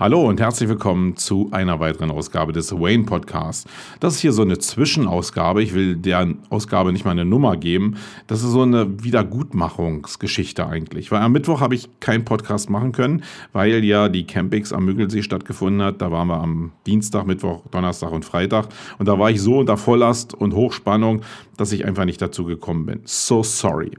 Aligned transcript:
Hallo 0.00 0.28
und 0.28 0.38
herzlich 0.38 0.68
willkommen 0.68 1.16
zu 1.16 1.48
einer 1.50 1.80
weiteren 1.80 2.12
Ausgabe 2.12 2.52
des 2.52 2.70
Wayne 2.70 3.02
Podcasts. 3.02 3.68
Das 3.98 4.14
ist 4.14 4.20
hier 4.20 4.32
so 4.32 4.42
eine 4.42 4.56
Zwischenausgabe. 4.56 5.60
Ich 5.60 5.74
will 5.74 5.96
der 5.96 6.36
Ausgabe 6.50 6.92
nicht 6.92 7.04
mal 7.04 7.10
eine 7.10 7.24
Nummer 7.24 7.56
geben. 7.56 7.96
Das 8.28 8.44
ist 8.44 8.52
so 8.52 8.62
eine 8.62 9.02
Wiedergutmachungsgeschichte 9.02 10.64
eigentlich. 10.64 11.10
Weil 11.10 11.22
am 11.22 11.32
Mittwoch 11.32 11.60
habe 11.60 11.74
ich 11.74 11.88
keinen 11.98 12.24
Podcast 12.24 12.70
machen 12.70 12.92
können, 12.92 13.24
weil 13.52 13.82
ja 13.82 14.08
die 14.08 14.24
Campings 14.24 14.72
am 14.72 14.84
Müggelsee 14.84 15.24
stattgefunden 15.24 15.82
hat. 15.82 16.00
Da 16.00 16.12
waren 16.12 16.28
wir 16.28 16.40
am 16.40 16.70
Dienstag, 16.86 17.26
Mittwoch, 17.26 17.66
Donnerstag 17.72 18.12
und 18.12 18.24
Freitag. 18.24 18.68
Und 19.00 19.08
da 19.08 19.18
war 19.18 19.32
ich 19.32 19.42
so 19.42 19.58
unter 19.58 19.76
Volllast 19.76 20.32
und 20.32 20.54
Hochspannung, 20.54 21.22
dass 21.56 21.72
ich 21.72 21.84
einfach 21.84 22.04
nicht 22.04 22.22
dazu 22.22 22.44
gekommen 22.44 22.86
bin. 22.86 23.00
So 23.04 23.42
sorry. 23.42 23.90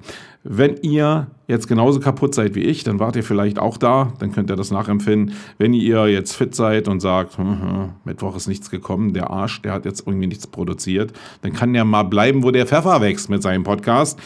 Wenn 0.44 0.78
ihr 0.78 1.28
jetzt 1.48 1.68
genauso 1.68 2.00
kaputt 2.00 2.34
seid 2.34 2.56
wie 2.56 2.62
ich, 2.62 2.86
dann 2.86 3.00
wart 3.00 3.18
ihr 3.18 3.24
vielleicht 3.24 3.60
auch 3.60 3.78
da, 3.78 4.14
dann 4.20 4.32
könnt 4.32 4.50
ihr 4.50 4.56
das 4.56 4.72
nachempfinden. 4.72 5.36
Wenn 5.58 5.74
ihr 5.74 6.08
jetzt 6.08 6.34
fit 6.34 6.56
seid 6.56 6.88
und 6.88 7.02
sagt, 7.02 7.38
hm, 7.38 7.62
hm, 7.62 7.90
Mittwoch 8.06 8.38
ist 8.38 8.48
nichts 8.48 8.70
gekommen, 8.70 9.14
der 9.14 9.30
Arsch, 9.30 9.62
der 9.62 9.74
hat 9.74 9.84
jetzt 9.84 10.08
irgendwie 10.08 10.28
nichts 10.28 10.48
produziert, 10.48 11.12
dann 11.42 11.52
kann 11.52 11.74
der 11.74 11.84
mal 11.84 12.04
bleiben, 12.04 12.44
wo 12.44 12.52
der 12.52 12.66
Pfeffer 12.66 13.02
wächst 13.02 13.30
mit 13.30 13.44
seinem 13.44 13.64
Podcast. 13.64 14.18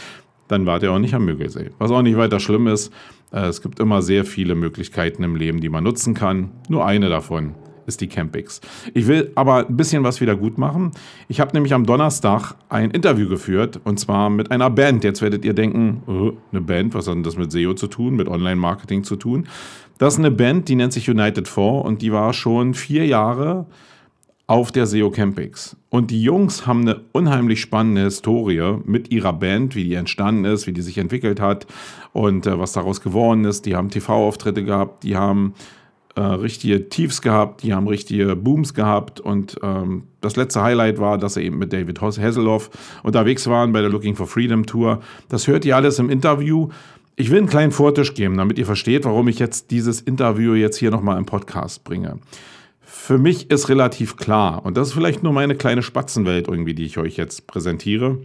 Dann 0.48 0.68
wart 0.68 0.84
ihr 0.84 0.92
auch 0.92 1.00
nicht 1.00 1.16
am 1.16 1.26
Müggelsee. 1.26 1.72
Was 1.80 1.90
auch 1.90 2.04
nicht 2.04 2.18
weiter 2.18 2.40
schlimm 2.40 2.68
ist, 2.68 2.94
äh, 3.32 3.48
es 3.48 3.62
gibt 3.62 3.80
immer 3.80 4.04
sehr 4.04 4.24
viele 4.24 4.54
Möglichkeiten 4.54 5.24
im 5.24 5.36
Leben, 5.36 5.62
die 5.62 5.70
man 5.70 5.84
nutzen 5.84 6.14
kann. 6.14 6.52
Nur 6.70 6.86
eine 6.86 7.10
davon 7.10 7.56
ist 7.86 8.02
die 8.02 8.08
Campix. 8.08 8.62
Ich 8.94 9.08
will 9.08 9.32
aber 9.36 9.68
ein 9.68 9.78
bisschen 9.78 10.04
was 10.04 10.22
wieder 10.22 10.36
gut 10.36 10.58
machen. 10.58 10.92
Ich 11.28 11.40
habe 11.40 11.52
nämlich 11.54 11.74
am 11.74 11.86
Donnerstag 11.86 12.56
ein 12.70 12.92
Interview 12.92 13.30
geführt 13.30 13.80
und 13.84 14.00
zwar 14.00 14.30
mit 14.30 14.52
einer 14.52 14.70
Band. 14.70 15.04
Jetzt 15.04 15.22
werdet 15.22 15.46
ihr 15.46 15.54
denken, 15.54 16.04
oh, 16.08 16.34
eine 16.52 16.62
Band, 16.62 16.94
was 16.94 17.08
hat 17.08 17.16
denn 17.16 17.24
das 17.24 17.38
mit 17.38 17.52
SEO 17.52 17.74
zu 17.74 17.88
tun, 17.88 18.16
mit 18.16 18.28
Online-Marketing 18.28 19.04
zu 19.04 19.16
tun? 19.16 19.48
Das 19.98 20.14
ist 20.14 20.20
eine 20.20 20.32
Band, 20.32 20.68
die 20.70 20.76
nennt 20.76 20.94
sich 20.94 21.10
United 21.10 21.48
4 21.48 21.64
und 21.64 22.02
die 22.02 22.12
war 22.12 22.34
schon 22.34 22.74
vier 22.74 23.06
Jahre 23.06 23.68
auf 24.48 24.72
der 24.72 24.86
SEO 24.86 25.10
Campix. 25.10 25.78
Und 25.90 26.12
die 26.12 26.22
Jungs 26.22 26.68
haben 26.68 26.82
eine 26.82 27.02
unheimlich 27.12 27.62
spannende 27.62 28.04
Historie 28.04 28.80
mit 28.84 29.12
ihrer 29.12 29.34
Band, 29.34 29.76
wie 29.76 29.86
die 29.86 29.94
entstanden 29.94 30.46
ist, 30.46 30.68
wie 30.68 30.74
die 30.74 30.82
sich 30.82 30.98
entwickelt 30.98 31.40
hat 31.40 31.66
und 32.12 32.46
äh, 32.46 32.60
was 32.60 32.74
daraus 32.74 33.02
geworden 33.02 33.46
ist. 33.46 33.66
Die 33.66 33.76
haben 33.76 33.90
TV-Auftritte 33.90 34.64
gehabt, 34.64 35.04
die 35.04 35.16
haben 35.16 35.54
äh, 36.16 36.22
richtige 36.22 36.90
Tiefs 36.90 37.22
gehabt, 37.22 37.64
die 37.64 37.74
haben 37.74 37.88
richtige 37.88 38.36
Booms 38.36 38.74
gehabt 38.74 39.20
und 39.20 39.58
ähm, 39.64 40.04
das 40.22 40.36
letzte 40.36 40.62
Highlight 40.62 41.00
war, 41.00 41.18
dass 41.18 41.34
sie 41.34 41.42
eben 41.44 41.58
mit 41.58 41.74
David 41.74 42.02
Hasselhoff 42.02 42.70
unterwegs 43.02 43.48
waren 43.48 43.74
bei 43.74 43.82
der 43.82 43.90
Looking 43.90 44.16
for 44.16 44.28
Freedom 44.28 44.66
Tour. 44.66 45.02
Das 45.30 45.48
hört 45.48 45.66
ihr 45.66 45.76
alles 45.76 45.98
im 46.00 46.10
Interview. 46.10 46.70
Ich 47.16 47.32
will 47.32 47.40
einen 47.40 47.48
kleinen 47.48 47.72
Vortisch 47.72 48.14
geben, 48.14 48.38
damit 48.38 48.58
ihr 48.60 48.66
versteht, 48.66 49.06
warum 49.06 49.28
ich 49.28 49.40
jetzt 49.40 49.72
dieses 49.72 50.02
Interview 50.02 50.54
jetzt 50.54 50.78
hier 50.78 50.92
nochmal 50.92 51.18
im 51.18 51.26
Podcast 51.26 51.84
bringe. 51.84 52.20
Für 52.82 53.18
mich 53.18 53.50
ist 53.50 53.70
relativ 53.70 54.16
klar, 54.16 54.66
und 54.66 54.78
das 54.78 54.90
ist 54.90 54.94
vielleicht 54.94 55.24
nur 55.24 55.34
meine 55.34 55.56
kleine 55.56 55.82
Spatzenwelt 55.82 56.48
irgendwie, 56.48 56.74
die 56.74 56.86
ich 56.86 56.98
euch 56.98 57.18
jetzt 57.18 57.48
präsentiere, 57.48 58.20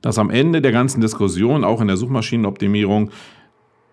dass 0.00 0.18
am 0.18 0.30
Ende 0.30 0.60
der 0.60 0.72
ganzen 0.72 1.00
Diskussion, 1.00 1.64
auch 1.64 1.80
in 1.80 1.88
der 1.88 1.96
Suchmaschinenoptimierung, 1.96 3.10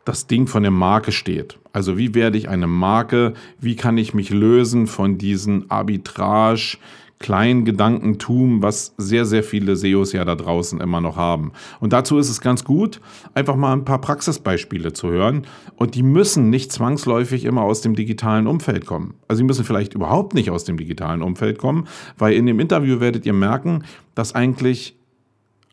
das 0.05 0.27
Ding 0.27 0.47
von 0.47 0.63
der 0.63 0.71
Marke 0.71 1.11
steht. 1.11 1.59
Also 1.73 1.97
wie 1.97 2.15
werde 2.15 2.37
ich 2.37 2.49
eine 2.49 2.67
Marke, 2.67 3.33
wie 3.59 3.75
kann 3.75 3.97
ich 3.97 4.13
mich 4.13 4.29
lösen 4.29 4.87
von 4.87 5.17
diesem 5.17 5.65
Arbitrage, 5.69 6.77
Kleingedankentum, 7.21 8.63
was 8.63 8.95
sehr, 8.97 9.25
sehr 9.25 9.43
viele 9.43 9.75
SEOs 9.75 10.11
ja 10.11 10.25
da 10.25 10.35
draußen 10.35 10.81
immer 10.81 11.01
noch 11.01 11.15
haben. 11.15 11.51
Und 11.79 11.93
dazu 11.93 12.17
ist 12.17 12.29
es 12.29 12.41
ganz 12.41 12.63
gut, 12.63 12.99
einfach 13.35 13.55
mal 13.55 13.73
ein 13.73 13.85
paar 13.85 14.01
Praxisbeispiele 14.01 14.91
zu 14.91 15.09
hören. 15.09 15.45
Und 15.75 15.93
die 15.95 16.03
müssen 16.03 16.49
nicht 16.49 16.71
zwangsläufig 16.71 17.45
immer 17.45 17.61
aus 17.61 17.81
dem 17.81 17.95
digitalen 17.95 18.47
Umfeld 18.47 18.87
kommen. 18.87 19.13
Also 19.27 19.37
sie 19.37 19.43
müssen 19.43 19.63
vielleicht 19.63 19.93
überhaupt 19.93 20.33
nicht 20.33 20.49
aus 20.49 20.63
dem 20.63 20.77
digitalen 20.77 21.21
Umfeld 21.21 21.59
kommen, 21.59 21.87
weil 22.17 22.33
in 22.33 22.47
dem 22.47 22.59
Interview 22.59 22.99
werdet 22.99 23.25
ihr 23.25 23.33
merken, 23.33 23.83
dass 24.15 24.33
eigentlich 24.33 24.97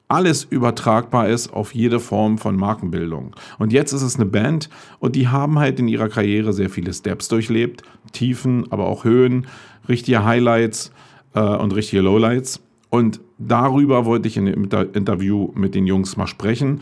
alles 0.09 0.45
übertragbar 0.45 1.29
ist 1.29 1.53
auf 1.53 1.75
jede 1.75 2.01
Form 2.01 2.39
von 2.39 2.57
Markenbildung. 2.57 3.37
Und 3.59 3.73
jetzt 3.73 3.93
ist 3.93 4.03
es 4.03 4.17
eine 4.17 4.25
Band 4.25 4.71
und 4.99 5.15
die 5.15 5.29
haben 5.29 5.59
halt 5.59 5.79
in 5.79 5.87
ihrer 5.87 6.09
Karriere 6.09 6.53
sehr 6.53 6.71
viele 6.71 6.93
Steps 6.93 7.29
durchlebt, 7.29 7.83
Tiefen, 8.13 8.71
aber 8.73 8.87
auch 8.87 9.05
Höhen, 9.05 9.47
richtige 9.89 10.25
Highlights 10.25 10.93
äh, 11.35 11.41
und 11.41 11.75
richtige 11.75 12.03
Lowlights. 12.03 12.63
Und 12.91 13.21
darüber 13.37 14.07
wollte 14.07 14.29
ich 14.29 14.39
in 14.39 14.47
dem 14.47 14.65
Interview 14.65 15.51
mit 15.55 15.75
den 15.75 15.87
Jungs 15.87 16.17
mal 16.17 16.27
sprechen. 16.27 16.81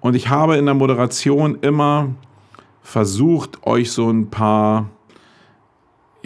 Und 0.00 0.14
ich 0.14 0.28
habe 0.28 0.56
in 0.56 0.66
der 0.66 0.74
Moderation 0.74 1.58
immer 1.62 2.14
versucht, 2.82 3.66
euch 3.66 3.90
so 3.90 4.10
ein 4.10 4.28
paar 4.28 4.90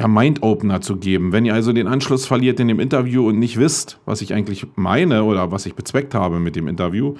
ja, 0.00 0.08
Mind-Opener 0.08 0.80
zu 0.80 0.96
geben. 0.96 1.30
Wenn 1.30 1.44
ihr 1.44 1.52
also 1.52 1.74
den 1.74 1.86
Anschluss 1.86 2.24
verliert 2.24 2.58
in 2.58 2.68
dem 2.68 2.80
Interview 2.80 3.28
und 3.28 3.38
nicht 3.38 3.58
wisst, 3.58 4.00
was 4.06 4.22
ich 4.22 4.32
eigentlich 4.32 4.66
meine 4.74 5.24
oder 5.24 5.52
was 5.52 5.66
ich 5.66 5.74
bezweckt 5.74 6.14
habe 6.14 6.40
mit 6.40 6.56
dem 6.56 6.68
Interview, 6.68 7.16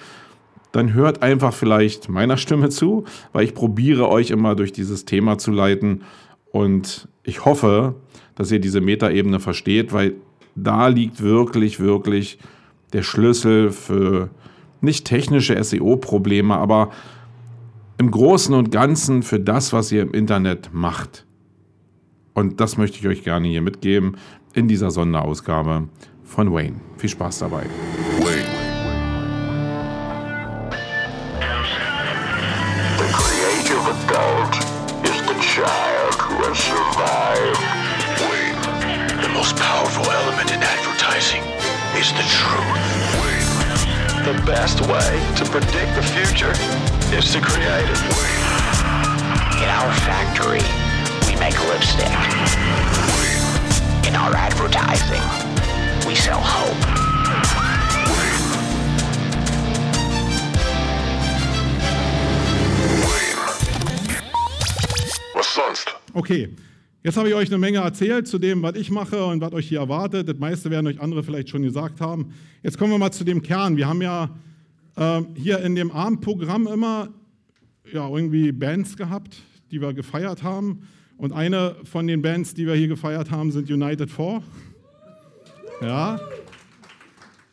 dann 0.73 0.95
hört 0.95 1.23
einfach 1.23 1.53
vielleicht 1.53 2.09
meiner 2.09 2.39
Stimme 2.39 2.71
zu, 2.71 3.05
weil 3.35 3.45
ich 3.45 3.53
probiere 3.53 4.09
euch 4.09 4.31
immer 4.31 4.55
durch 4.55 4.73
dieses 4.73 5.05
Thema 5.05 5.37
zu 5.37 5.51
leiten 5.51 6.05
und 6.53 7.07
ich 7.23 7.45
hoffe, 7.45 7.97
dass 8.35 8.51
ihr 8.51 8.61
diese 8.61 8.81
Metaebene 8.81 9.41
versteht, 9.41 9.93
weil 9.93 10.15
da 10.55 10.89
liegt 10.89 11.21
wirklich, 11.21 11.81
wirklich 11.81 12.39
der 12.95 13.03
Schlüssel 13.03 13.73
für 13.73 14.31
nicht 14.81 15.05
technische 15.05 15.63
SEO-Probleme, 15.63 16.57
aber 16.57 16.89
im 17.99 18.11
Großen 18.11 18.55
und 18.55 18.73
Ganzen 18.73 19.23
für 19.23 19.39
das, 19.39 19.75
was 19.75 19.93
ihr 19.93 20.01
im 20.01 20.13
Internet 20.13 20.71
macht. 20.73 21.27
Und 22.41 22.59
das 22.59 22.79
möchte 22.79 22.99
ich 22.99 23.07
euch 23.07 23.23
gerne 23.23 23.49
hier 23.49 23.61
mitgeben 23.61 24.17
in 24.55 24.67
dieser 24.67 24.91
Sonderausgabe 24.91 25.89
von 26.25 26.55
Wayne. 26.55 26.77
Viel 26.97 27.11
Spaß 27.11 27.41
dabei. 27.41 27.67
Wayne. 28.19 28.49
The 32.97 33.09
creative 33.13 33.85
adult 33.93 34.57
is 35.05 35.21
the 35.29 35.37
child 35.43 36.15
who 36.17 36.41
has 36.49 36.57
survived. 36.57 37.61
Wayne. 38.25 38.57
The 39.21 39.29
most 39.35 39.55
powerful 39.57 40.11
element 40.11 40.51
in 40.51 40.63
advertising 40.63 41.43
is 42.01 42.09
the 42.17 42.25
truth. 42.25 42.81
Wayne. 43.21 43.53
The 44.25 44.41
best 44.47 44.81
way 44.89 45.21
to 45.37 45.45
predict 45.45 45.95
the 45.95 46.03
future 46.17 46.57
is 47.15 47.31
to 47.35 47.41
create 47.43 47.85
it. 47.85 48.01
Wayne. 48.17 49.63
In 49.63 49.69
our 49.69 49.93
factory. 49.93 50.90
Make 51.41 51.59
lipstick. 51.73 52.07
In 54.07 54.15
our 54.15 54.35
advertising, 54.37 55.25
we 56.07 56.15
sell 56.15 56.39
hope. 56.39 56.77
Was 65.35 65.55
sonst? 65.55 65.89
Okay. 66.13 66.51
Jetzt 67.03 67.17
habe 67.17 67.31
ich 67.31 67.35
euch 67.35 67.49
eine 67.49 67.57
Menge 67.57 67.79
erzählt 67.79 68.29
zu 68.29 68.39
dem, 68.39 68.63
was 68.63 68.75
ich 68.75 68.91
mache 68.91 69.25
und 69.25 69.41
was 69.41 69.55
euch 69.55 69.67
hier 69.67 69.79
erwartet. 69.79 70.29
Das 70.29 70.37
meiste 70.37 70.71
werden 70.71 70.87
euch 70.89 71.01
andere 71.01 71.23
vielleicht 71.23 71.49
schon 71.49 71.63
gesagt 71.63 72.03
haben. 72.03 72.35
Jetzt 72.63 72.77
kommen 72.77 72.93
wir 72.93 72.99
mal 72.99 73.11
zu 73.11 73.25
dem 73.25 73.41
Kern. 73.41 73.79
Wir 73.79 73.89
haben 73.89 74.03
ja 74.03 74.29
äh, 74.97 75.23
hier 75.35 75.61
in 75.61 75.75
dem 75.75 75.91
Abendprogramm 75.91 76.67
immer 76.67 77.09
ja, 77.91 78.07
irgendwie 78.07 78.53
Bands 78.53 78.99
gehabt, 78.99 79.39
die 79.71 79.81
wir 79.81 79.95
gefeiert 79.95 80.43
haben. 80.43 80.83
Und 81.21 81.33
eine 81.33 81.77
von 81.85 82.07
den 82.07 82.23
Bands, 82.23 82.55
die 82.55 82.67
wir 82.67 82.75
hier 82.75 82.89
gefeiert 82.89 83.31
haben, 83.31 83.53
sind 83.53 83.71
United 83.71 84.11
4. 84.11 84.43
Ja, 85.83 86.19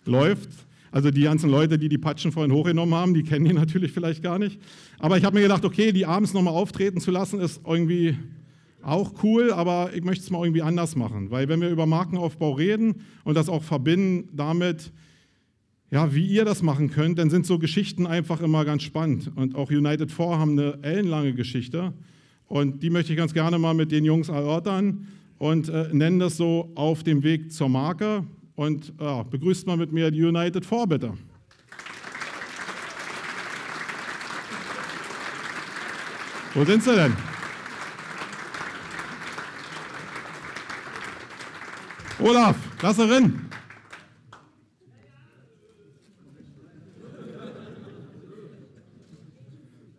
läuft. 0.06 0.48
Also 0.90 1.12
die 1.12 1.24
ganzen 1.24 1.50
Leute, 1.50 1.78
die 1.78 1.90
die 1.90 1.98
Patschen 1.98 2.32
vorhin 2.32 2.54
hochgenommen 2.54 2.96
haben, 2.96 3.14
die 3.14 3.24
kennen 3.24 3.44
die 3.44 3.52
natürlich 3.54 3.92
vielleicht 3.92 4.24
gar 4.24 4.40
nicht. 4.40 4.58
Aber 5.00 5.18
ich 5.18 5.26
habe 5.26 5.36
mir 5.36 5.42
gedacht, 5.42 5.66
okay, 5.66 5.92
die 5.92 6.06
abends 6.06 6.34
nochmal 6.34 6.54
auftreten 6.54 7.02
zu 7.02 7.12
lassen, 7.12 7.42
ist 7.42 7.60
irgendwie 7.68 8.18
auch 8.84 9.22
cool, 9.22 9.52
aber 9.52 9.90
ich 9.94 10.02
möchte 10.02 10.24
es 10.24 10.30
mal 10.30 10.46
irgendwie 10.46 10.62
anders 10.62 10.96
machen. 10.96 11.30
Weil 11.30 11.50
wenn 11.50 11.60
wir 11.60 11.70
über 11.70 11.86
Markenaufbau 11.86 12.54
reden 12.54 13.02
und 13.26 13.36
das 13.36 13.50
auch 13.50 13.64
verbinden 13.64 14.30
damit, 14.34 14.94
ja, 15.92 16.16
wie 16.16 16.26
ihr 16.26 16.46
das 16.46 16.62
machen 16.62 16.90
könnt, 16.90 17.20
dann 17.20 17.30
sind 17.30 17.46
so 17.46 17.60
Geschichten 17.60 18.08
einfach 18.08 18.40
immer 18.40 18.64
ganz 18.64 18.84
spannend. 18.84 19.30
Und 19.36 19.56
auch 19.56 19.72
United 19.72 20.10
4 20.10 20.26
haben 20.40 20.52
eine 20.52 20.80
ellenlange 20.84 21.34
Geschichte. 21.34 21.92
Und 22.48 22.82
die 22.82 22.90
möchte 22.90 23.12
ich 23.14 23.18
ganz 23.18 23.34
gerne 23.34 23.60
mal 23.60 23.74
mit 23.74 23.92
den 23.92 24.06
Jungs 24.06 24.30
erörtern 24.30 25.08
und 25.38 25.70
äh, 25.70 25.90
nennen 25.92 26.20
das 26.20 26.38
so 26.38 26.72
auf 26.76 27.04
dem 27.04 27.24
Weg 27.24 27.52
zur 27.52 27.70
Marke. 27.70 28.24
Und 28.56 28.94
äh, 29.00 29.24
begrüßt 29.30 29.68
mal 29.68 29.78
mit 29.78 29.92
mir 29.92 30.10
die 30.10 30.24
United 30.24 30.66
4, 30.66 30.88
bitte. 30.88 31.14
Wo 36.56 36.66
sind 36.66 36.82
sie 36.82 36.96
denn? 36.96 37.14
Olaf, 42.20 42.56
lass 42.82 42.98
rein. 43.00 43.48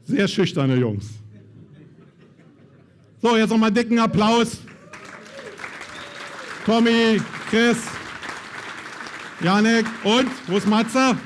Sehr 0.02 0.26
schüchterne 0.26 0.74
Jungs. 0.74 1.20
So, 3.20 3.36
jetzt 3.36 3.50
nochmal 3.50 3.72
dicken 3.72 3.98
Applaus. 3.98 4.58
Tommy, 6.64 7.20
Chris, 7.50 7.78
Janek 9.40 9.86
und, 10.04 10.28
wo 10.46 10.56
ist 10.56 10.66
Matze? 10.68 11.16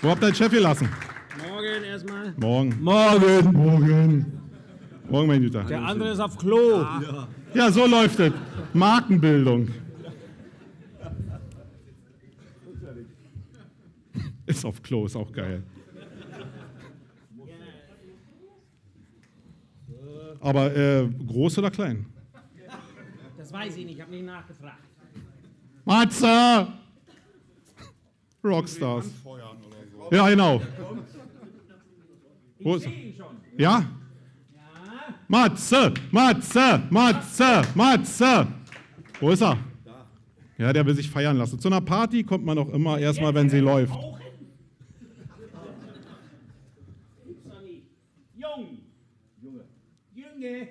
Wo 0.00 0.10
habt 0.10 0.22
ihr 0.22 0.28
den 0.28 0.34
Chef 0.34 0.52
gelassen? 0.52 0.88
Morgen 1.46 1.84
erstmal. 1.84 2.34
Morgen. 2.36 2.76
Morgen. 2.80 3.52
Morgen. 3.52 4.40
Morgen, 5.10 5.28
mein 5.28 5.42
Güter. 5.42 5.64
Der 5.64 5.82
andere 5.82 6.12
ist 6.12 6.20
auf 6.20 6.38
Klo. 6.38 6.86
Ja, 7.52 7.70
so 7.70 7.86
läuft 7.86 8.18
es. 8.20 8.32
Markenbildung. 8.72 9.68
Auf 14.64 14.82
Klo, 14.82 15.04
ist 15.04 15.14
auch 15.14 15.30
geil. 15.30 15.62
Aber 20.40 20.74
äh, 20.76 21.08
groß 21.26 21.58
oder 21.58 21.70
klein? 21.70 22.06
Das 23.36 23.52
weiß 23.52 23.76
ich 23.76 23.84
nicht, 23.84 23.96
ich 23.96 24.00
habe 24.00 24.10
nicht 24.10 24.24
nachgefragt. 24.24 24.82
Matze! 25.84 26.68
Rockstars. 28.42 29.10
Ja, 30.10 30.28
genau. 30.28 30.60
Wo 32.60 32.76
ist 32.76 32.86
er? 32.86 32.92
Ja? 33.58 33.84
Matze! 35.28 35.92
Matze! 36.10 36.82
Matze! 36.90 37.62
Matze! 37.74 38.46
Wo 39.20 39.30
ist 39.30 39.42
er? 39.42 39.58
Ja, 40.56 40.72
der 40.72 40.86
will 40.86 40.94
sich 40.94 41.10
feiern 41.10 41.36
lassen. 41.36 41.58
Zu 41.58 41.68
einer 41.68 41.80
Party 41.80 42.22
kommt 42.22 42.44
man 42.44 42.56
auch 42.58 42.68
immer 42.68 42.98
erstmal, 42.98 43.34
wenn 43.34 43.50
sie 43.50 43.58
läuft. 43.58 43.92
Gibt's 47.26 47.44
doch 47.44 47.62
nicht. 47.62 47.82
Jung. 48.36 48.78
Junge. 49.42 49.64
Junge. 50.44 50.68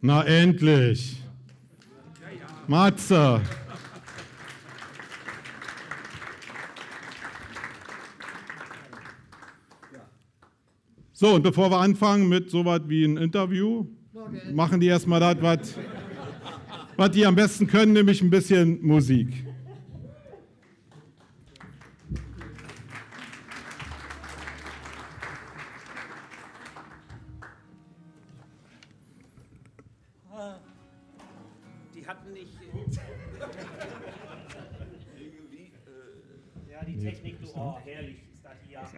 Na 0.00 0.24
endlich! 0.24 1.22
Matze! 2.66 3.40
So, 11.12 11.34
und 11.34 11.42
bevor 11.42 11.70
wir 11.70 11.78
anfangen 11.78 12.28
mit 12.28 12.50
so 12.50 12.64
was 12.64 12.82
wie 12.88 13.04
ein 13.04 13.16
Interview, 13.16 13.86
machen 14.52 14.80
die 14.80 14.88
erstmal 14.88 15.20
das, 15.20 15.76
was 16.96 17.10
die 17.12 17.24
am 17.24 17.36
besten 17.36 17.66
können, 17.66 17.92
nämlich 17.92 18.20
ein 18.20 18.30
bisschen 18.30 18.84
Musik. 18.84 19.45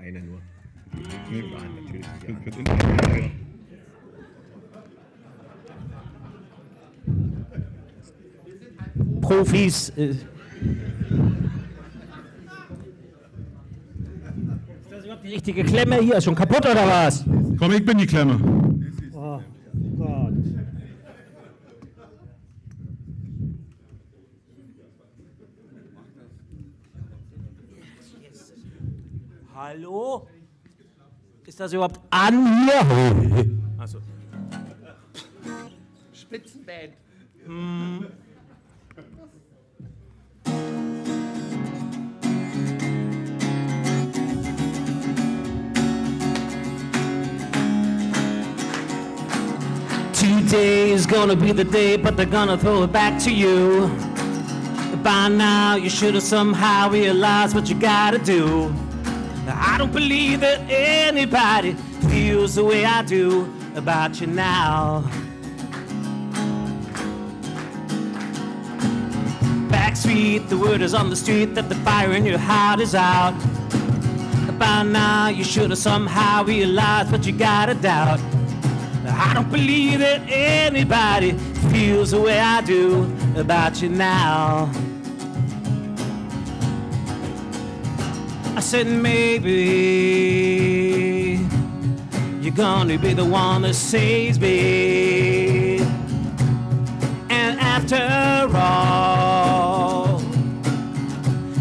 Einer 0.09 0.21
nur. 0.21 0.41
Ja, 1.31 1.43
natürlich. 1.77 2.07
Ja. 2.27 3.31
Profis. 9.21 9.91
Äh. 9.91 10.07
Ist 10.07 10.21
das 14.91 15.05
überhaupt 15.05 15.25
die 15.25 15.29
richtige 15.29 15.63
Klemme 15.65 15.97
hier? 15.97 16.19
Schon 16.23 16.35
kaputt 16.35 16.65
oder 16.65 16.87
was? 16.87 17.27
Komm, 17.59 17.73
ich 17.73 17.85
bin 17.85 17.99
die 17.99 18.07
Klemme. 18.07 18.58
Ist 31.59 31.63
das 31.65 31.73
überhaupt 31.73 31.99
an 32.11 32.67
hier? 32.69 33.47
Achso. 33.81 33.99
Spitzenband. 36.13 36.93
Hmm. 37.45 38.05
Today 50.13 50.93
is 50.93 51.09
gonna 51.09 51.35
be 51.35 51.53
the 51.53 51.65
day, 51.65 51.97
but 51.97 52.17
they're 52.17 52.25
gonna 52.25 52.57
throw 52.57 52.85
it 52.85 52.93
back 52.93 53.19
to 53.25 53.33
you. 53.33 53.91
By 55.03 55.27
now, 55.29 55.75
you 55.75 55.91
should 55.91 56.15
have 56.15 56.23
somehow 56.23 56.89
realized 56.89 57.57
what 57.57 57.69
you 57.69 57.75
gotta 57.75 58.21
do. 58.21 58.73
I 59.49 59.77
don't 59.79 59.93
believe 59.93 60.41
that 60.41 60.61
anybody 60.69 61.73
feels 62.09 62.55
the 62.57 62.65
way 62.65 62.85
I 62.85 63.03
do 63.03 63.53
about 63.75 64.21
you 64.21 64.27
now. 64.27 65.03
Backstreet, 69.69 70.49
the 70.49 70.57
word 70.59 70.83
is 70.83 70.95
on 70.95 71.11
the 71.11 71.17
street 71.17 71.55
that 71.55 71.69
the 71.69 71.75
fire 71.77 72.13
in 72.13 72.27
your 72.27 72.39
heart 72.39 72.81
is 72.81 72.95
out. 72.95 73.35
By 74.59 74.83
now, 74.83 75.29
you 75.29 75.45
should 75.45 75.71
have 75.71 75.79
somehow 75.79 76.45
realized 76.45 77.13
what 77.13 77.25
you 77.25 77.33
gotta 77.33 77.75
doubt. 77.75 78.21
I 79.07 79.33
don't 79.35 79.51
believe 79.51 80.01
that 80.01 80.23
anybody 80.29 81.33
feels 81.71 82.11
the 82.11 82.21
way 82.21 82.39
I 82.41 82.61
do 82.61 83.11
about 83.37 83.81
you 83.81 83.89
now. 83.89 84.71
Said 88.69 88.87
maybe 88.87 89.51
you're 92.43 92.55
gonna 92.55 92.99
be 92.99 93.15
the 93.15 93.25
one 93.25 93.63
that 93.63 93.73
saves 93.73 94.39
me. 94.39 95.79
And 97.31 97.59
after 97.59 98.47
all, 98.55 100.21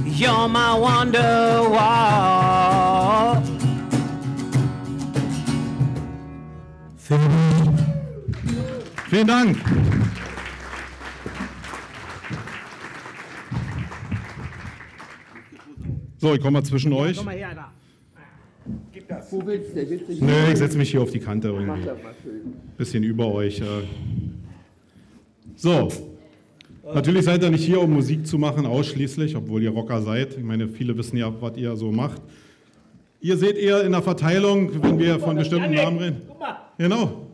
you're 0.04 0.50
my 0.50 0.74
wonder 0.74 1.69
wall. 1.69 3.41
Vielen 9.10 9.27
Dank. 9.27 9.97
So, 16.27 16.34
ich 16.34 16.41
komme 16.41 16.60
mal 16.60 16.63
zwischen 16.63 16.91
euch. 16.91 17.15
Komm 17.15 17.27
mal 17.27 17.36
her, 17.36 17.55
da. 17.55 17.72
Wo 19.31 19.46
willst 19.46 19.72
du? 19.72 19.89
Willst 19.89 20.10
du? 20.10 20.25
Nö, 20.25 20.34
ich 20.51 20.57
setze 20.57 20.77
mich 20.77 20.91
hier 20.91 21.01
auf 21.01 21.10
die 21.10 21.19
Kante 21.19 21.53
Mach 21.53 21.60
irgendwie. 21.62 21.86
das 21.86 22.03
mal 22.03 22.13
schön. 22.22 22.53
Bisschen 22.77 23.03
über 23.03 23.34
euch. 23.34 23.62
äh. 23.62 23.63
So. 25.55 25.88
Natürlich 26.93 27.24
seid 27.24 27.43
ihr 27.43 27.50
nicht 27.50 27.63
hier, 27.63 27.79
um 27.79 27.93
Musik 27.93 28.27
zu 28.27 28.38
machen, 28.38 28.65
ausschließlich, 28.65 29.38
obwohl 29.38 29.63
ihr 29.63 29.69
Rocker 29.69 30.01
seid. 30.01 30.36
Ich 30.38 30.43
meine, 30.43 30.67
viele 30.67 30.98
wissen 30.98 31.15
ja, 31.15 31.34
was 31.41 31.55
ihr 31.55 31.77
so 31.77 31.93
macht. 31.93 32.22
Ihr 33.22 33.38
seht 33.38 33.57
eher 33.57 33.84
in 33.86 33.93
der 33.93 34.01
Verteilung, 34.01 34.84
wenn 34.84 35.00
wir 35.00 35.19
von 35.22 35.38
bestimmten 35.38 35.75
Namen 35.75 35.98
reden. 35.98 36.22
Guck 36.27 36.39
mal. 36.39 36.57
Genau. 36.77 37.27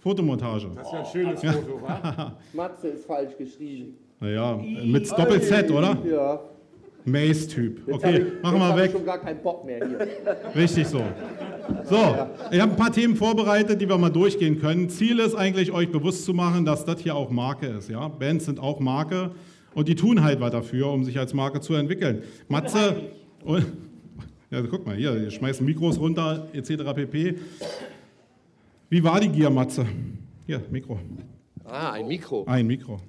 Fotomontage. 0.00 0.68
Das 0.74 0.86
ist 0.86 0.92
ja 0.92 0.98
ein 0.98 1.06
schönes 1.06 1.40
Foto, 1.40 1.80
wa? 1.80 2.36
Matze 2.52 2.88
ist 2.88 3.06
falsch 3.06 3.38
geschrieben. 3.38 3.94
Naja, 4.20 4.60
mit 4.84 5.10
Doppel-Z, 5.10 5.70
oder? 5.70 5.96
Ja. 6.06 6.40
Mace-Typ. 7.04 7.82
Okay, 7.92 8.26
ich, 8.36 8.42
machen 8.42 8.58
wir 8.58 8.76
weg. 8.76 8.86
Ich 8.86 8.92
schon 8.92 9.04
gar 9.04 9.18
keinen 9.18 9.42
Bock 9.42 9.64
mehr 9.64 9.86
hier. 9.86 10.08
Richtig 10.54 10.86
so. 10.86 11.02
So, 11.84 11.96
ich 12.50 12.60
habe 12.60 12.72
ein 12.72 12.76
paar 12.76 12.92
Themen 12.92 13.16
vorbereitet, 13.16 13.80
die 13.80 13.88
wir 13.88 13.98
mal 13.98 14.10
durchgehen 14.10 14.58
können. 14.58 14.88
Ziel 14.88 15.18
ist 15.18 15.34
eigentlich, 15.34 15.72
euch 15.72 15.90
bewusst 15.90 16.24
zu 16.24 16.32
machen, 16.32 16.64
dass 16.64 16.84
das 16.84 17.00
hier 17.00 17.14
auch 17.14 17.30
Marke 17.30 17.66
ist. 17.66 17.90
Ja? 17.90 18.08
Bands 18.08 18.46
sind 18.46 18.58
auch 18.58 18.80
Marke 18.80 19.32
und 19.74 19.88
die 19.88 19.94
tun 19.94 20.22
halt 20.22 20.40
was 20.40 20.50
dafür, 20.52 20.88
um 20.88 21.04
sich 21.04 21.18
als 21.18 21.34
Marke 21.34 21.60
zu 21.60 21.74
entwickeln. 21.74 22.22
Matze, 22.48 23.02
und, 23.44 23.66
ja, 24.50 24.62
guck 24.62 24.86
mal, 24.86 24.96
hier, 24.96 25.14
ihr 25.16 25.30
schmeißen 25.30 25.64
Mikros 25.64 25.98
runter, 25.98 26.48
etc. 26.52 26.94
pp. 26.94 27.34
Wie 28.88 29.04
war 29.04 29.20
die 29.20 29.28
Gier, 29.28 29.50
Matze? 29.50 29.86
Hier, 30.46 30.62
Mikro. 30.70 30.98
Ah, 31.64 31.92
ein 31.92 32.06
Mikro. 32.06 32.44
Ein 32.46 32.66
Mikro. 32.66 33.00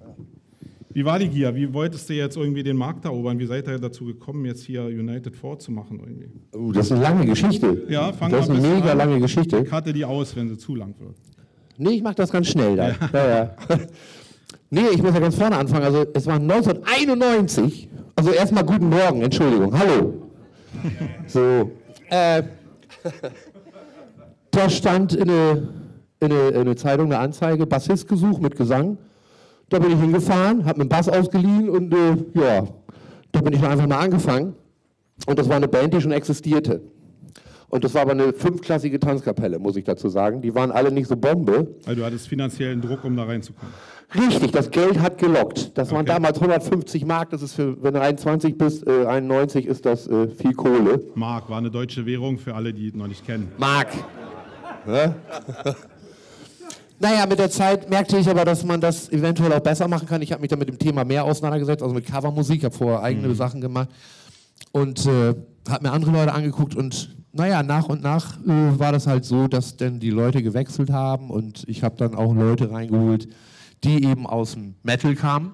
Wie 0.96 1.04
war 1.04 1.20
die 1.20 1.28
Gier? 1.28 1.54
Wie 1.54 1.74
wolltest 1.74 2.08
du 2.08 2.14
jetzt 2.14 2.38
irgendwie 2.38 2.64
den 2.64 2.78
Markt 2.78 3.04
erobern? 3.04 3.38
Wie 3.38 3.46
seid 3.46 3.68
ihr 3.68 3.78
dazu 3.80 4.06
gekommen, 4.06 4.46
jetzt 4.46 4.64
hier 4.64 4.86
United 4.86 5.36
4 5.36 5.60
zu 5.60 5.74
machen 5.74 6.00
irgendwie? 6.00 6.30
Oh, 6.54 6.72
das 6.72 6.86
ist 6.86 6.94
eine 6.94 7.02
lange 7.02 7.26
Geschichte. 7.26 7.84
Ja, 7.90 8.14
fang 8.14 8.32
Das 8.32 8.46
ist 8.48 8.52
eine 8.52 8.62
mega 8.62 8.92
an. 8.94 8.98
lange 9.00 9.20
Geschichte. 9.20 9.62
Karte 9.66 9.92
die 9.92 10.06
aus, 10.06 10.34
wenn 10.38 10.48
sie 10.48 10.58
zu 10.58 10.74
lang 10.74 10.96
wird. 10.98 11.18
Nee, 11.78 11.90
ich 11.96 12.02
mache 12.02 12.16
das 12.16 12.32
ganz 12.32 12.48
schnell 12.48 12.78
da. 12.78 12.90
Ja. 12.92 12.98
Ja, 13.14 13.56
Nee, 14.70 14.86
ich 14.94 15.04
muss 15.04 15.14
ja 15.14 15.20
ganz 15.20 15.36
vorne 15.36 15.58
anfangen. 15.58 15.84
Also 15.84 16.06
es 16.14 16.26
war 16.28 16.36
1991, 16.36 17.90
also 18.16 18.32
erstmal 18.32 18.64
guten 18.64 18.88
Morgen, 18.88 19.22
Entschuldigung. 19.22 19.78
Hallo. 19.78 20.14
So. 21.28 21.72
Äh, 22.10 22.44
da 24.52 24.70
stand 24.70 25.14
in 25.14 25.30
eine, 25.30 25.68
in, 26.22 26.32
eine, 26.32 26.48
in 26.50 26.56
eine 26.56 26.76
Zeitung 26.78 27.08
eine 27.08 27.18
Anzeige, 27.20 27.66
Bassist 27.66 28.08
gesucht 28.08 28.42
mit 28.42 28.56
Gesang. 28.56 28.98
Da 29.70 29.80
bin 29.80 29.92
ich 29.92 30.00
hingefahren, 30.00 30.66
habe 30.66 30.78
mir 30.78 30.82
einen 30.84 30.90
Bass 30.90 31.10
ausgeliehen 31.10 31.70
und 31.70 31.94
äh, 31.94 32.16
ja, 32.36 32.68
da 33.32 33.42
bin 33.42 33.54
ich 33.54 33.64
einfach 33.64 33.88
mal 33.88 34.00
angefangen. 34.00 34.54
Und 35.28 35.40
das 35.40 35.50
war 35.50 35.56
eine 35.56 35.68
Band, 35.68 35.94
die 35.94 36.02
schon 36.02 36.12
existierte. 36.12 36.82
Und 37.70 37.84
das 37.84 37.94
war 37.96 38.04
aber 38.04 38.12
eine 38.12 38.32
fünfklassige 38.32 39.00
Tanzkapelle, 39.00 39.58
muss 39.60 39.76
ich 39.76 39.84
dazu 39.84 40.08
sagen. 40.08 40.42
Die 40.42 40.54
waren 40.54 40.72
alle 40.72 40.92
nicht 40.92 41.08
so 41.08 41.18
Bombe. 41.18 41.76
Also 41.86 42.00
du 42.02 42.06
hattest 42.06 42.28
finanziellen 42.28 42.80
Druck, 42.82 43.04
um 43.04 43.18
da 43.18 43.24
reinzukommen. 43.24 43.74
Richtig, 44.14 44.52
das 44.52 44.70
Geld 44.70 45.00
hat 45.00 45.18
gelockt. 45.18 45.76
Das 45.78 45.92
waren 45.92 46.02
Okay. 46.02 46.14
damals 46.14 46.40
150 46.40 47.06
Mark. 47.06 47.32
Das 47.32 47.42
ist 47.42 47.54
für, 47.56 47.82
wenn 47.84 47.96
du 47.96 48.02
21 48.02 48.58
bist, 48.58 48.86
äh, 48.88 49.06
91 49.08 49.66
ist 49.66 49.86
das 49.86 50.08
äh, 50.08 50.28
viel 50.30 50.54
Kohle. 50.54 51.02
Mark 51.16 51.50
war 51.50 51.58
eine 51.58 51.72
deutsche 51.72 52.06
Währung 52.06 52.38
für 52.38 52.54
alle, 52.54 52.72
die 52.72 52.88
es 52.90 52.94
noch 52.94 53.08
nicht 53.08 53.26
kennen. 53.26 53.52
Mark. 53.58 53.88
Naja, 57.00 57.26
mit 57.26 57.40
der 57.40 57.50
Zeit 57.50 57.90
merkte 57.90 58.18
ich 58.18 58.30
aber, 58.30 58.46
dass 58.46 58.64
man 58.64 58.80
das 58.80 59.10
eventuell 59.12 59.52
auch 59.54 59.60
besser 59.60 59.88
machen 59.88 60.08
kann. 60.08 60.22
Ich 60.22 60.32
habe 60.32 60.42
mich 60.42 60.50
dann 60.50 60.60
mit 60.60 60.70
dem 60.70 60.80
Thema 60.80 61.04
mehr 61.04 61.26
auseinandergesetzt, 61.26 61.84
also 61.84 61.94
mit 61.94 62.06
Covermusik. 62.06 62.60
Ich 62.60 62.66
habe 62.66 62.76
vorher 62.76 63.04
eigene 63.04 63.34
Sachen 63.36 63.62
gemacht 63.62 63.90
und 64.72 65.06
äh, 65.06 65.36
habe 65.70 65.84
mir 65.84 65.92
andere 65.92 66.12
Leute 66.12 66.34
angeguckt 66.34 66.76
und 66.76 67.16
naja, 67.34 67.64
nach 67.64 67.90
und 67.90 68.02
nach 68.02 68.38
äh, 68.46 68.80
war 68.80 68.94
das 68.94 69.08
halt 69.08 69.26
so, 69.26 69.48
dass 69.48 69.76
dann 69.76 70.00
die 70.00 70.10
Leute 70.10 70.42
gewechselt 70.42 70.90
haben 70.90 71.30
und 71.30 71.66
ich 71.68 71.84
habe 71.84 71.98
dann 71.98 72.16
auch 72.16 72.34
Leute 72.34 72.72
reingeholt, 72.72 73.28
die 73.84 74.06
eben 74.06 74.26
aus 74.26 74.54
dem 74.54 74.76
Metal 74.84 75.16
kamen. 75.16 75.54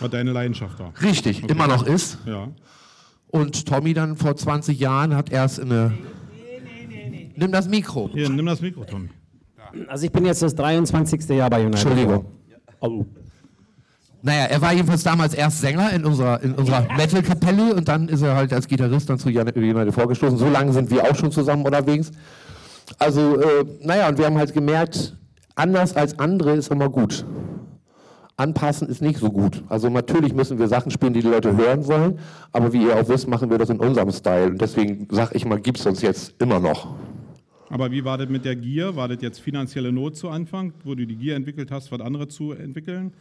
Was 0.00 0.10
deine 0.10 0.32
Leidenschaft 0.32 0.78
war. 0.78 0.92
Richtig, 1.02 1.48
immer 1.48 1.66
noch 1.66 1.86
ist. 1.86 2.18
Ja. 2.24 2.48
Und 3.26 3.66
Tommy 3.66 3.92
dann 3.92 4.16
vor 4.16 4.36
20 4.36 4.78
Jahren 4.78 5.14
hat 5.14 5.30
erst 5.30 5.58
in 5.58 5.70
eine. 5.70 5.92
Nimm 7.36 7.52
das 7.52 7.68
Mikro. 7.68 8.08
Hier, 8.12 8.30
nimm 8.30 8.46
das 8.46 8.62
Mikro, 8.62 8.84
Tommy. 8.84 9.10
Also 9.88 10.06
ich 10.06 10.12
bin 10.12 10.24
jetzt 10.24 10.42
das 10.42 10.54
23. 10.54 11.28
Jahr 11.30 11.50
bei 11.50 11.60
United. 11.60 11.80
Entschuldigung. 11.80 12.24
Oh. 12.80 13.04
Naja, 14.22 14.46
er 14.46 14.60
war 14.60 14.72
jedenfalls 14.72 15.04
damals 15.04 15.32
erst 15.34 15.60
Sänger 15.60 15.92
in 15.92 16.04
unserer, 16.04 16.42
in 16.42 16.54
unserer 16.54 16.86
Metal-Kapelle 16.96 17.74
und 17.74 17.86
dann 17.86 18.08
ist 18.08 18.22
er 18.22 18.34
halt 18.34 18.52
als 18.52 18.66
Gitarrist 18.66 19.08
dann 19.08 19.18
zu 19.18 19.28
United 19.28 19.94
vorgestoßen. 19.94 20.36
So 20.36 20.48
lange 20.48 20.72
sind 20.72 20.90
wir 20.90 21.04
auch 21.04 21.14
schon 21.14 21.30
zusammen 21.30 21.64
unterwegs. 21.64 22.10
Also, 22.98 23.40
äh, 23.40 23.64
naja, 23.82 24.08
und 24.08 24.18
wir 24.18 24.26
haben 24.26 24.38
halt 24.38 24.52
gemerkt, 24.52 25.16
anders 25.54 25.94
als 25.94 26.18
andere 26.18 26.54
ist 26.54 26.70
immer 26.70 26.88
gut. 26.88 27.24
Anpassen 28.36 28.88
ist 28.88 29.02
nicht 29.02 29.18
so 29.18 29.30
gut. 29.30 29.64
Also 29.68 29.88
natürlich 29.88 30.32
müssen 30.32 30.58
wir 30.58 30.68
Sachen 30.68 30.90
spielen, 30.92 31.12
die 31.12 31.22
die 31.22 31.28
Leute 31.28 31.56
hören 31.56 31.86
wollen, 31.88 32.20
aber 32.52 32.72
wie 32.72 32.84
ihr 32.84 32.96
auch 32.96 33.08
wisst, 33.08 33.28
machen 33.28 33.50
wir 33.50 33.58
das 33.58 33.68
in 33.68 33.80
unserem 33.80 34.12
Style. 34.12 34.46
Und 34.46 34.60
deswegen 34.60 35.08
sag 35.10 35.34
ich 35.34 35.44
mal, 35.44 35.60
gibt's 35.60 35.86
uns 35.86 36.02
jetzt 36.02 36.34
immer 36.40 36.60
noch. 36.60 36.94
Aber 37.70 37.90
wie 37.90 38.04
war 38.04 38.16
das 38.18 38.28
mit 38.28 38.44
der 38.44 38.56
Gier? 38.56 38.96
War 38.96 39.08
das 39.08 39.18
jetzt 39.20 39.40
finanzielle 39.40 39.92
Not 39.92 40.16
zu 40.16 40.28
Anfang, 40.30 40.72
wo 40.84 40.94
du 40.94 41.06
die 41.06 41.16
Gier 41.16 41.36
entwickelt 41.36 41.70
hast, 41.70 41.92
was 41.92 42.00
andere 42.00 42.28
zu 42.28 42.52
entwickeln? 42.52 43.12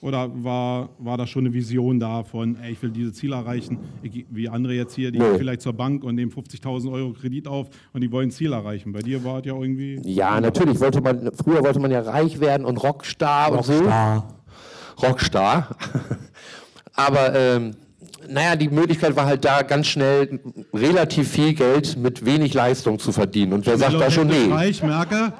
Oder 0.00 0.30
war, 0.44 0.90
war 0.98 1.16
da 1.16 1.26
schon 1.26 1.46
eine 1.46 1.54
Vision 1.54 1.98
da 1.98 2.24
von, 2.24 2.56
ey, 2.60 2.72
ich 2.72 2.82
will 2.82 2.90
diese 2.90 3.14
Ziele 3.14 3.36
erreichen, 3.36 3.78
ich, 4.02 4.26
wie 4.28 4.50
andere 4.50 4.74
jetzt 4.74 4.94
hier, 4.94 5.10
die 5.10 5.18
Nee. 5.18 5.24
gehen 5.24 5.38
vielleicht 5.38 5.62
zur 5.62 5.72
Bank 5.72 6.04
und 6.04 6.14
nehmen 6.16 6.30
50.000 6.30 6.92
Euro 6.92 7.12
Kredit 7.14 7.48
auf 7.48 7.68
und 7.94 8.02
die 8.02 8.12
wollen 8.12 8.28
ein 8.28 8.30
Ziel 8.30 8.52
erreichen. 8.52 8.92
Bei 8.92 9.00
dir 9.00 9.24
war 9.24 9.38
es 9.38 9.46
ja 9.46 9.54
irgendwie... 9.54 9.98
Ja, 10.04 10.38
natürlich 10.42 10.78
wollte 10.80 11.00
man, 11.00 11.30
früher 11.42 11.62
wollte 11.64 11.80
man 11.80 11.90
ja 11.90 12.00
reich 12.00 12.38
werden 12.38 12.66
und 12.66 12.76
Rockstar, 12.82 13.52
und 13.52 13.64
so. 13.64 13.82
Rockstar. 15.02 15.74
Aber 16.94 17.34
ähm, 17.34 17.70
naja, 18.28 18.56
die 18.56 18.68
Möglichkeit 18.68 19.16
war 19.16 19.26
halt 19.26 19.44
da, 19.44 19.62
ganz 19.62 19.86
schnell 19.86 20.40
relativ 20.72 21.30
viel 21.30 21.54
Geld 21.54 21.96
mit 21.96 22.24
wenig 22.24 22.54
Leistung 22.54 22.98
zu 22.98 23.12
verdienen. 23.12 23.52
Und 23.52 23.66
wer 23.66 23.78
sagt 23.78 23.94
da 24.00 24.10
schon 24.10 24.26
nee? 24.28 24.50
Ich 24.68 24.82
merke, 24.82 25.32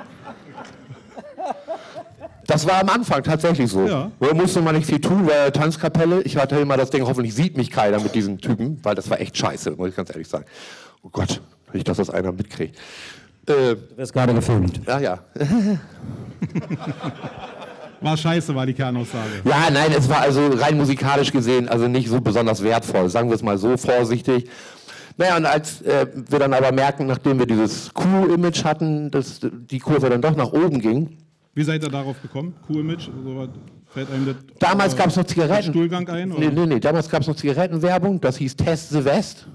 Das 2.46 2.66
war 2.66 2.80
am 2.82 2.88
Anfang 2.90 3.22
tatsächlich 3.22 3.70
so. 3.70 3.86
Ja. 3.86 4.10
Da 4.20 4.34
musste 4.34 4.60
man 4.60 4.74
nicht 4.76 4.86
viel 4.86 5.00
tun, 5.00 5.26
weil 5.26 5.50
Tanzkapelle, 5.50 6.22
ich 6.22 6.36
hatte 6.36 6.56
immer 6.56 6.76
das 6.76 6.90
Ding, 6.90 7.02
hoffentlich 7.06 7.34
sieht 7.34 7.56
mich 7.56 7.70
keiner 7.70 8.00
mit 8.00 8.14
diesen 8.14 8.38
Typen, 8.38 8.78
weil 8.82 8.94
das 8.94 9.08
war 9.08 9.18
echt 9.20 9.36
scheiße, 9.36 9.72
muss 9.72 9.88
ich 9.88 9.96
ganz 9.96 10.10
ehrlich 10.10 10.28
sagen. 10.28 10.44
Oh 11.02 11.08
Gott, 11.10 11.40
nicht, 11.72 11.88
dass 11.88 11.96
das 11.96 12.10
einer 12.10 12.32
mitkriegt. 12.32 12.76
Äh, 13.46 13.76
Du 13.76 13.96
wirst 13.96 14.12
gerade 14.12 14.32
gefilmt. 14.34 14.80
ja, 14.86 14.98
ja. 15.00 15.18
war 18.04 18.16
scheiße, 18.16 18.54
war 18.54 18.66
die 18.66 18.74
Kernaussage. 18.74 19.42
Ja, 19.44 19.70
nein, 19.72 19.90
es 19.96 20.08
war 20.08 20.20
also 20.20 20.48
rein 20.48 20.76
musikalisch 20.76 21.32
gesehen 21.32 21.68
also 21.68 21.88
nicht 21.88 22.08
so 22.08 22.20
besonders 22.20 22.62
wertvoll, 22.62 23.08
sagen 23.08 23.28
wir 23.28 23.34
es 23.34 23.42
mal 23.42 23.58
so 23.58 23.76
vorsichtig. 23.76 24.48
Naja, 25.16 25.36
und 25.36 25.46
als 25.46 25.80
äh, 25.82 26.06
wir 26.28 26.38
dann 26.38 26.52
aber 26.52 26.72
merken, 26.72 27.06
nachdem 27.06 27.38
wir 27.38 27.46
dieses 27.46 27.90
Cool-Image 27.94 28.64
hatten, 28.64 29.10
dass 29.10 29.40
die 29.42 29.78
Kurve 29.78 30.10
dann 30.10 30.20
doch 30.20 30.36
nach 30.36 30.52
oben 30.52 30.80
ging. 30.80 31.16
Wie 31.54 31.62
seid 31.62 31.82
ihr 31.84 31.90
darauf 31.90 32.20
gekommen? 32.20 32.54
Cool-Image? 32.68 33.10
So 33.24 33.36
was 33.36 33.48
fällt 33.92 34.10
einem 34.10 34.26
das 34.26 34.36
Damals 34.58 34.94
äh, 34.94 34.96
gab 34.96 35.06
es 35.06 35.16
noch 35.16 35.24
Zigaretten. 35.24 35.70
Stuhlgang 35.70 36.08
ein? 36.08 36.32
Oder? 36.32 36.40
Nee, 36.40 36.50
nee, 36.52 36.66
nee, 36.66 36.80
damals 36.80 37.08
gab 37.08 37.22
es 37.22 37.28
noch 37.28 37.36
Zigarettenwerbung, 37.36 38.20
das 38.20 38.36
hieß 38.38 38.56
Test 38.56 38.90
the 38.90 39.04
West. 39.04 39.46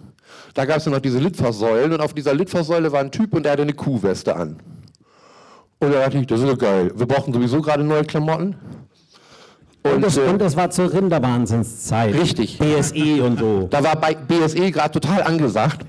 Da 0.53 0.65
gab 0.65 0.77
es 0.77 0.85
noch 0.85 0.99
diese 0.99 1.19
Litfaßsäulen 1.19 1.91
und 1.91 2.01
auf 2.01 2.13
dieser 2.13 2.33
Litfaßsäule 2.33 2.91
war 2.91 3.01
ein 3.01 3.11
Typ 3.11 3.33
und 3.33 3.43
der 3.43 3.51
hatte 3.51 3.61
eine 3.63 3.73
Kuhweste 3.73 4.35
an. 4.35 4.57
Und 5.79 5.93
da 5.93 5.99
dachte 6.01 6.17
ich, 6.17 6.27
das 6.27 6.41
ist 6.41 6.47
doch 6.47 6.57
geil. 6.57 6.91
Wir 6.95 7.05
brauchten 7.05 7.31
sowieso 7.31 7.61
gerade 7.61 7.83
neue 7.83 8.03
Klamotten. 8.03 8.55
Und 9.83 9.93
Und, 9.93 10.03
das, 10.03 10.17
äh, 10.17 10.21
und 10.21 10.39
das 10.39 10.55
war 10.57 10.69
zur 10.69 10.91
Rinderwahnsinnszeit. 10.93 12.13
Richtig. 12.13 12.57
BSE 12.59 13.23
und 13.23 13.39
so. 13.39 13.67
Da 13.69 13.81
war 13.83 13.95
bei 13.95 14.13
BSE 14.13 14.71
gerade 14.71 14.91
total 14.99 15.23
angesagt. 15.23 15.85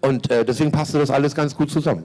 Und 0.00 0.28
äh, 0.30 0.44
deswegen 0.44 0.72
passte 0.72 0.98
das 0.98 1.10
alles 1.10 1.34
ganz 1.34 1.54
gut 1.54 1.70
zusammen. 1.70 2.04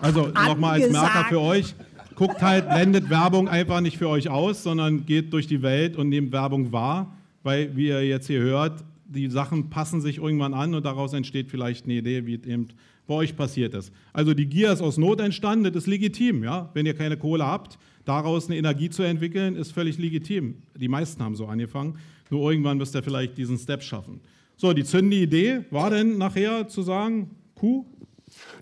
Also 0.00 0.28
nochmal 0.28 0.80
als 0.80 0.90
Merker 0.90 1.26
für 1.28 1.40
euch. 1.40 1.74
Guckt 2.14 2.42
halt, 2.42 2.68
blendet 2.68 3.10
Werbung 3.10 3.48
einfach 3.48 3.80
nicht 3.80 3.98
für 3.98 4.08
euch 4.08 4.28
aus, 4.28 4.62
sondern 4.62 5.06
geht 5.06 5.32
durch 5.32 5.46
die 5.46 5.62
Welt 5.62 5.96
und 5.96 6.08
nehmt 6.08 6.32
Werbung 6.32 6.72
wahr. 6.72 7.12
Weil, 7.44 7.76
wie 7.76 7.88
ihr 7.88 8.04
jetzt 8.04 8.26
hier 8.26 8.40
hört, 8.40 8.82
die 9.06 9.30
Sachen 9.30 9.70
passen 9.70 10.00
sich 10.00 10.18
irgendwann 10.18 10.54
an 10.54 10.74
und 10.74 10.84
daraus 10.84 11.12
entsteht 11.12 11.48
vielleicht 11.50 11.84
eine 11.84 11.94
Idee, 11.94 12.26
wie 12.26 12.34
es 12.34 12.44
eben 12.44 12.68
bei 13.08 13.14
euch 13.14 13.36
passiert 13.36 13.74
ist. 13.74 13.90
Also 14.12 14.34
die 14.34 14.46
Gier 14.46 14.70
ist 14.70 14.82
aus 14.82 14.98
Not 14.98 15.20
entstanden, 15.20 15.64
das 15.64 15.74
ist 15.74 15.86
legitim. 15.88 16.44
Ja? 16.44 16.70
Wenn 16.74 16.86
ihr 16.86 16.94
keine 16.94 17.16
Kohle 17.16 17.44
habt, 17.44 17.78
daraus 18.04 18.46
eine 18.46 18.56
Energie 18.56 18.90
zu 18.90 19.02
entwickeln, 19.02 19.56
ist 19.56 19.72
völlig 19.72 19.98
legitim. 19.98 20.58
Die 20.76 20.88
meisten 20.88 21.24
haben 21.24 21.34
so 21.34 21.46
angefangen. 21.46 21.98
Nur 22.30 22.48
irgendwann 22.50 22.76
müsst 22.78 22.94
ihr 22.94 23.02
vielleicht 23.02 23.36
diesen 23.36 23.58
Step 23.58 23.82
schaffen. 23.82 24.20
So, 24.56 24.72
die 24.72 24.84
zündende 24.84 25.16
Idee 25.16 25.64
war 25.70 25.90
denn 25.90 26.18
nachher 26.18 26.68
zu 26.68 26.82
sagen, 26.82 27.30
Kuh, 27.54 27.86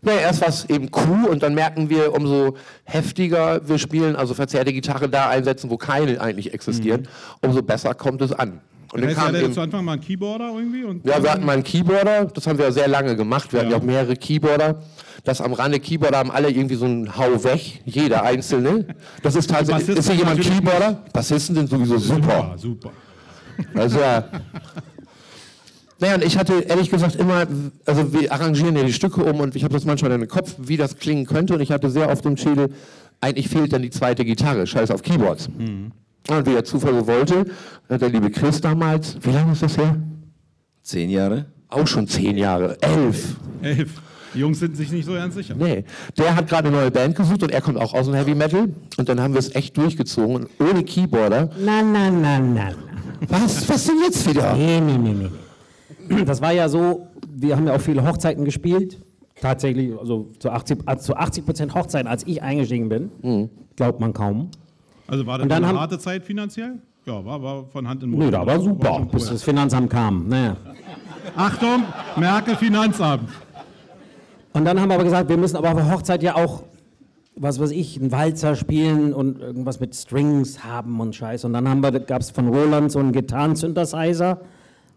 Naja, 0.03 0.21
erst 0.21 0.41
war 0.41 0.49
es 0.49 0.71
eben 0.71 0.91
Kuh 0.91 1.27
und 1.29 1.43
dann 1.43 1.55
merken 1.55 1.91
wir, 1.91 2.15
umso 2.15 2.57
heftiger 2.85 3.69
wir 3.69 3.79
spielen, 3.79 4.15
also 4.15 4.33
verzerrte 4.33 4.73
Gitarre 4.73 5.09
da 5.09 5.29
einsetzen, 5.29 5.71
wo 5.71 5.77
keine 5.77 6.21
eigentlich 6.21 6.55
existieren, 6.55 7.09
umso 7.43 7.63
besser 7.63 7.95
kommt 7.95 8.23
es 8.23 8.33
an. 8.33 8.61
Und 8.93 9.05
das 9.05 9.15
dann 9.15 9.25
heißt, 9.25 9.33
ihr 9.35 9.39
kam 9.41 9.45
eben, 9.45 9.53
zu 9.55 9.61
Anfang 9.61 9.85
mal 9.85 9.93
einen 9.93 10.01
Keyboarder 10.03 10.53
irgendwie? 10.57 10.85
Und 10.85 11.07
ja, 11.07 11.23
wir 11.23 11.31
hatten 11.33 11.45
mal 11.45 11.53
einen 11.53 11.65
Keyboarder, 11.65 12.27
das 12.27 12.47
haben 12.47 12.59
wir 12.59 12.67
ja 12.67 12.73
sehr 12.73 12.89
lange 12.89 13.17
gemacht, 13.17 13.53
wir 13.53 13.61
hatten 13.61 13.71
ja 13.71 13.77
Ja. 13.77 13.83
auch 13.83 13.87
mehrere 13.87 14.17
Keyboarder. 14.17 14.83
Das 15.25 15.41
am 15.41 15.53
Rande 15.55 15.81
Keyboarder 15.81 16.19
haben 16.19 16.31
alle 16.31 16.51
irgendwie 16.51 16.77
so 16.77 16.85
einen 16.85 17.17
Hau 17.17 17.43
weg, 17.43 17.81
jeder 17.85 18.23
einzelne. 18.23 18.87
Das 19.23 19.35
ist 19.35 19.51
tatsächlich, 19.51 19.97
ist 19.99 20.07
hier 20.09 20.19
jemand 20.19 20.41
Keyboarder? 20.41 21.03
Bassisten 21.13 21.57
sind 21.57 21.69
sowieso 21.69 21.99
super. 21.99 22.51
Ja, 22.53 22.59
super. 22.59 22.91
Also 23.75 23.99
ja. 23.99 24.25
Naja, 25.99 26.15
und 26.17 26.25
ich 26.25 26.37
hatte 26.37 26.61
ehrlich 26.61 26.91
gesagt 26.91 27.17
immer, 27.17 27.47
also 27.87 28.13
wir 28.13 28.31
arrangieren 28.31 28.77
ja 28.77 28.85
die 28.85 28.93
Stücke 28.93 29.25
um 29.25 29.41
und 29.41 29.57
ich 29.57 29.65
habe 29.65 29.73
das 29.73 29.85
manchmal 29.87 30.13
in 30.13 30.21
den 30.21 30.29
Kopf, 30.29 30.55
wie 30.59 30.77
das 30.77 30.99
klingen 30.99 31.25
könnte 31.25 31.55
und 31.55 31.61
ich 31.61 31.73
hatte 31.73 31.89
sehr 31.91 32.11
oft 32.11 32.25
im 32.27 32.37
Schädel, 32.37 32.69
eigentlich 33.21 33.49
fehlt 33.49 33.73
dann 33.73 33.81
die 33.81 33.89
zweite 33.91 34.25
Gitarre, 34.25 34.67
scheiß 34.67 34.91
auf 34.91 35.03
Keyboards. 35.03 35.49
Und 36.29 36.47
wie 36.47 36.53
der 36.53 36.65
Zufall 36.65 36.95
so 36.95 37.07
wollte, 37.07 37.45
hat 37.89 38.01
der 38.01 38.09
liebe 38.09 38.31
Chris 38.31 38.61
damals, 38.61 39.17
wie 39.21 39.31
lange 39.31 39.53
ist 39.53 39.63
das 39.63 39.77
her? 39.79 39.97
Zehn 40.83 41.11
Jahre? 41.11 41.47
Auch 41.69 41.87
schon 41.87 42.07
zehn 42.07 42.37
Jahre, 42.37 42.81
elf. 42.81 43.37
Elf. 43.63 44.01
Die 44.35 44.41
Jungs 44.41 44.59
sind 44.59 44.77
sich 44.77 44.91
nicht 44.93 45.07
so 45.07 45.15
ganz 45.15 45.35
sicher. 45.35 45.55
Nee, 45.57 45.85
der 46.19 46.37
hat 46.37 46.49
gerade 46.49 46.69
eine 46.69 46.77
neue 46.77 46.91
Band 46.91 47.17
gesucht 47.17 47.43
und 47.43 47.51
er 47.51 47.61
kommt 47.61 47.79
auch 47.79 47.95
aus 47.95 48.07
dem 48.07 48.15
Heavy 48.15 48.35
Metal 48.35 48.69
und 48.97 49.09
dann 49.09 49.21
haben 49.21 49.35
wir 49.35 49.39
es 49.39 49.55
echt 49.55 49.77
durchgezogen 49.77 50.47
ohne 50.59 50.85
Keyboarder. 50.85 51.51
Na, 51.65 51.83
na, 51.83 52.11
na, 52.11 52.39
na. 52.39 52.71
Was, 53.29 53.69
was 53.69 53.87
denn 53.87 53.97
jetzt 54.05 54.29
wieder? 54.29 54.55
Nee, 54.55 54.81
nee, 54.81 54.99
nee, 54.99 55.13
nee. 55.13 55.31
nee. 56.09 56.25
Das 56.25 56.43
war 56.43 56.53
ja 56.53 56.69
so, 56.69 57.07
wir 57.29 57.57
haben 57.57 57.67
ja 57.67 57.75
auch 57.75 57.81
viele 57.81 58.07
Hochzeiten 58.07 58.45
gespielt. 58.45 59.01
Tatsächlich, 59.41 59.99
also 59.99 60.31
zu 60.39 60.51
80, 60.51 60.79
also 60.87 61.05
zu 61.05 61.17
80 61.17 61.45
Prozent 61.45 61.75
Hochzeiten, 61.75 62.09
als 62.09 62.27
ich 62.27 62.43
eingestiegen 62.43 62.89
bin. 62.89 63.51
Glaubt 63.77 64.01
man 64.01 64.13
kaum. 64.13 64.51
Also 65.09 65.27
war 65.27 65.39
das 65.39 65.51
eine 65.51 65.67
haben- 65.67 65.79
harte 65.79 65.99
Zeit 65.99 66.25
finanziell? 66.25 66.79
Ja, 67.05 67.25
war, 67.25 67.41
war 67.43 67.65
von 67.67 67.87
Hand 67.89 68.03
in 68.03 68.11
Mund. 68.11 68.25
Nö, 68.25 68.31
da 68.31 68.45
war 68.45 68.61
super, 68.61 68.95
schon 68.95 69.09
bis 69.09 69.29
das 69.29 69.43
Finanzamt 69.43 69.91
kam. 69.91 70.29
Naja. 70.29 70.57
Achtung, 71.37 71.85
Merkel 72.17 72.57
Finanzamt. 72.57 73.29
Und 74.53 74.65
dann 74.65 74.81
haben 74.81 74.89
wir 74.89 74.95
aber 74.95 75.05
gesagt, 75.05 75.29
wir 75.29 75.37
müssen 75.37 75.57
aber 75.57 75.71
auf 75.71 75.77
der 75.77 75.91
Hochzeit 75.93 76.23
ja 76.23 76.35
auch, 76.35 76.65
was 77.37 77.61
weiß 77.61 77.71
ich, 77.71 78.01
einen 78.01 78.11
Walzer 78.11 78.57
spielen 78.57 79.13
und 79.13 79.41
irgendwas 79.41 79.79
mit 79.79 79.95
Strings 79.95 80.65
haben 80.65 80.99
und 80.99 81.15
Scheiß. 81.15 81.45
Und 81.45 81.53
dann 81.53 81.69
haben 81.69 81.83
wir, 81.83 81.93
gab 81.93 82.23
es 82.23 82.31
von 82.31 82.49
Roland 82.49 82.91
so 82.91 82.99
einen 82.99 83.13
Gitarren-Synthesizer 83.13 84.41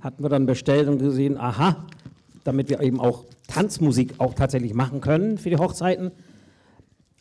hatten 0.01 0.23
wir 0.23 0.29
dann 0.29 0.45
bestellt 0.45 0.87
und 0.87 0.99
gesehen, 0.99 1.37
aha, 1.37 1.75
damit 2.45 2.69
wir 2.69 2.79
eben 2.81 2.99
auch 3.01 3.25
Tanzmusik 3.47 4.13
auch 4.17 4.33
tatsächlich 4.33 4.73
machen 4.73 5.01
können 5.01 5.37
für 5.37 5.49
die 5.49 5.57
Hochzeiten, 5.57 6.11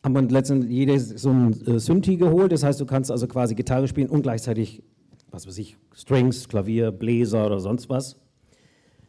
haben 0.02 0.14
wir 0.14 0.23
letztendlich 0.23 0.71
jeder 0.71 0.99
so 0.99 1.31
ein 1.31 1.52
äh, 1.67 1.78
Synthi 1.78 2.17
geholt. 2.17 2.52
Das 2.52 2.62
heißt, 2.62 2.81
du 2.81 2.87
kannst 2.87 3.11
also 3.11 3.26
quasi 3.26 3.55
Gitarre 3.55 3.88
spielen 3.88 4.09
und 4.09 4.23
gleichzeitig, 4.23 4.83
was 5.31 5.47
weiß 5.47 5.59
ich, 5.59 5.76
Strings, 5.95 6.49
Klavier, 6.49 6.93
Bläser 6.93 7.47
oder 7.47 7.61
sonst 7.61 7.88
was. 7.88 8.17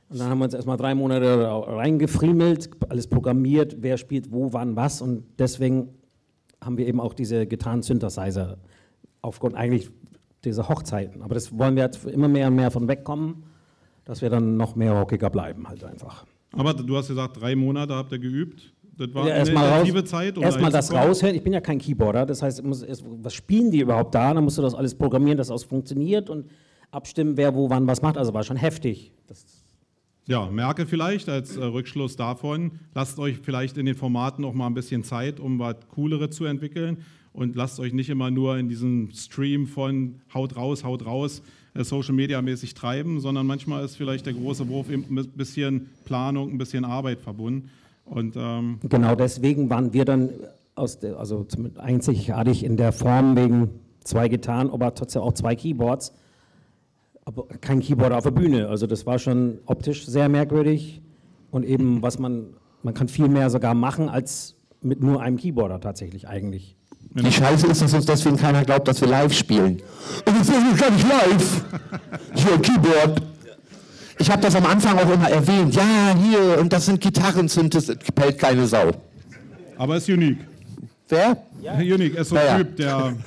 Und 0.10 0.20
dann 0.20 0.30
haben 0.30 0.40
wir 0.40 0.46
uns 0.46 0.56
erstmal 0.56 0.78
drei 0.78 0.96
Monate 0.96 1.48
reingefriemelt, 1.48 2.72
alles 2.90 3.08
programmiert, 3.08 3.78
wer 3.80 3.98
spielt 3.98 4.32
wo, 4.32 4.52
wann, 4.54 4.76
was. 4.76 5.02
Und 5.04 5.24
deswegen 5.38 5.90
haben 6.62 6.78
wir 6.78 6.88
eben 6.88 7.00
auch 7.00 7.14
diese 7.14 7.46
Gitarren-Synthesizer 7.46 8.58
aufgrund 9.22 9.56
eigentlich 9.56 9.92
dieser 10.44 10.68
Hochzeiten. 10.68 11.22
Aber 11.22 11.36
das 11.36 11.58
wollen 11.58 11.76
wir 11.76 11.84
jetzt 11.84 12.06
immer 12.06 12.28
mehr 12.28 12.48
und 12.48 12.56
mehr 12.56 12.72
von 12.72 12.88
wegkommen, 12.88 13.44
dass 14.06 14.22
wir 14.22 14.32
dann 14.32 14.58
noch 14.58 14.76
mehr 14.76 14.94
rockiger 14.94 15.30
bleiben 15.30 15.68
halt 15.68 15.84
einfach. 15.84 16.26
Aber 16.54 16.74
du 16.74 16.98
hast 16.98 17.10
gesagt, 17.10 17.40
drei 17.40 17.56
Monate 17.56 17.94
habt 17.94 18.12
ihr 18.12 18.20
geübt. 18.20 18.74
Das 19.00 19.14
war 19.14 19.24
Ja, 19.26 19.32
eine 19.34 19.40
erstmal 19.40 19.70
raus, 19.70 20.04
Zeit. 20.06 20.38
um 20.38 20.44
erstmal 20.44 20.72
da 20.72 20.78
das 20.80 20.94
raushören. 20.94 21.34
Ich 21.36 21.42
bin 21.44 21.54
ja 21.54 21.62
kein 21.62 21.80
Keyboarder, 21.80 22.26
das 22.26 22.42
heißt, 22.42 22.64
muss 22.66 22.84
erst, 22.84 23.04
was 23.08 23.34
spielen 23.34 23.72
die 23.72 23.80
überhaupt 23.80 24.14
da? 24.14 24.34
Dann 24.34 24.44
musst 24.44 24.58
du 24.58 24.62
das 24.62 24.76
alles 24.76 24.94
programmieren, 24.94 25.38
dass 25.38 25.48
das 25.48 25.64
funktioniert 25.64 26.30
und 26.30 26.48
abstimmen, 26.92 27.38
wer 27.38 27.56
wo 27.56 27.70
wann 27.70 27.88
was 27.88 28.02
macht. 28.02 28.18
Also 28.18 28.34
war 28.34 28.44
schon 28.44 28.58
heftig. 28.58 29.12
Das, 29.28 29.46
Ja, 30.28 30.48
merke 30.52 30.86
vielleicht 30.86 31.30
als 31.30 31.56
äh, 31.56 31.64
Rückschluss 31.64 32.18
davon, 32.18 32.72
lasst 32.94 33.20
euch 33.20 33.38
vielleicht 33.42 33.78
in 33.78 33.86
den 33.86 33.96
Formaten 33.96 34.44
auch 34.44 34.54
mal 34.54 34.68
ein 34.68 34.74
bisschen 34.74 35.04
Zeit, 35.04 35.40
um 35.40 35.60
was 35.60 35.76
Coolere 35.96 36.30
zu 36.30 36.44
entwickeln 36.46 36.98
und 37.32 37.56
lasst 37.56 37.80
euch 37.80 37.94
nicht 37.94 38.10
immer 38.10 38.30
nur 38.32 38.58
in 38.58 38.68
diesem 38.68 39.12
Stream 39.14 39.66
von 39.66 40.16
haut 40.34 40.56
raus, 40.58 40.84
haut 40.84 41.06
raus, 41.06 41.42
äh, 41.74 41.84
Social 41.86 42.14
Media 42.16 42.42
mäßig 42.42 42.74
treiben, 42.74 43.22
sondern 43.22 43.48
manchmal 43.48 43.86
ist 43.86 43.96
vielleicht 43.96 44.26
der 44.26 44.34
große 44.34 44.68
Wurf 44.68 44.90
eben 44.92 45.06
mit 45.10 45.28
ein 45.28 45.38
bisschen 45.38 45.90
Planung, 46.04 46.52
ein 46.52 46.58
bisschen 46.58 46.84
Arbeit 46.84 47.22
verbunden. 47.22 47.70
Und 48.10 48.36
ähm, 48.38 48.80
genau 48.88 49.16
deswegen 49.16 49.70
waren 49.70 49.94
wir 49.94 50.06
dann 50.06 50.32
aus 50.76 51.00
der, 51.00 51.18
also 51.18 51.46
einzigartig 51.78 52.64
in 52.64 52.78
der 52.78 52.92
Form 52.92 53.36
wegen 53.36 53.70
zwei 54.04 54.28
Gitarren, 54.28 54.70
aber 54.72 54.94
trotzdem 54.96 55.22
auch 55.22 55.34
zwei 55.34 55.56
Keyboards. 55.56 56.14
Aber 57.26 57.46
kein 57.62 57.80
Keyboard 57.80 58.14
auf 58.14 58.24
der 58.24 58.32
Bühne. 58.32 58.70
Also 58.70 58.88
das 58.88 59.06
war 59.06 59.20
schon 59.20 59.60
optisch 59.66 60.06
sehr 60.08 60.30
merkwürdig 60.30 61.02
und 61.52 61.64
eben 61.64 62.02
was 62.02 62.18
man, 62.18 62.56
man 62.82 62.94
kann 62.94 63.08
viel 63.08 63.28
mehr 63.28 63.50
sogar 63.50 63.76
machen 63.76 64.10
als 64.10 64.56
mit 64.82 65.02
nur 65.04 65.22
einem 65.22 65.38
Keyboarder 65.38 65.80
tatsächlich 65.80 66.28
eigentlich. 66.28 66.76
Die 67.12 67.32
Scheiße 67.32 67.68
ist, 67.68 67.82
dass 67.82 67.94
uns 67.94 68.06
deswegen 68.06 68.38
keiner 68.38 68.64
glaubt, 68.64 68.88
dass 68.88 69.02
wir 69.02 69.08
live 69.08 69.34
spielen. 69.34 69.82
Und 70.26 70.40
das 70.40 70.48
ist 70.48 70.80
gar 70.80 70.92
nicht 70.92 71.08
live. 71.08 71.66
Hier, 72.36 72.58
Keyboard. 72.60 73.22
Ich 74.20 74.30
habe 74.30 74.42
das 74.42 74.56
am 74.56 74.66
Anfang 74.66 74.98
auch 74.98 75.10
immer 75.12 75.30
erwähnt. 75.30 75.74
Ja, 75.76 76.16
hier, 76.16 76.60
und 76.60 76.72
das 76.74 76.86
sind 76.86 77.00
Gitarren, 77.02 77.48
sind 77.48 77.74
das 77.74 77.88
pellt 78.16 78.38
keine 78.38 78.68
Sau. 78.68 78.92
aber 79.78 79.98
ist 79.98 80.10
unique. 80.10 80.40
Wer? 81.08 81.38
Unique, 81.80 82.16
ist 82.16 82.30
so 82.30 82.36
Ja, 82.36 82.42
ein 82.42 82.48
ja. 82.48 82.58
Typ, 82.58 82.76
der 82.78 83.18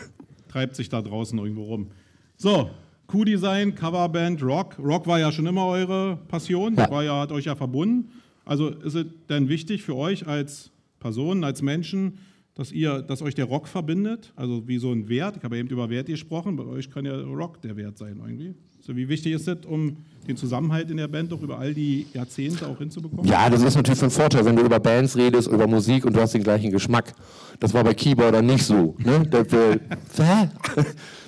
treibt 0.49 0.76
sich 0.76 0.88
da 0.88 1.00
draußen 1.00 1.38
irgendwo 1.38 1.64
rum. 1.64 1.88
So, 2.37 2.70
Q-Design, 3.06 3.75
Coverband, 3.75 4.42
Rock. 4.42 4.76
Rock 4.78 5.06
war 5.06 5.18
ja 5.18 5.32
schon 5.32 5.46
immer 5.46 5.66
eure 5.66 6.18
Passion, 6.28 6.76
Ja. 6.76 6.90
war 6.90 7.02
ja, 7.02 7.20
hat 7.20 7.32
euch 7.32 7.46
ja 7.46 7.56
verbunden. 7.56 8.11
Also 8.44 8.68
ist 8.68 8.94
es 8.94 9.06
denn 9.28 9.49
wichtig 9.49 9.82
für 9.82 9.96
euch 9.96 10.26
als 10.26 10.70
Personen, 11.00 11.42
als 11.44 11.62
Menschen, 11.62 12.18
dass, 12.54 12.70
ihr, 12.70 13.00
dass 13.02 13.22
euch 13.22 13.34
der 13.34 13.46
Rock 13.46 13.66
verbindet? 13.66 14.32
Also 14.37 14.68
wie 14.68 14.78
so 14.78 14.92
ein 14.92 15.08
Wert? 15.08 15.37
Ich 15.38 15.44
habe 15.44 15.56
eben 15.56 15.68
über 15.68 15.88
Wert 15.90 16.06
gesprochen, 16.06 16.56
bei 16.56 16.64
euch 16.64 16.90
kann 16.90 17.04
ja 17.06 17.14
Rock 17.18 17.62
der 17.62 17.76
Wert 17.76 17.96
sein 17.99 18.20
irgendwie. 18.25 18.54
So, 18.84 18.96
wie 18.96 19.08
wichtig 19.08 19.32
ist 19.32 19.46
es, 19.46 19.64
um 19.64 19.96
den 20.26 20.36
Zusammenhalt 20.36 20.90
in 20.90 20.96
der 20.96 21.06
Band 21.06 21.30
doch 21.30 21.40
über 21.40 21.56
all 21.58 21.72
die 21.72 22.06
Jahrzehnte 22.12 22.66
auch 22.66 22.78
hinzubekommen? 22.78 23.24
Ja, 23.24 23.48
das 23.48 23.62
ist 23.62 23.76
natürlich 23.76 24.00
von 24.00 24.10
Vorteil, 24.10 24.44
wenn 24.44 24.56
du 24.56 24.62
über 24.62 24.80
Bands 24.80 25.16
redest, 25.16 25.46
über 25.48 25.68
Musik 25.68 26.04
und 26.04 26.16
du 26.16 26.21
hast 26.21 26.34
den 26.34 26.42
gleichen 26.42 26.73
Geschmack. 26.73 27.12
Das 27.60 27.73
war 27.75 27.84
bei 27.84 27.95
Keyboardern 27.95 28.45
nicht 28.45 28.64
so. 28.64 28.97
Ne? 28.99 29.23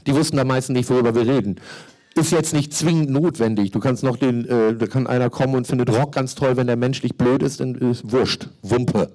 Die 0.07 0.15
wussten 0.15 0.37
da 0.37 0.45
meistens 0.45 0.77
nicht, 0.77 0.91
worüber 0.91 1.15
wir 1.15 1.27
reden. 1.27 1.61
Ist 2.17 2.33
jetzt 2.33 2.55
nicht 2.55 2.73
zwingend 2.73 3.11
notwendig. 3.11 3.71
Du 3.71 3.79
kannst 3.79 4.03
noch 4.03 4.17
den, 4.17 4.45
äh, 4.47 4.75
da 4.77 4.87
kann 4.87 5.07
einer 5.07 5.31
kommen 5.31 5.55
und 5.55 5.67
findet 5.67 5.91
Rock 5.91 6.13
ganz 6.13 6.35
toll, 6.35 6.57
wenn 6.57 6.67
der 6.67 6.77
menschlich 6.77 7.17
blöd 7.17 7.43
ist, 7.43 7.61
dann 7.61 7.77
ist 7.77 8.11
wurscht. 8.11 8.49
Wumpe. 8.63 9.13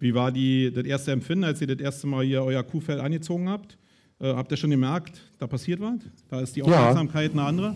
Wie 0.00 0.14
war 0.14 0.32
die, 0.32 0.72
das 0.72 0.84
erste 0.84 1.12
Empfinden, 1.12 1.44
als 1.44 1.60
ihr 1.60 1.68
das 1.68 1.78
erste 1.78 2.08
Mal 2.08 2.24
hier 2.24 2.42
euer 2.42 2.64
Kuhfell 2.64 3.00
angezogen 3.00 3.48
habt? 3.48 3.78
Äh, 4.20 4.34
habt 4.34 4.50
ihr 4.50 4.58
schon 4.58 4.70
gemerkt, 4.70 5.18
da 5.38 5.46
passiert 5.46 5.80
was? 5.80 5.94
Da 6.28 6.40
ist 6.40 6.54
die 6.54 6.62
Aufmerksamkeit 6.62 7.32
eine 7.32 7.42
andere? 7.42 7.74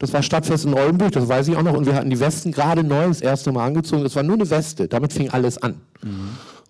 Das 0.00 0.12
war 0.12 0.22
Stadtfest 0.24 0.64
in 0.64 0.74
Oldenburg, 0.74 1.12
das 1.12 1.28
weiß 1.28 1.46
ich 1.48 1.56
auch 1.56 1.62
noch. 1.62 1.74
Und 1.74 1.86
wir 1.86 1.94
hatten 1.94 2.10
die 2.10 2.18
Westen 2.18 2.50
gerade 2.50 2.82
neu 2.82 3.06
das 3.06 3.20
erste 3.20 3.52
Mal 3.52 3.66
angezogen. 3.66 4.02
Das 4.02 4.16
war 4.16 4.24
nur 4.24 4.34
eine 4.34 4.50
Weste. 4.50 4.88
Damit 4.88 5.12
fing 5.12 5.30
alles 5.30 5.56
an. 5.62 5.76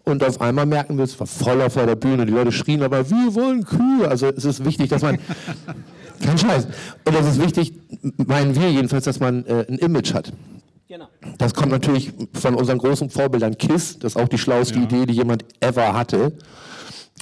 Und 0.05 0.23
auf 0.23 0.43
einmal 0.43 0.67
merken 0.67 0.99
wir, 0.99 1.05
es 1.05 1.19
war 1.19 1.27
voller 1.27 1.71
vor 1.71 1.87
der 1.87 1.97
Bühne. 1.97 2.27
Die 2.27 2.33
Leute 2.33 2.53
schrien 2.53 2.83
aber, 2.83 3.09
wir 3.09 3.35
wollen 3.35 3.65
Kühe. 3.65 4.07
Also 4.07 4.27
es 4.27 4.45
ist 4.45 4.63
wichtig, 4.65 4.91
dass 4.91 5.01
man. 5.01 5.19
Kein 6.23 6.39
Scheiß. 6.39 6.69
Und 7.07 7.15
es 7.17 7.27
ist 7.27 7.43
wichtig, 7.43 7.73
meinen 8.27 8.55
wir 8.55 8.71
jedenfalls, 8.71 9.05
dass 9.05 9.21
man 9.21 9.45
äh, 9.47 9.65
ein 9.69 9.79
Image 9.79 10.13
hat. 10.13 10.33
Genau. 10.87 11.09
Das 11.39 11.55
kommt 11.55 11.73
natürlich 11.73 12.13
von 12.35 12.55
unseren 12.55 12.79
großen 12.79 13.09
Vorbildern 13.11 13.57
KISS. 13.57 13.99
Das 13.99 14.13
ist 14.13 14.17
auch 14.17 14.29
die 14.29 14.39
schlauste 14.39 14.77
Ja. 14.79 14.85
Idee, 14.85 15.07
die 15.07 15.15
jemand 15.15 15.45
ever 15.61 15.95
hatte. 15.95 16.33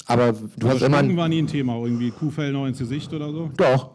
Aber 0.06 0.32
du 0.56 0.68
hast 0.68 0.82
Aber 0.82 1.00
immer. 1.00 1.16
War 1.16 1.28
nie 1.28 1.42
ein 1.42 1.46
Thema, 1.46 1.76
irgendwie 1.76 2.10
Kuhfell 2.10 2.52
noch 2.52 2.66
ins 2.66 2.78
Gesicht 2.78 3.12
oder 3.12 3.30
so. 3.30 3.50
doch, 3.56 3.90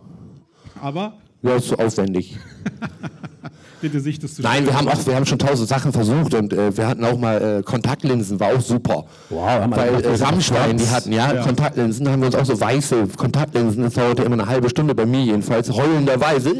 Aber 0.81 1.13
ja, 1.43 1.55
ist 1.55 1.67
so 1.67 1.75
aufwendig. 1.75 2.37
das 3.81 3.91
Gesicht 3.91 4.23
ist 4.23 4.35
zu 4.37 4.41
Nein, 4.41 4.65
wir 4.65 4.73
haben 4.75 4.87
auch, 4.87 5.05
wir 5.05 5.15
haben 5.15 5.25
schon 5.25 5.37
tausend 5.37 5.69
Sachen 5.69 5.93
versucht 5.93 6.33
und 6.33 6.51
äh, 6.51 6.75
wir 6.75 6.87
hatten 6.87 7.05
auch 7.05 7.17
mal 7.17 7.59
äh, 7.59 7.63
Kontaktlinsen, 7.63 8.39
war 8.39 8.55
auch 8.55 8.61
super. 8.61 9.05
Wow, 9.29 9.47
haben 9.47 9.71
wir 9.71 9.77
Weil 9.77 10.01
gemacht, 10.01 10.19
äh, 10.21 10.23
Rammstein, 10.23 10.77
die 10.77 10.87
hatten 10.87 11.11
ja, 11.11 11.33
Ja. 11.35 11.43
Kontaktlinsen, 11.43 12.05
da 12.05 12.11
haben 12.11 12.21
wir 12.21 12.27
uns 12.27 12.35
auch 12.35 12.45
so 12.45 12.59
weiße 12.59 13.07
Kontaktlinsen, 13.15 13.83
das 13.83 13.93
dauerte 13.93 14.23
immer 14.23 14.33
eine 14.33 14.47
halbe 14.47 14.69
Stunde 14.69 14.95
bei 14.95 15.05
mir 15.05 15.21
jedenfalls, 15.25 15.71
heulenderweise. 15.71 16.53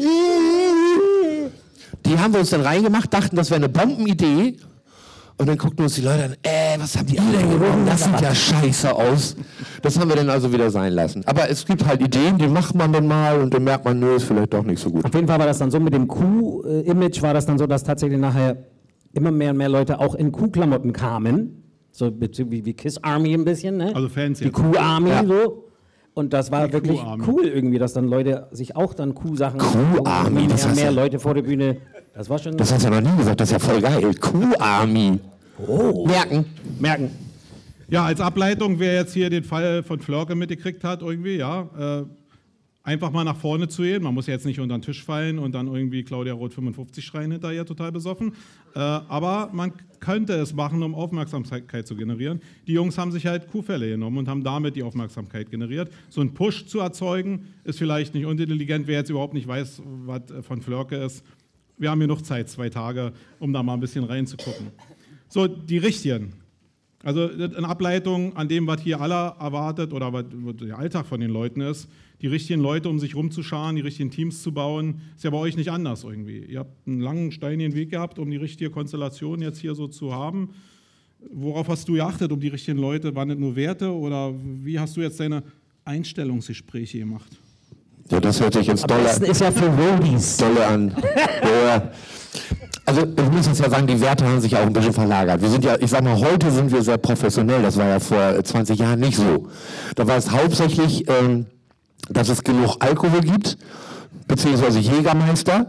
Die 2.06 2.18
haben 2.18 2.32
wir 2.32 2.40
uns 2.40 2.50
dann 2.50 2.60
reingemacht, 2.60 3.12
dachten, 3.12 3.36
das 3.36 3.50
wäre 3.50 3.58
eine 3.58 3.68
Bombenidee. 3.68 4.56
Und 5.40 5.48
dann 5.48 5.56
guckten 5.56 5.84
uns 5.84 5.94
die 5.94 6.00
Leute 6.02 6.24
an, 6.24 6.32
äh, 6.42 6.76
was 6.78 6.98
habt 6.98 7.12
ihr 7.12 7.20
denn 7.20 7.48
gewonnen? 7.48 7.86
Das 7.86 8.04
sieht 8.04 8.20
ja 8.20 8.34
scheiße 8.34 8.92
aus. 8.92 9.36
Das 9.82 9.98
haben 9.98 10.08
wir 10.08 10.16
dann 10.16 10.28
also 10.30 10.52
wieder 10.52 10.68
sein 10.70 10.92
lassen. 10.92 11.22
Aber 11.26 11.48
es 11.48 11.64
gibt 11.64 11.86
halt 11.86 12.02
Ideen, 12.02 12.38
die 12.38 12.48
macht 12.48 12.74
man 12.74 12.92
dann 12.92 13.06
mal 13.06 13.40
und 13.40 13.54
dann 13.54 13.62
merkt 13.62 13.84
man, 13.84 14.00
nö, 14.00 14.16
ist 14.16 14.24
vielleicht 14.24 14.52
doch 14.52 14.64
nicht 14.64 14.80
so 14.80 14.90
gut. 14.90 15.04
Auf 15.04 15.14
jeden 15.14 15.28
Fall 15.28 15.38
war 15.38 15.46
das 15.46 15.58
dann 15.58 15.70
so 15.70 15.78
mit 15.78 15.94
dem 15.94 16.08
Kuh-Image, 16.08 17.22
war 17.22 17.34
das 17.34 17.46
dann 17.46 17.56
so, 17.56 17.68
dass 17.68 17.84
tatsächlich 17.84 18.18
nachher 18.18 18.56
immer 19.12 19.30
mehr 19.30 19.52
und 19.52 19.58
mehr 19.58 19.68
Leute 19.68 20.00
auch 20.00 20.16
in 20.16 20.32
Kuhklamotten 20.32 20.92
kamen. 20.92 21.62
So 21.92 22.10
wie, 22.20 22.64
wie 22.64 22.74
Kiss 22.74 23.02
Army 23.02 23.32
ein 23.34 23.44
bisschen, 23.44 23.76
ne? 23.76 23.94
Also 23.94 24.08
Fans 24.08 24.40
Die. 24.40 24.50
Kuh-Army 24.50 25.10
Ja. 25.10 25.24
so. 25.24 25.64
Und 26.14 26.32
das 26.32 26.50
war 26.50 26.66
Die 26.66 26.72
wirklich 26.72 27.00
cool 27.28 27.46
irgendwie, 27.46 27.78
dass 27.78 27.92
dann 27.92 28.08
Leute 28.08 28.48
sich 28.50 28.74
auch 28.74 28.92
dann 28.92 29.14
Kuh-Sachen 29.14 29.60
Kuh-Army, 29.60 30.40
mehr, 30.40 30.48
das 30.48 30.66
heißt 30.66 30.74
mehr 30.80 30.90
Leute 30.90 31.20
vor 31.20 31.34
der 31.34 31.42
Bühne. 31.42 31.76
Das 32.18 32.28
war 32.28 32.36
schon 32.40 32.56
Das 32.56 32.72
hast 32.72 32.84
du 32.84 32.90
ja 32.90 33.00
noch 33.00 33.12
nie 33.12 33.16
gesagt, 33.16 33.38
das 33.38 33.48
ist 33.48 33.52
ja 33.52 33.58
voll 33.60 33.80
geil. 33.80 34.12
Kuh-Army. 34.12 35.20
Merken. 36.04 36.44
merken. 36.80 37.10
Ja, 37.88 38.06
als 38.06 38.20
Ableitung, 38.20 38.80
wer 38.80 38.94
jetzt 38.94 39.14
hier 39.14 39.30
den 39.30 39.44
Fall 39.44 39.84
von 39.84 40.00
Flörke 40.00 40.34
mitgekriegt 40.34 40.82
hat, 40.82 41.00
irgendwie, 41.00 41.36
ja, 41.36 41.68
äh, 41.78 42.04
einfach 42.82 43.12
mal 43.12 43.22
nach 43.22 43.36
vorne 43.36 43.68
zu 43.68 43.82
gehen. 43.82 44.02
Man 44.02 44.14
muss 44.14 44.26
ja 44.26 44.32
jetzt 44.32 44.46
nicht 44.46 44.58
unter 44.58 44.76
den 44.76 44.82
Tisch 44.82 45.04
fallen 45.04 45.38
und 45.38 45.54
dann 45.54 45.68
irgendwie 45.68 46.02
Claudia 46.02 46.32
Roth 46.32 46.54
55 46.54 47.04
schreien 47.04 47.30
hinterher, 47.30 47.64
total 47.64 47.92
besoffen. 47.92 48.32
Äh, 48.74 48.78
aber 48.80 49.50
man 49.52 49.72
könnte 50.00 50.32
es 50.34 50.54
machen, 50.54 50.82
um 50.82 50.94
Aufmerksamkeit 50.94 51.86
zu 51.86 51.94
generieren. 51.94 52.40
Die 52.66 52.72
Jungs 52.72 52.98
haben 52.98 53.12
sich 53.12 53.26
halt 53.26 53.48
Kuhfälle 53.48 53.90
genommen 53.90 54.18
und 54.18 54.28
haben 54.28 54.42
damit 54.42 54.74
die 54.74 54.82
Aufmerksamkeit 54.82 55.50
generiert. 55.50 55.90
So 56.08 56.20
einen 56.20 56.34
Push 56.34 56.66
zu 56.66 56.80
erzeugen, 56.80 57.46
ist 57.62 57.78
vielleicht 57.78 58.14
nicht 58.14 58.26
unintelligent. 58.26 58.86
Wer 58.86 58.98
jetzt 58.98 59.10
überhaupt 59.10 59.34
nicht 59.34 59.46
weiß, 59.46 59.82
was 59.84 60.22
von 60.42 60.62
Flörke 60.62 60.96
ist, 60.96 61.24
wir 61.78 61.90
haben 61.90 61.98
hier 61.98 62.08
noch 62.08 62.22
Zeit, 62.22 62.48
zwei 62.48 62.68
Tage, 62.68 63.12
um 63.38 63.52
da 63.52 63.62
mal 63.62 63.74
ein 63.74 63.80
bisschen 63.80 64.04
reinzugucken. 64.04 64.68
So, 65.28 65.46
die 65.46 65.78
richtigen. 65.78 66.32
Also 67.04 67.28
in 67.28 67.64
Ableitung 67.64 68.36
an 68.36 68.48
dem, 68.48 68.66
was 68.66 68.80
hier 68.80 69.00
aller 69.00 69.36
erwartet 69.38 69.92
oder 69.92 70.12
was 70.12 70.24
der 70.60 70.78
Alltag 70.78 71.06
von 71.06 71.20
den 71.20 71.30
Leuten 71.30 71.60
ist, 71.60 71.88
die 72.20 72.26
richtigen 72.26 72.60
Leute, 72.60 72.88
um 72.88 72.98
sich 72.98 73.14
rumzuscharen, 73.14 73.76
die 73.76 73.82
richtigen 73.82 74.10
Teams 74.10 74.42
zu 74.42 74.52
bauen, 74.52 75.00
ist 75.14 75.22
ja 75.22 75.30
bei 75.30 75.36
euch 75.36 75.56
nicht 75.56 75.70
anders 75.70 76.02
irgendwie. 76.02 76.38
Ihr 76.38 76.60
habt 76.60 76.88
einen 76.88 77.00
langen, 77.00 77.30
steinigen 77.30 77.74
Weg 77.74 77.90
gehabt, 77.90 78.18
um 78.18 78.28
die 78.28 78.36
richtige 78.36 78.70
Konstellation 78.70 79.40
jetzt 79.40 79.60
hier 79.60 79.76
so 79.76 79.86
zu 79.86 80.12
haben. 80.12 80.50
Worauf 81.32 81.68
hast 81.68 81.88
du 81.88 81.94
geachtet, 81.94 82.32
um 82.32 82.40
die 82.40 82.48
richtigen 82.48 82.78
Leute? 82.78 83.14
Waren 83.14 83.28
das 83.28 83.38
nur 83.38 83.54
Werte 83.54 83.92
oder 83.92 84.34
wie 84.34 84.78
hast 84.78 84.96
du 84.96 85.00
jetzt 85.00 85.20
deine 85.20 85.44
Einstellungsgespräche 85.84 86.98
gemacht? 86.98 87.38
Ja, 88.10 88.20
das 88.20 88.40
hört 88.40 88.54
sich 88.54 88.66
jetzt 88.66 88.84
Am 88.84 88.88
doll 88.88 89.02
besten 89.02 89.24
an. 89.24 89.30
ist 89.30 89.40
ja 89.40 89.50
für 89.50 89.66
Roadies. 89.66 90.36
Dolle 90.38 90.66
an. 90.66 90.94
Also 92.86 93.02
ich 93.02 93.30
muss 93.32 93.46
jetzt 93.46 93.60
ja 93.60 93.68
sagen, 93.68 93.86
die 93.86 94.00
Werte 94.00 94.24
haben 94.24 94.40
sich 94.40 94.56
auch 94.56 94.62
ein 94.62 94.72
bisschen 94.72 94.94
verlagert. 94.94 95.42
Wir 95.42 95.50
sind 95.50 95.62
ja, 95.62 95.76
ich 95.78 95.90
sag 95.90 96.02
mal, 96.02 96.18
heute 96.18 96.50
sind 96.50 96.72
wir 96.72 96.82
sehr 96.82 96.96
professionell. 96.96 97.60
Das 97.62 97.76
war 97.76 97.86
ja 97.86 98.00
vor 98.00 98.18
äh, 98.18 98.42
20 98.42 98.78
Jahren 98.78 99.00
nicht 99.00 99.16
so. 99.16 99.48
Da 99.94 100.06
war 100.06 100.16
es 100.16 100.30
hauptsächlich, 100.30 101.04
ähm, 101.08 101.46
dass 102.08 102.30
es 102.30 102.42
genug 102.42 102.76
Alkohol 102.80 103.20
gibt, 103.20 103.58
beziehungsweise 104.26 104.78
Jägermeister 104.78 105.66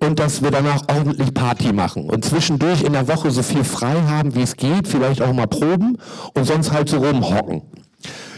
und 0.00 0.18
dass 0.18 0.42
wir 0.42 0.50
danach 0.50 0.82
ordentlich 0.94 1.32
Party 1.32 1.72
machen 1.72 2.10
und 2.10 2.22
zwischendurch 2.24 2.82
in 2.82 2.92
der 2.92 3.08
Woche 3.08 3.30
so 3.30 3.42
viel 3.42 3.64
frei 3.64 3.94
haben, 4.06 4.34
wie 4.34 4.42
es 4.42 4.56
geht, 4.56 4.88
vielleicht 4.88 5.22
auch 5.22 5.32
mal 5.32 5.46
proben 5.46 5.96
und 6.34 6.44
sonst 6.44 6.70
halt 6.72 6.90
so 6.90 6.98
rumhocken. 6.98 7.62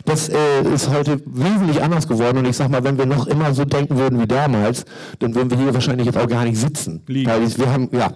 Das 0.04 0.28
äh, 0.28 0.62
ist 0.74 0.90
heute 0.90 1.20
wesentlich 1.26 1.82
anders 1.82 2.08
geworden 2.08 2.38
und 2.38 2.46
ich 2.46 2.56
sag 2.56 2.70
mal, 2.70 2.82
wenn 2.82 2.98
wir 2.98 3.06
noch 3.06 3.26
immer 3.26 3.54
so 3.54 3.64
denken 3.64 3.96
würden 3.96 4.20
wie 4.20 4.26
damals, 4.26 4.84
dann 5.20 5.34
würden 5.34 5.50
wir 5.50 5.58
hier 5.58 5.74
wahrscheinlich 5.74 6.06
jetzt 6.06 6.18
auch 6.18 6.26
gar 6.26 6.44
nicht 6.44 6.58
sitzen. 6.58 7.02
Liegen. 7.06 7.30
Weil 7.30 7.56
wir 7.56 7.72
haben, 7.72 7.88
ja, 7.92 8.12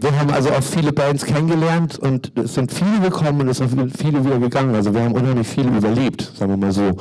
wir 0.00 0.18
haben 0.18 0.30
also 0.30 0.50
auch 0.50 0.62
viele 0.62 0.92
Bands 0.92 1.24
kennengelernt 1.24 1.98
und 1.98 2.32
es 2.38 2.54
sind 2.54 2.72
viele 2.72 3.00
gekommen 3.00 3.42
und 3.42 3.48
es 3.48 3.58
sind 3.58 3.96
viele 3.96 4.24
wieder 4.24 4.38
gegangen. 4.38 4.74
Also 4.74 4.94
wir 4.94 5.02
haben 5.02 5.14
unheimlich 5.14 5.46
viele 5.46 5.68
überlebt, 5.68 6.32
sagen 6.34 6.52
wir 6.52 6.56
mal 6.56 6.72
so. 6.72 6.96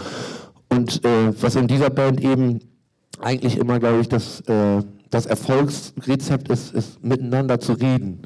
Und 0.70 1.06
äh, 1.06 1.42
was 1.42 1.56
in 1.56 1.68
dieser 1.68 1.90
Band 1.90 2.22
eben 2.22 2.60
eigentlich 3.22 3.58
immer, 3.58 3.80
glaube 3.80 4.02
ich, 4.02 4.10
das, 4.10 4.42
äh, 4.42 4.82
das 5.10 5.26
Erfolgsrezept 5.26 6.50
ist, 6.50 6.74
ist 6.74 7.04
miteinander 7.04 7.60
zu 7.60 7.74
reden. 7.74 8.24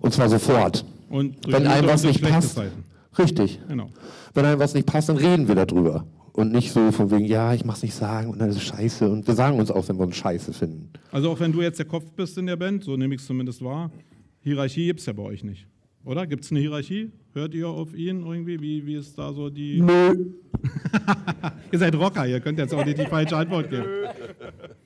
Und 0.00 0.12
zwar 0.12 0.28
sofort. 0.28 0.84
Und 1.08 1.36
Wenn 1.46 1.66
einem 1.66 1.88
was 1.88 2.02
nicht 2.02 2.22
passt. 2.22 2.56
Zeiten. 2.56 2.84
Richtig. 3.18 3.60
Genau. 3.68 3.90
Wenn 4.34 4.44
einem 4.44 4.60
was 4.60 4.74
nicht 4.74 4.86
passt, 4.86 5.08
dann 5.08 5.16
reden 5.16 5.48
wir 5.48 5.54
darüber. 5.54 6.06
Und 6.32 6.50
nicht 6.50 6.72
so 6.72 6.90
von 6.90 7.10
wegen, 7.12 7.26
ja, 7.26 7.54
ich 7.54 7.64
mach's 7.64 7.82
nicht 7.82 7.94
sagen 7.94 8.30
und 8.30 8.40
das 8.40 8.56
ist 8.56 8.62
scheiße. 8.62 9.08
Und 9.08 9.26
wir 9.26 9.34
sagen 9.34 9.58
uns 9.60 9.70
auch, 9.70 9.88
wenn 9.88 9.96
wir 9.96 10.04
uns 10.04 10.16
scheiße 10.16 10.52
finden. 10.52 10.90
Also 11.12 11.30
auch 11.30 11.38
wenn 11.38 11.52
du 11.52 11.62
jetzt 11.62 11.78
der 11.78 11.86
Kopf 11.86 12.10
bist 12.16 12.36
in 12.36 12.46
der 12.46 12.56
Band, 12.56 12.82
so 12.82 12.96
nehme 12.96 13.14
ich 13.14 13.20
es 13.20 13.26
zumindest 13.26 13.62
wahr, 13.62 13.92
Hierarchie 14.40 14.86
gibt 14.86 15.00
es 15.00 15.06
ja 15.06 15.12
bei 15.12 15.22
euch 15.22 15.44
nicht. 15.44 15.68
Oder? 16.04 16.26
Gibt 16.26 16.44
es 16.44 16.50
eine 16.50 16.60
Hierarchie? 16.60 17.12
Hört 17.32 17.54
ihr 17.54 17.68
auf 17.68 17.94
ihn 17.94 18.26
irgendwie? 18.26 18.60
Wie, 18.60 18.84
wie 18.84 18.96
ist 18.96 19.16
da 19.16 19.32
so 19.32 19.48
die... 19.48 19.80
Nö. 19.80 20.32
Ihr 21.72 21.78
seid 21.78 21.94
Rocker, 21.94 22.26
ihr 22.26 22.40
könnt 22.40 22.58
jetzt 22.58 22.72
auch 22.72 22.84
nicht 22.84 22.98
die 22.98 23.06
falsche 23.06 23.36
Antwort 23.36 23.68
geben. 23.70 23.84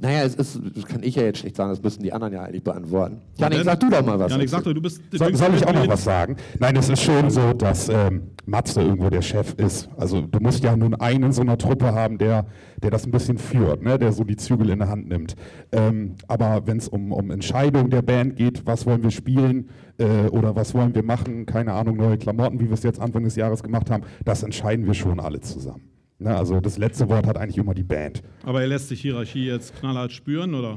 Naja, 0.00 0.22
es 0.22 0.36
ist, 0.36 0.60
das 0.76 0.86
kann 0.86 1.02
ich 1.02 1.16
ja 1.16 1.24
jetzt 1.24 1.40
schlecht 1.40 1.56
sagen, 1.56 1.70
das 1.70 1.82
müssen 1.82 2.04
die 2.04 2.12
anderen 2.12 2.32
ja 2.32 2.44
eigentlich 2.44 2.62
beantworten. 2.62 3.20
Janik, 3.36 3.64
sag 3.64 3.80
du 3.80 3.90
doch 3.90 4.04
mal 4.06 4.16
was. 4.16 4.30
Janik, 4.30 4.48
sag 4.48 4.62
doch, 4.62 4.72
du 4.72 4.80
bist... 4.80 5.02
Soll, 5.10 5.34
soll 5.34 5.54
ich 5.56 5.66
auch 5.66 5.72
noch 5.72 5.88
was 5.88 6.04
sagen? 6.04 6.36
Nein, 6.60 6.76
es 6.76 6.88
ist 6.88 7.02
schon 7.02 7.30
so, 7.30 7.52
dass 7.52 7.88
ähm, 7.88 8.30
Matze 8.46 8.80
irgendwo 8.80 9.10
der 9.10 9.22
Chef 9.22 9.54
ist. 9.54 9.88
Also 9.96 10.20
du 10.20 10.38
musst 10.38 10.62
ja 10.62 10.76
nun 10.76 10.94
einen 10.94 11.24
in 11.24 11.32
so 11.32 11.42
einer 11.42 11.58
Truppe 11.58 11.94
haben, 11.94 12.16
der, 12.16 12.46
der 12.80 12.90
das 12.92 13.06
ein 13.06 13.10
bisschen 13.10 13.38
führt, 13.38 13.82
ne? 13.82 13.98
der 13.98 14.12
so 14.12 14.22
die 14.22 14.36
Zügel 14.36 14.70
in 14.70 14.78
der 14.78 14.88
Hand 14.88 15.08
nimmt. 15.08 15.34
Ähm, 15.72 16.14
aber 16.28 16.68
wenn 16.68 16.76
es 16.76 16.86
um, 16.86 17.10
um 17.10 17.32
Entscheidungen 17.32 17.90
der 17.90 18.02
Band 18.02 18.36
geht, 18.36 18.66
was 18.66 18.86
wollen 18.86 19.02
wir 19.02 19.10
spielen 19.10 19.70
äh, 19.98 20.28
oder 20.28 20.54
was 20.54 20.74
wollen 20.74 20.94
wir 20.94 21.02
machen, 21.02 21.44
keine 21.44 21.72
Ahnung, 21.72 21.96
neue 21.96 22.18
Klamotten, 22.18 22.60
wie 22.60 22.66
wir 22.66 22.74
es 22.74 22.84
jetzt 22.84 23.00
Anfang 23.00 23.24
des 23.24 23.34
Jahres 23.34 23.64
gemacht 23.64 23.90
haben, 23.90 24.04
das 24.24 24.44
entscheiden 24.44 24.86
wir 24.86 24.94
schon 24.94 25.18
alle 25.18 25.40
zusammen. 25.40 25.97
Ne? 26.18 26.36
Also 26.36 26.60
das 26.60 26.78
letzte 26.78 27.08
Wort 27.08 27.26
hat 27.26 27.36
eigentlich 27.36 27.58
immer 27.58 27.74
die 27.74 27.84
Band. 27.84 28.22
Aber 28.44 28.60
er 28.60 28.66
lässt 28.66 28.88
sich 28.88 29.00
Hierarchie 29.00 29.46
jetzt 29.46 29.78
knallhart 29.78 30.12
spüren, 30.12 30.54
oder? 30.54 30.76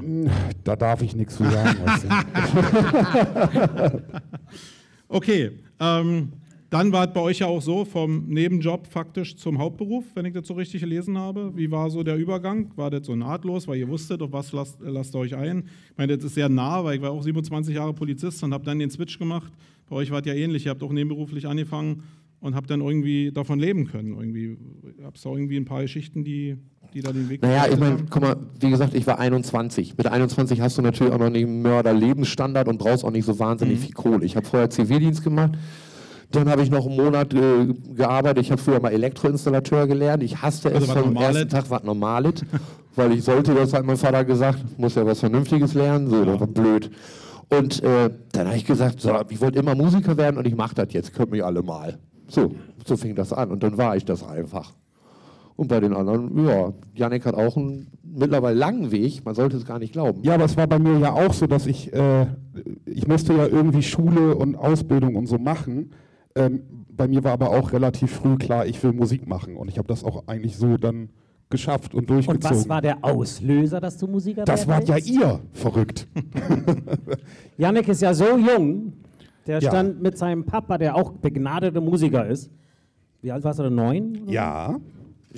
Da 0.62 0.76
darf 0.76 1.02
ich 1.02 1.16
nichts 1.16 1.36
zu 1.36 1.44
sagen. 1.44 1.78
Okay, 5.14 5.50
ähm, 5.78 6.32
dann 6.70 6.90
war 6.90 7.06
es 7.06 7.12
bei 7.12 7.20
euch 7.20 7.40
ja 7.40 7.46
auch 7.46 7.60
so, 7.60 7.84
vom 7.84 8.28
Nebenjob 8.28 8.86
faktisch 8.86 9.36
zum 9.36 9.58
Hauptberuf, 9.58 10.06
wenn 10.14 10.24
ich 10.24 10.32
das 10.32 10.46
so 10.46 10.54
richtig 10.54 10.80
gelesen 10.80 11.18
habe. 11.18 11.52
Wie 11.54 11.70
war 11.70 11.90
so 11.90 12.02
der 12.02 12.16
Übergang? 12.16 12.70
War 12.76 12.88
das 12.88 13.04
so 13.04 13.14
nahtlos, 13.14 13.68
weil 13.68 13.76
ihr 13.76 13.88
wusstet, 13.88 14.22
auf 14.22 14.32
was 14.32 14.52
lasst, 14.52 14.78
lasst 14.80 15.14
ihr 15.14 15.18
euch 15.18 15.34
ein? 15.34 15.64
Ich 15.90 15.98
meine, 15.98 16.16
das 16.16 16.24
ist 16.24 16.36
sehr 16.36 16.48
nah, 16.48 16.82
weil 16.82 16.96
ich 16.96 17.02
war 17.02 17.10
auch 17.10 17.22
27 17.22 17.74
Jahre 17.74 17.92
Polizist 17.92 18.42
und 18.42 18.54
habe 18.54 18.64
dann 18.64 18.78
den 18.78 18.88
Switch 18.88 19.18
gemacht. 19.18 19.52
Bei 19.90 19.96
euch 19.96 20.10
war 20.10 20.20
es 20.20 20.26
ja 20.26 20.32
ähnlich, 20.32 20.64
ihr 20.64 20.70
habt 20.70 20.82
auch 20.82 20.92
nebenberuflich 20.92 21.46
angefangen 21.46 22.04
und 22.42 22.54
habt 22.54 22.68
dann 22.70 22.80
irgendwie 22.80 23.32
davon 23.32 23.58
leben 23.58 23.86
können. 23.86 24.18
Irgendwie, 24.18 24.58
habt 25.04 25.24
da 25.24 25.30
irgendwie 25.30 25.56
ein 25.56 25.64
paar 25.64 25.80
Geschichten, 25.82 26.24
die, 26.24 26.56
die 26.92 27.00
da 27.00 27.12
den 27.12 27.28
Weg 27.30 27.40
Naja, 27.40 27.66
ich 27.72 27.78
meine, 27.78 27.98
guck 28.10 28.20
mal, 28.22 28.36
wie 28.60 28.68
gesagt, 28.68 28.94
ich 28.94 29.06
war 29.06 29.18
21. 29.18 29.96
Mit 29.96 30.06
21 30.08 30.60
hast 30.60 30.76
du 30.76 30.82
natürlich 30.82 31.12
auch 31.12 31.18
noch 31.18 31.30
nicht 31.30 31.46
einen 31.46 31.62
Mörder-Lebensstandard 31.62 32.68
und 32.68 32.78
brauchst 32.78 33.04
auch 33.04 33.10
nicht 33.12 33.24
so 33.24 33.38
wahnsinnig 33.38 33.78
Mhm. 33.78 33.82
viel 33.84 33.92
Kohle. 33.94 34.24
Ich 34.26 34.36
habe 34.36 34.46
vorher 34.46 34.68
Zivildienst 34.68 35.22
gemacht, 35.22 35.52
dann 36.32 36.48
habe 36.48 36.62
ich 36.62 36.70
noch 36.70 36.86
einen 36.86 36.96
Monat 36.96 37.32
äh, 37.32 37.72
gearbeitet. 37.94 38.44
Ich 38.44 38.50
habe 38.50 38.60
früher 38.60 38.80
mal 38.80 38.90
Elektroinstallateur 38.92 39.86
gelernt. 39.86 40.22
Ich 40.22 40.42
hasste 40.42 40.68
es 40.70 40.74
Also 40.74 40.88
was 40.88 40.98
vom 41.04 41.16
ersten 41.16 41.48
Tag, 41.48 41.70
was 41.70 41.84
Normalet, 41.84 42.44
weil 42.96 43.12
ich 43.12 43.22
sollte, 43.22 43.54
das 43.54 43.72
hat 43.72 43.84
mein 43.84 43.96
Vater 43.98 44.24
gesagt, 44.24 44.58
muss 44.78 44.94
ja 44.96 45.06
was 45.06 45.20
Vernünftiges 45.20 45.74
lernen, 45.74 46.10
so, 46.10 46.24
das 46.24 46.40
war 46.40 46.46
blöd. 46.48 46.90
Und 47.50 47.82
äh, 47.84 48.10
dann 48.32 48.46
habe 48.48 48.56
ich 48.56 48.64
gesagt, 48.64 49.00
so, 49.00 49.14
ich 49.28 49.40
wollte 49.40 49.58
immer 49.60 49.74
Musiker 49.74 50.16
werden 50.16 50.38
und 50.38 50.46
ich 50.46 50.56
mache 50.56 50.74
das 50.74 50.88
jetzt, 50.92 51.12
könnt 51.14 51.30
mich 51.30 51.44
alle 51.44 51.62
mal. 51.62 51.98
So, 52.28 52.54
so 52.86 52.96
fing 52.96 53.14
das 53.14 53.32
an 53.32 53.50
und 53.50 53.62
dann 53.62 53.78
war 53.78 53.96
ich 53.96 54.04
das 54.04 54.22
einfach. 54.22 54.72
Und 55.56 55.68
bei 55.68 55.80
den 55.80 55.92
anderen, 55.92 56.46
ja, 56.46 56.72
Janik 56.94 57.26
hat 57.26 57.34
auch 57.34 57.56
einen 57.56 57.88
mittlerweile 58.02 58.58
langen 58.58 58.90
Weg, 58.90 59.24
man 59.24 59.34
sollte 59.34 59.56
es 59.56 59.66
gar 59.66 59.78
nicht 59.78 59.92
glauben. 59.92 60.22
Ja, 60.22 60.34
aber 60.34 60.44
es 60.44 60.56
war 60.56 60.66
bei 60.66 60.78
mir 60.78 60.98
ja 60.98 61.12
auch 61.12 61.32
so, 61.32 61.46
dass 61.46 61.66
ich, 61.66 61.92
äh, 61.92 62.26
ich 62.86 63.06
musste 63.06 63.34
ja 63.34 63.46
irgendwie 63.46 63.82
Schule 63.82 64.34
und 64.34 64.56
Ausbildung 64.56 65.14
und 65.14 65.26
so 65.26 65.38
machen. 65.38 65.90
Ähm, 66.34 66.62
bei 66.88 67.08
mir 67.08 67.22
war 67.24 67.32
aber 67.32 67.50
auch 67.50 67.72
relativ 67.72 68.12
früh 68.12 68.36
klar, 68.36 68.66
ich 68.66 68.82
will 68.82 68.92
Musik 68.92 69.26
machen 69.26 69.56
und 69.56 69.68
ich 69.68 69.78
habe 69.78 69.88
das 69.88 70.04
auch 70.04 70.26
eigentlich 70.26 70.56
so 70.56 70.76
dann 70.76 71.10
geschafft 71.50 71.94
und 71.94 72.08
durchgezogen. 72.08 72.44
Und 72.44 72.58
was 72.58 72.68
war 72.68 72.80
der 72.80 73.04
Auslöser, 73.04 73.80
dass 73.80 73.98
du 73.98 74.06
Musiker 74.06 74.44
das 74.44 74.66
wart 74.66 74.88
ja 74.88 74.96
ihr, 74.96 75.40
verrückt. 75.52 76.08
Janik 77.58 77.88
ist 77.88 78.02
ja 78.02 78.14
so 78.14 78.36
jung, 78.36 78.94
der 79.46 79.60
Ja. 79.60 79.70
stand 79.70 80.02
mit 80.02 80.16
seinem 80.18 80.44
Papa, 80.44 80.78
der 80.78 80.94
auch 80.96 81.12
begnadeter 81.12 81.80
Musiker 81.80 82.26
ist. 82.26 82.50
Wie 83.20 83.30
alt 83.32 83.44
warst 83.44 83.58
du 83.58 83.64
da? 83.64 83.70
Neun? 83.70 84.22
Ja, 84.28 84.76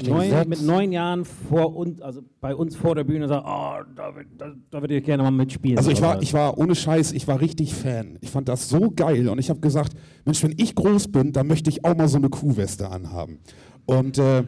Neun, 0.03 0.49
mit 0.49 0.61
neun 0.63 0.91
Jahren 0.91 1.25
vor 1.25 1.77
uns, 1.77 2.03
also 2.03 2.23
bei 2.41 2.53
uns 2.55 2.75
vor 2.75 2.97
der 2.97 3.05
Bühne 3.05 3.29
sagt, 3.29 3.45
oh, 3.47 3.85
da, 3.95 4.13
da, 4.37 4.53
da 4.71 4.81
würde 4.81 4.97
ich 4.97 5.05
gerne 5.05 5.23
mal 5.23 5.31
mitspielen. 5.31 5.79
also 5.79 5.91
ich 5.93 6.03
war, 6.03 6.21
ich 6.21 6.35
war 6.35 6.59
ohne 6.59 6.75
Scheiß, 6.75 7.13
ich 7.13 7.29
war 7.29 7.41
richtig 7.41 7.73
Fan. 7.75 8.19
Ich 8.21 8.31
fand 8.31 8.49
das 8.49 8.69
so 8.69 8.91
geil 8.91 9.29
und 9.29 9.39
ich 9.39 9.51
habe 9.51 9.61
gesagt, 9.61 9.93
Mensch, 10.25 10.43
wenn 10.43 10.55
ich 10.57 10.75
groß 10.75 11.13
bin, 11.13 11.33
dann 11.33 11.47
möchte 11.47 11.71
ich 11.71 11.85
auch 11.85 11.97
mal 11.97 12.09
so 12.09 12.19
eine 12.19 12.29
Kuhweste 12.29 12.91
anhaben. 12.91 13.39
Und 13.87 14.19
äh, 14.19 14.43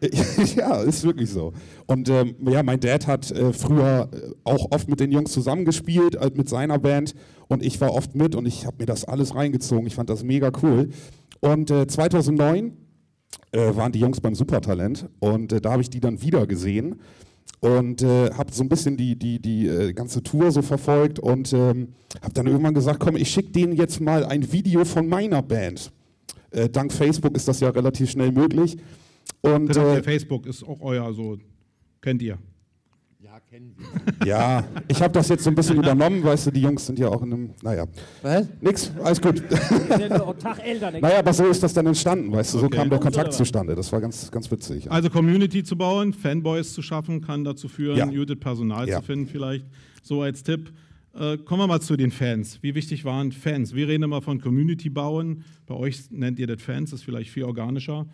ja, 0.56 0.82
ist 0.82 1.04
wirklich 1.04 1.30
so. 1.30 1.52
Und 1.86 2.08
ähm, 2.08 2.36
ja, 2.48 2.62
mein 2.62 2.80
Dad 2.80 3.06
hat 3.06 3.30
äh, 3.30 3.52
früher 3.52 4.08
äh, 4.12 4.30
auch 4.44 4.70
oft 4.70 4.88
mit 4.88 5.00
den 5.00 5.10
Jungs 5.10 5.32
zusammengespielt, 5.32 6.14
äh, 6.14 6.30
mit 6.34 6.48
seiner 6.48 6.78
Band. 6.78 7.14
Und 7.48 7.64
ich 7.64 7.80
war 7.80 7.92
oft 7.92 8.14
mit 8.14 8.34
und 8.34 8.46
ich 8.46 8.66
habe 8.66 8.76
mir 8.78 8.86
das 8.86 9.04
alles 9.04 9.34
reingezogen. 9.34 9.86
Ich 9.86 9.94
fand 9.94 10.10
das 10.10 10.22
mega 10.22 10.52
cool. 10.62 10.90
Und 11.40 11.70
äh, 11.70 11.86
2009 11.86 12.76
äh, 13.52 13.76
waren 13.76 13.92
die 13.92 14.00
Jungs 14.00 14.20
beim 14.20 14.34
Supertalent 14.34 15.08
und 15.20 15.52
äh, 15.52 15.60
da 15.60 15.72
habe 15.72 15.82
ich 15.82 15.90
die 15.90 16.00
dann 16.00 16.20
wieder 16.20 16.46
gesehen 16.46 16.96
und 17.60 18.02
äh, 18.02 18.30
habe 18.32 18.52
so 18.52 18.62
ein 18.62 18.68
bisschen 18.68 18.96
die, 18.96 19.16
die, 19.16 19.40
die 19.40 19.66
äh, 19.66 19.92
ganze 19.92 20.22
Tour 20.22 20.50
so 20.52 20.62
verfolgt 20.62 21.18
und 21.18 21.52
ähm, 21.52 21.94
habe 22.22 22.34
dann 22.34 22.46
irgendwann 22.46 22.74
gesagt, 22.74 23.00
komm, 23.00 23.16
ich 23.16 23.30
schicke 23.30 23.50
denen 23.50 23.72
jetzt 23.72 24.00
mal 24.00 24.24
ein 24.24 24.52
Video 24.52 24.84
von 24.84 25.08
meiner 25.08 25.42
Band. 25.42 25.90
Äh, 26.50 26.68
dank 26.68 26.92
Facebook 26.92 27.34
ist 27.36 27.48
das 27.48 27.60
ja 27.60 27.70
relativ 27.70 28.10
schnell 28.10 28.32
möglich. 28.32 28.76
Und 29.40 29.76
äh, 29.76 30.02
Facebook 30.02 30.46
ist 30.46 30.62
auch 30.64 30.80
euer, 30.80 31.12
so 31.12 31.38
kennt 32.00 32.22
ihr. 32.22 32.38
ja, 34.24 34.64
ich 34.88 35.00
habe 35.02 35.12
das 35.12 35.28
jetzt 35.28 35.44
so 35.44 35.50
ein 35.50 35.54
bisschen 35.56 35.76
übernommen, 35.76 36.22
weißt 36.22 36.46
du, 36.46 36.50
die 36.50 36.60
Jungs 36.62 36.86
sind 36.86 36.98
ja 36.98 37.08
auch 37.08 37.22
in 37.22 37.32
einem, 37.32 37.50
naja, 37.62 37.86
Was? 38.22 38.46
nix, 38.60 38.92
alles 39.02 39.20
gut. 39.20 39.42
Ja 39.90 40.32
Tag 40.34 40.64
älter. 40.64 40.90
ne? 40.90 41.00
naja, 41.00 41.18
aber 41.18 41.32
so 41.32 41.46
ist 41.46 41.62
das 41.62 41.72
dann 41.74 41.86
entstanden, 41.86 42.30
weißt 42.32 42.54
du, 42.54 42.58
so 42.58 42.66
Okay. 42.66 42.76
kam 42.78 42.90
der 42.90 42.98
Kontakt 43.00 43.32
zustande. 43.32 43.74
Das 43.74 43.92
war 43.92 44.00
ganz, 44.00 44.30
ganz 44.30 44.50
witzig. 44.50 44.90
Also 44.90 45.10
Community 45.10 45.62
zu 45.64 45.76
bauen, 45.76 46.12
Fanboys 46.12 46.72
zu 46.74 46.82
schaffen, 46.82 47.20
kann 47.20 47.44
dazu 47.44 47.68
führen, 47.68 47.96
Ja. 47.96 48.06
gutes 48.06 48.38
Personal 48.38 48.88
Ja. 48.88 49.00
zu 49.00 49.06
finden 49.06 49.26
vielleicht. 49.26 49.66
So 50.02 50.22
als 50.22 50.42
Tipp. 50.42 50.72
Äh, 51.14 51.38
kommen 51.38 51.62
wir 51.62 51.66
mal 51.66 51.80
zu 51.80 51.96
den 51.96 52.10
Fans. 52.12 52.58
Wie 52.62 52.74
wichtig 52.74 53.04
waren 53.04 53.32
Fans? 53.32 53.74
Wir 53.74 53.88
reden 53.88 54.04
immer 54.04 54.22
von 54.22 54.40
Community 54.40 54.90
bauen. 54.90 55.42
Bei 55.66 55.74
euch 55.74 56.10
nennt 56.10 56.38
ihr 56.38 56.46
das 56.46 56.62
Fans, 56.62 56.90
das 56.90 57.00
ist 57.00 57.04
vielleicht 57.04 57.30
viel 57.30 57.44
organischer. 57.44 58.06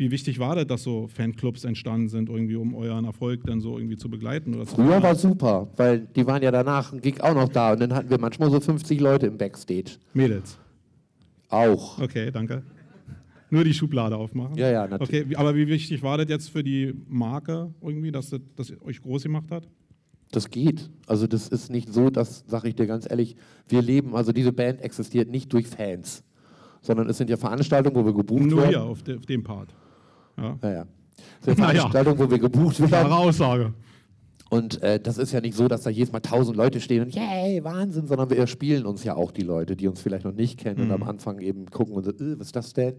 Wie 0.00 0.10
wichtig 0.10 0.38
war 0.38 0.56
das, 0.56 0.66
dass 0.66 0.82
so 0.82 1.08
Fanclubs 1.08 1.64
entstanden 1.64 2.08
sind, 2.08 2.30
irgendwie, 2.30 2.56
um 2.56 2.74
euren 2.74 3.04
Erfolg 3.04 3.44
dann 3.44 3.60
so 3.60 3.76
irgendwie 3.76 3.98
zu 3.98 4.08
begleiten? 4.08 4.54
Oder 4.54 4.64
zu 4.64 4.76
Früher 4.76 4.84
fördern? 4.86 5.02
war 5.02 5.14
super, 5.14 5.68
weil 5.76 6.06
die 6.16 6.26
waren 6.26 6.42
ja 6.42 6.50
danach 6.50 6.94
ein 6.94 7.02
Gig 7.02 7.20
auch 7.20 7.34
noch 7.34 7.50
da 7.50 7.74
und 7.74 7.82
dann 7.82 7.92
hatten 7.92 8.08
wir 8.08 8.18
manchmal 8.18 8.50
so 8.50 8.60
50 8.60 8.98
Leute 8.98 9.26
im 9.26 9.36
Backstage. 9.36 9.98
Mädels. 10.14 10.56
Auch. 11.50 11.98
Okay, 11.98 12.30
danke. 12.30 12.62
Nur 13.50 13.62
die 13.62 13.74
Schublade 13.74 14.16
aufmachen. 14.16 14.56
Ja, 14.56 14.70
ja, 14.70 14.86
natürlich. 14.86 15.26
Okay, 15.26 15.36
aber 15.36 15.54
wie 15.54 15.68
wichtig 15.68 16.02
war 16.02 16.16
das 16.16 16.30
jetzt 16.30 16.48
für 16.48 16.64
die 16.64 16.94
Marke 17.06 17.74
irgendwie, 17.82 18.10
dass 18.10 18.30
das, 18.30 18.40
das 18.56 18.72
euch 18.80 19.02
groß 19.02 19.24
gemacht 19.24 19.50
hat? 19.50 19.68
Das 20.30 20.48
geht. 20.48 20.88
Also 21.08 21.26
das 21.26 21.48
ist 21.48 21.70
nicht 21.70 21.92
so, 21.92 22.08
das 22.08 22.42
sage 22.46 22.68
ich 22.68 22.74
dir 22.74 22.86
ganz 22.86 23.06
ehrlich, 23.06 23.36
wir 23.68 23.82
leben, 23.82 24.16
also 24.16 24.32
diese 24.32 24.54
Band 24.54 24.80
existiert 24.80 25.28
nicht 25.28 25.52
durch 25.52 25.66
Fans, 25.66 26.24
sondern 26.80 27.06
es 27.10 27.18
sind 27.18 27.28
ja 27.28 27.36
Veranstaltungen, 27.36 27.94
wo 27.96 28.06
wir 28.06 28.14
gebucht 28.14 28.40
Nur 28.44 28.62
werden. 28.62 28.70
hier 28.70 28.82
auf, 28.82 29.02
de, 29.02 29.18
auf 29.18 29.26
dem 29.26 29.44
Part. 29.44 29.74
Ja. 30.40 30.58
Ja, 30.62 30.70
ja. 30.72 30.86
Es 31.40 31.46
sind 31.46 31.58
Naja. 31.58 31.74
Veranstaltungen, 31.80 32.18
wo 32.18 32.30
wir 32.30 32.38
gebucht 32.38 32.78
werden. 32.80 32.88
Klare 32.90 33.16
Aussage. 33.16 33.74
Und 34.48 34.82
äh, 34.82 34.98
das 34.98 35.16
ist 35.18 35.30
ja 35.32 35.40
nicht 35.40 35.56
so, 35.56 35.68
dass 35.68 35.82
da 35.82 35.90
jedes 35.90 36.10
Mal 36.12 36.18
tausend 36.20 36.56
Leute 36.56 36.80
stehen 36.80 37.04
und 37.04 37.14
yay, 37.14 37.62
Wahnsinn, 37.62 38.08
sondern 38.08 38.30
wir 38.30 38.46
spielen 38.48 38.84
uns 38.84 39.04
ja 39.04 39.14
auch 39.14 39.30
die 39.30 39.42
Leute, 39.42 39.76
die 39.76 39.86
uns 39.86 40.00
vielleicht 40.00 40.24
noch 40.24 40.32
nicht 40.34 40.58
kennen 40.58 40.78
Mhm. 40.78 40.84
und 40.86 40.92
am 40.92 41.02
Anfang 41.04 41.38
eben 41.40 41.66
gucken 41.66 41.94
und 41.94 42.04
so, 42.04 42.10
äh, 42.10 42.36
was 42.38 42.46
ist 42.48 42.56
das 42.56 42.72
denn? 42.72 42.94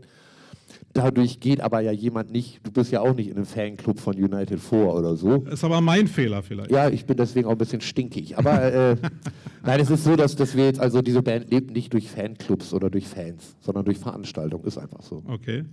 Dadurch 0.94 1.40
geht 1.42 1.60
aber 1.62 1.82
ja 1.82 1.92
jemand 1.92 2.32
nicht, 2.32 2.60
du 2.64 2.72
bist 2.72 2.92
ja 2.92 3.02
auch 3.02 3.14
nicht 3.14 3.28
in 3.30 3.36
einem 3.36 3.46
Fanclub 3.46 4.00
von 4.00 4.16
United 4.16 4.60
4 4.60 4.80
oder 4.94 5.16
so. 5.18 5.36
Ist 5.52 5.64
aber 5.66 5.82
mein 5.82 6.08
Fehler 6.08 6.42
vielleicht. 6.44 6.72
Ja, 6.72 6.90
ich 6.90 7.06
bin 7.06 7.18
deswegen 7.18 7.48
auch 7.48 7.52
ein 7.54 7.58
bisschen 7.58 7.82
stinkig. 7.82 8.38
Aber 8.38 8.64
äh, 8.74 8.96
nein, 9.66 9.80
es 9.82 9.90
ist 9.90 10.04
so, 10.06 10.16
dass, 10.16 10.36
dass 10.38 10.56
wir 10.56 10.66
jetzt, 10.66 10.80
also 10.80 11.02
diese 11.02 11.22
Band 11.22 11.50
lebt 11.52 11.72
nicht 11.72 11.92
durch 11.94 12.10
Fanclubs 12.10 12.74
oder 12.74 12.90
durch 12.90 13.08
Fans, 13.08 13.56
sondern 13.60 13.84
durch 13.86 13.98
Veranstaltungen. 14.00 14.64
Ist 14.66 14.78
einfach 14.78 15.02
so. 15.02 15.22
Okay. 15.28 15.64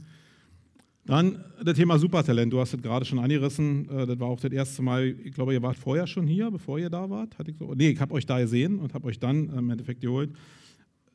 Dann 1.08 1.42
das 1.64 1.74
Thema 1.76 1.98
Supertalent. 1.98 2.52
Du 2.52 2.60
hast 2.60 2.74
es 2.74 2.82
gerade 2.82 3.04
schon 3.04 3.18
angerissen. 3.18 3.88
Äh, 3.90 4.06
Das 4.06 4.20
war 4.20 4.28
auch 4.28 4.38
das 4.38 4.52
erste 4.52 4.82
Mal, 4.82 5.06
ich 5.24 5.32
glaube, 5.32 5.54
ihr 5.54 5.62
wart 5.62 5.76
vorher 5.76 6.06
schon 6.06 6.26
hier, 6.26 6.50
bevor 6.50 6.78
ihr 6.78 6.90
da 6.90 7.08
wart. 7.08 7.38
Hatte 7.38 7.50
ich 7.50 7.56
so? 7.56 7.74
Nee, 7.74 7.88
ich 7.90 8.00
habe 8.00 8.12
euch 8.14 8.26
da 8.26 8.38
gesehen 8.38 8.78
und 8.78 8.92
habe 8.94 9.06
euch 9.08 9.18
dann 9.18 9.48
äh, 9.48 9.58
im 9.58 9.70
Endeffekt 9.70 10.02
geholt. 10.02 10.30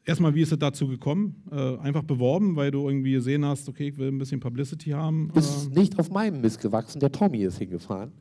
Erstmal, 0.05 0.33
wie 0.35 0.41
ist 0.41 0.51
es 0.51 0.59
dazu 0.59 0.87
gekommen? 0.87 1.43
Äh, 1.51 1.77
einfach 1.77 2.03
beworben, 2.03 2.55
weil 2.57 2.71
du 2.71 2.89
irgendwie 2.89 3.13
gesehen 3.13 3.45
hast, 3.45 3.69
okay, 3.69 3.87
ich 3.89 3.97
will 3.97 4.09
ein 4.09 4.17
bisschen 4.17 4.39
Publicity 4.39 4.89
haben. 4.89 5.31
Ist 5.35 5.67
Äh, 5.71 5.79
nicht 5.79 5.97
auf 5.99 6.09
meinem 6.09 6.41
Mist 6.41 6.59
gewachsen, 6.59 6.99
der 6.99 7.11
Tommy 7.11 7.43
ist 7.43 7.59
hingefahren. 7.59 8.11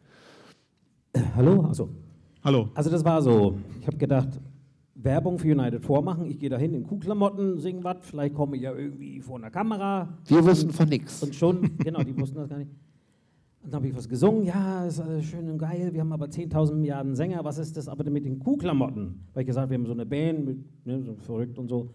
Hallo? 1.34 1.62
Also, 1.62 1.88
hallo. 2.44 2.70
also 2.74 2.90
das 2.90 3.04
war 3.04 3.20
so. 3.22 3.58
Ich 3.80 3.86
habe 3.86 3.96
gedacht, 3.96 4.28
Werbung 4.94 5.38
für 5.38 5.52
United 5.52 5.84
vormachen. 5.84 6.26
Ich 6.26 6.38
gehe 6.38 6.50
da 6.50 6.58
hin 6.58 6.74
in 6.74 6.84
Kuhklamotten, 6.84 7.58
sing 7.58 7.82
was. 7.82 7.98
Vielleicht 8.00 8.34
komme 8.34 8.56
ich 8.56 8.62
ja 8.62 8.74
irgendwie 8.74 9.20
vor 9.20 9.36
einer 9.36 9.50
Kamera. 9.50 10.18
Wir 10.26 10.44
wussten 10.44 10.70
von 10.70 10.88
nichts. 10.88 11.22
Und 11.22 11.34
schon, 11.34 11.78
genau, 11.78 12.02
die 12.02 12.16
wussten 12.18 12.36
das 12.36 12.48
gar 12.48 12.58
nicht. 12.58 12.70
Und 13.62 13.72
dann 13.72 13.78
habe 13.78 13.88
ich 13.88 13.96
was 13.96 14.08
gesungen. 14.08 14.44
Ja, 14.44 14.86
ist 14.86 15.00
alles 15.00 15.24
schön 15.24 15.48
und 15.48 15.58
geil. 15.58 15.90
Wir 15.92 16.00
haben 16.00 16.12
aber 16.12 16.26
10.000 16.26 16.74
Milliarden 16.74 17.14
Sänger. 17.14 17.44
Was 17.44 17.58
ist 17.58 17.76
das 17.76 17.88
aber 17.88 18.04
denn 18.04 18.12
mit 18.12 18.24
den 18.24 18.38
Kuhklamotten? 18.38 19.20
Weil 19.32 19.42
ich 19.42 19.46
gesagt 19.46 19.70
wir 19.70 19.78
haben 19.78 19.86
so 19.86 19.92
eine 19.92 20.04
Band, 20.04 20.44
mit, 20.44 20.58
ne, 20.84 21.00
so 21.02 21.14
verrückt 21.14 21.58
und 21.58 21.68
so. 21.68 21.90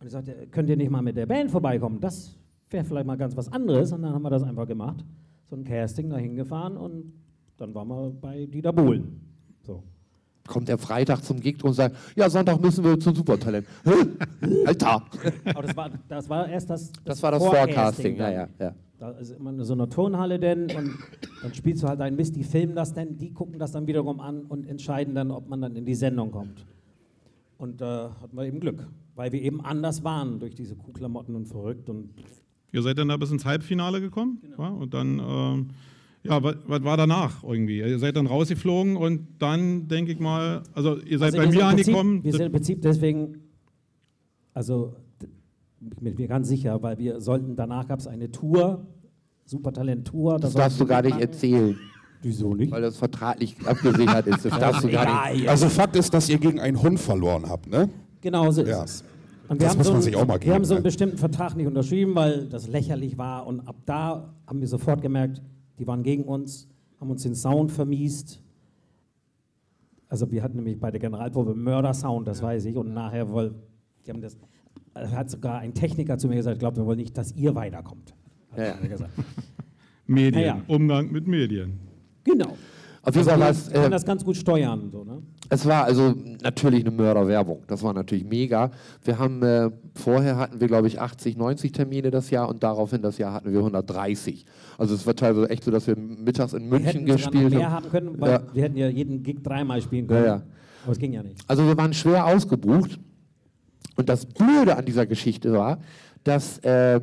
Und 0.00 0.06
ich 0.06 0.12
sagte, 0.12 0.46
könnt 0.50 0.68
ihr 0.68 0.76
nicht 0.76 0.90
mal 0.90 1.02
mit 1.02 1.16
der 1.16 1.26
Band 1.26 1.50
vorbeikommen? 1.50 2.00
Das 2.00 2.38
wäre 2.70 2.84
vielleicht 2.84 3.06
mal 3.06 3.16
ganz 3.16 3.36
was 3.36 3.50
anderes. 3.50 3.92
Und 3.92 4.02
dann 4.02 4.12
haben 4.12 4.22
wir 4.22 4.30
das 4.30 4.42
einfach 4.42 4.66
gemacht. 4.66 5.04
So 5.48 5.56
ein 5.56 5.64
Casting 5.64 6.10
da 6.10 6.18
hingefahren 6.18 6.76
und 6.76 7.12
dann 7.56 7.74
waren 7.74 7.88
wir 7.88 8.10
bei 8.10 8.46
Dieter 8.46 8.72
Bohlen. 8.72 9.20
So. 9.62 9.82
Kommt 10.48 10.68
er 10.68 10.78
Freitag 10.78 11.22
zum 11.22 11.40
Gig 11.40 11.62
und 11.62 11.74
sagt, 11.74 11.94
ja, 12.16 12.28
Sonntag 12.28 12.60
müssen 12.60 12.82
wir 12.82 12.98
zum 12.98 13.14
Supertalent. 13.14 13.66
Alter! 14.66 15.04
Aber 15.44 15.62
das 15.62 15.76
war, 15.76 15.90
das 16.08 16.28
war 16.28 16.48
erst 16.48 16.70
das, 16.70 16.90
Das 17.04 17.22
war 17.22 17.32
das 17.32 17.42
Forecasting 17.44 17.74
Forecasting, 17.74 18.16
ja, 18.16 18.30
ja, 18.30 18.48
ja. 18.58 18.74
Da 18.98 19.10
ist 19.10 19.30
immer 19.30 19.64
so 19.64 19.74
eine 19.74 19.88
Turnhalle 19.88 20.40
denn 20.40 20.62
und 20.62 20.98
dann 21.42 21.54
spielst 21.54 21.82
du 21.84 21.88
halt 21.88 22.00
einen 22.00 22.16
Mist, 22.16 22.34
die 22.34 22.42
filmen 22.42 22.74
das 22.74 22.94
dann, 22.94 23.16
die 23.16 23.32
gucken 23.32 23.58
das 23.58 23.70
dann 23.72 23.86
wiederum 23.86 24.18
an 24.18 24.42
und 24.42 24.66
entscheiden 24.66 25.14
dann, 25.14 25.30
ob 25.30 25.48
man 25.48 25.60
dann 25.60 25.76
in 25.76 25.84
die 25.84 25.94
Sendung 25.94 26.32
kommt. 26.32 26.66
Und 27.58 27.80
da 27.80 28.06
äh, 28.06 28.22
hatten 28.22 28.36
wir 28.36 28.44
eben 28.44 28.58
Glück, 28.58 28.88
weil 29.14 29.30
wir 29.32 29.42
eben 29.42 29.60
anders 29.60 30.02
waren 30.02 30.40
durch 30.40 30.54
diese 30.54 30.74
Kuhklamotten 30.74 31.36
und 31.36 31.46
verrückt 31.46 31.88
und 31.90 32.10
Ihr 32.70 32.82
seid 32.82 32.98
dann 32.98 33.08
da 33.08 33.16
bis 33.16 33.30
ins 33.30 33.44
Halbfinale 33.44 34.00
gekommen. 34.00 34.42
Ja, 34.58 34.68
und 34.68 34.92
dann, 34.92 35.18
ähm, 35.18 35.68
ja, 36.24 36.42
was, 36.42 36.56
was 36.66 36.82
war 36.84 36.96
danach 36.96 37.42
irgendwie? 37.44 37.78
Ihr 37.78 37.98
seid 37.98 38.16
dann 38.16 38.26
rausgeflogen 38.26 38.96
und 38.96 39.26
dann, 39.38 39.88
denke 39.88 40.12
ich 40.12 40.18
mal, 40.20 40.62
also 40.74 40.98
ihr 40.98 41.18
seid 41.18 41.34
Also 41.34 41.38
bei 41.38 41.52
wir 41.52 41.58
mir 41.60 41.66
angekommen. 41.66 42.22
Wir 42.24 42.32
sind 42.32 42.42
im 42.46 42.52
Prinzip 42.52 42.82
deswegen, 42.82 43.38
also 44.54 44.94
ich 45.80 45.96
bin 46.00 46.14
mir 46.16 46.26
ganz 46.28 46.48
sicher, 46.48 46.82
weil 46.82 46.98
wir 46.98 47.20
sollten, 47.20 47.54
danach 47.56 47.86
gab 47.86 48.00
es 48.00 48.06
eine 48.06 48.30
Tour, 48.30 48.86
Supertalent-Tour. 49.46 50.32
da 50.34 50.38
Das 50.38 50.52
sollten 50.52 50.64
darfst 50.64 50.80
du 50.80 50.84
wir 50.84 50.88
gar 50.88 51.02
nicht 51.02 51.20
erzählen, 51.20 51.76
Wieso 52.22 52.54
nicht? 52.54 52.72
weil 52.72 52.82
das 52.82 52.96
vertraglich 52.96 53.56
abgesichert 53.64 54.26
ist. 54.26 54.44
Das 54.44 54.52
darfst 54.58 54.84
du 54.84 54.88
gar 54.90 55.32
nicht. 55.32 55.48
Also 55.48 55.68
Fakt 55.68 55.96
ist, 55.96 56.12
dass 56.12 56.28
ihr 56.28 56.38
gegen 56.38 56.60
einen 56.60 56.82
Hund 56.82 56.98
verloren 56.98 57.48
habt, 57.48 57.68
ne? 57.70 57.88
Genau 58.20 58.50
so 58.50 58.62
ist 58.62 58.68
Ja. 58.68 58.84
es. 58.84 59.04
Und 59.48 59.60
wir 59.60 59.64
Das 59.66 59.70
haben, 59.70 59.78
muss 59.78 59.86
so 59.86 59.92
man 59.92 59.96
einen, 59.98 60.02
sich 60.02 60.16
auch 60.16 60.26
mal 60.26 60.34
wir 60.34 60.40
geben, 60.40 60.54
haben 60.56 60.64
so 60.64 60.74
einen 60.74 60.82
ne? 60.82 60.88
bestimmten 60.88 61.16
Vertrag 61.16 61.56
nicht 61.56 61.66
unterschrieben, 61.66 62.14
weil 62.14 62.46
das 62.48 62.68
lächerlich 62.68 63.16
war. 63.16 63.46
Und 63.46 63.60
ab 63.66 63.76
da 63.86 64.34
haben 64.46 64.60
wir 64.60 64.68
sofort 64.68 65.00
gemerkt, 65.00 65.40
die 65.78 65.86
waren 65.86 66.02
gegen 66.02 66.24
uns, 66.24 66.68
haben 67.00 67.10
uns 67.10 67.22
den 67.22 67.34
Sound 67.34 67.70
vermiest. 67.72 68.42
Also 70.08 70.30
wir 70.30 70.42
hatten 70.42 70.56
nämlich 70.56 70.78
bei 70.80 70.90
der 70.90 71.00
Generalprobe 71.00 71.54
Mörder-Sound, 71.54 72.26
das 72.26 72.42
weiß 72.42 72.64
ich. 72.64 72.76
Und 72.76 72.94
nachher 72.94 73.28
wohl, 73.30 73.54
die 74.06 74.10
haben 74.10 74.20
das, 74.20 74.36
äh, 74.94 75.06
hat 75.08 75.30
sogar 75.30 75.58
ein 75.58 75.74
Techniker 75.74 76.18
zu 76.18 76.28
mir 76.28 76.36
gesagt, 76.36 76.58
glaubt, 76.58 76.76
wir 76.76 76.86
wollen 76.86 76.98
nicht, 76.98 77.16
dass 77.16 77.32
ihr 77.32 77.54
weiterkommt. 77.54 78.14
Hat 78.52 78.58
Ja, 78.82 78.86
gesagt. 78.86 79.12
Medien, 80.06 80.42
Ja, 80.42 80.56
ja. 80.56 80.62
Umgang 80.66 81.12
mit 81.12 81.26
Medien. 81.28 81.78
Genau. 82.24 82.56
Es, 83.04 83.14
Wir 83.66 83.72
können 83.74 83.86
äh, 83.86 83.90
das 83.90 84.04
ganz 84.04 84.24
gut 84.24 84.36
steuern. 84.36 84.90
So, 84.90 85.04
ne? 85.04 85.22
Es 85.50 85.66
war 85.66 85.84
also 85.84 86.14
natürlich 86.42 86.80
eine 86.86 86.90
Mörderwerbung. 86.90 87.62
Das 87.66 87.82
war 87.82 87.92
natürlich 87.94 88.24
mega. 88.24 88.70
Wir 89.04 89.18
haben, 89.18 89.42
äh, 89.42 89.70
vorher 89.94 90.36
hatten 90.36 90.60
wir 90.60 90.68
glaube 90.68 90.88
ich 90.88 91.00
80, 91.00 91.36
90 91.36 91.72
Termine 91.72 92.10
das 92.10 92.30
Jahr 92.30 92.48
und 92.48 92.62
daraufhin 92.62 93.02
das 93.02 93.18
Jahr 93.18 93.32
hatten 93.32 93.52
wir 93.52 93.58
130. 93.60 94.44
Also 94.76 94.94
es 94.94 95.06
war 95.06 95.14
teilweise 95.16 95.48
echt 95.50 95.64
so, 95.64 95.70
dass 95.70 95.86
wir 95.86 95.96
mittags 95.96 96.52
in 96.52 96.70
Wir 96.70 96.78
München 96.78 97.04
noch 97.04 97.16
gespielt 97.16 97.54
haben. 97.54 97.70
haben 97.72 97.88
können, 97.90 98.18
Ja. 98.20 98.42
wir 98.52 98.62
hätten 98.62 98.76
ja 98.76 98.88
jeden 98.88 99.22
Gig 99.22 99.42
dreimal 99.42 99.80
spielen 99.82 100.06
Ja, 100.06 100.14
können. 100.14 100.26
ja. 100.26 100.42
Aber 100.84 100.92
es 100.92 100.98
ging 100.98 101.12
ja 101.12 101.22
nicht. 101.22 101.36
Also 101.46 101.66
wir 101.66 101.76
waren 101.76 101.92
schwer 101.92 102.26
ausgebucht. 102.26 102.98
Und 103.96 104.08
das 104.08 104.26
Blöde 104.26 104.76
an 104.76 104.84
dieser 104.84 105.06
Geschichte 105.06 105.52
war, 105.52 105.78
dass, 106.24 106.58
äh, 106.58 107.00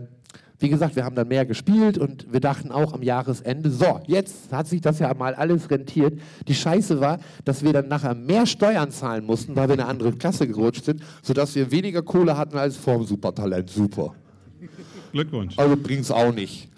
wie 0.60 0.70
gesagt, 0.70 0.96
wir 0.96 1.04
haben 1.04 1.16
dann 1.16 1.28
mehr 1.28 1.46
gespielt 1.46 1.98
und 1.98 2.32
wir 2.32 2.40
dachten 2.40 2.72
auch 2.72 2.94
am 2.94 3.04
Jahresende, 3.04 3.70
so, 3.70 4.00
jetzt 4.08 4.52
hat 4.54 4.68
sich 4.68 4.82
das 4.82 5.00
ja 5.00 5.14
mal 5.14 5.36
alles 5.36 5.70
rentiert. 5.70 6.20
Die 6.48 6.56
Scheiße 6.56 7.00
war, 7.02 7.20
dass 7.44 7.64
wir 7.64 7.74
dann 7.74 7.88
nachher 7.88 8.16
mehr 8.16 8.46
Steuern 8.46 8.92
zahlen 8.92 9.26
mussten, 9.26 9.56
weil 9.56 9.68
wir 9.68 9.76
in 9.76 9.82
eine 9.82 9.90
andere 9.90 10.14
Klasse 10.14 10.48
gerutscht 10.48 10.86
sind, 10.86 11.02
sodass 11.22 11.56
wir 11.56 11.72
weniger 11.72 12.02
Kohle 12.02 12.38
hatten 12.38 12.58
als 12.58 12.78
vorm 12.78 13.04
Supertalent. 13.04 13.70
Super. 13.70 14.16
Glückwunsch. 15.12 15.58
Also 15.58 15.76
bringt's 15.78 16.12
auch 16.12 16.34
nicht. 16.34 16.70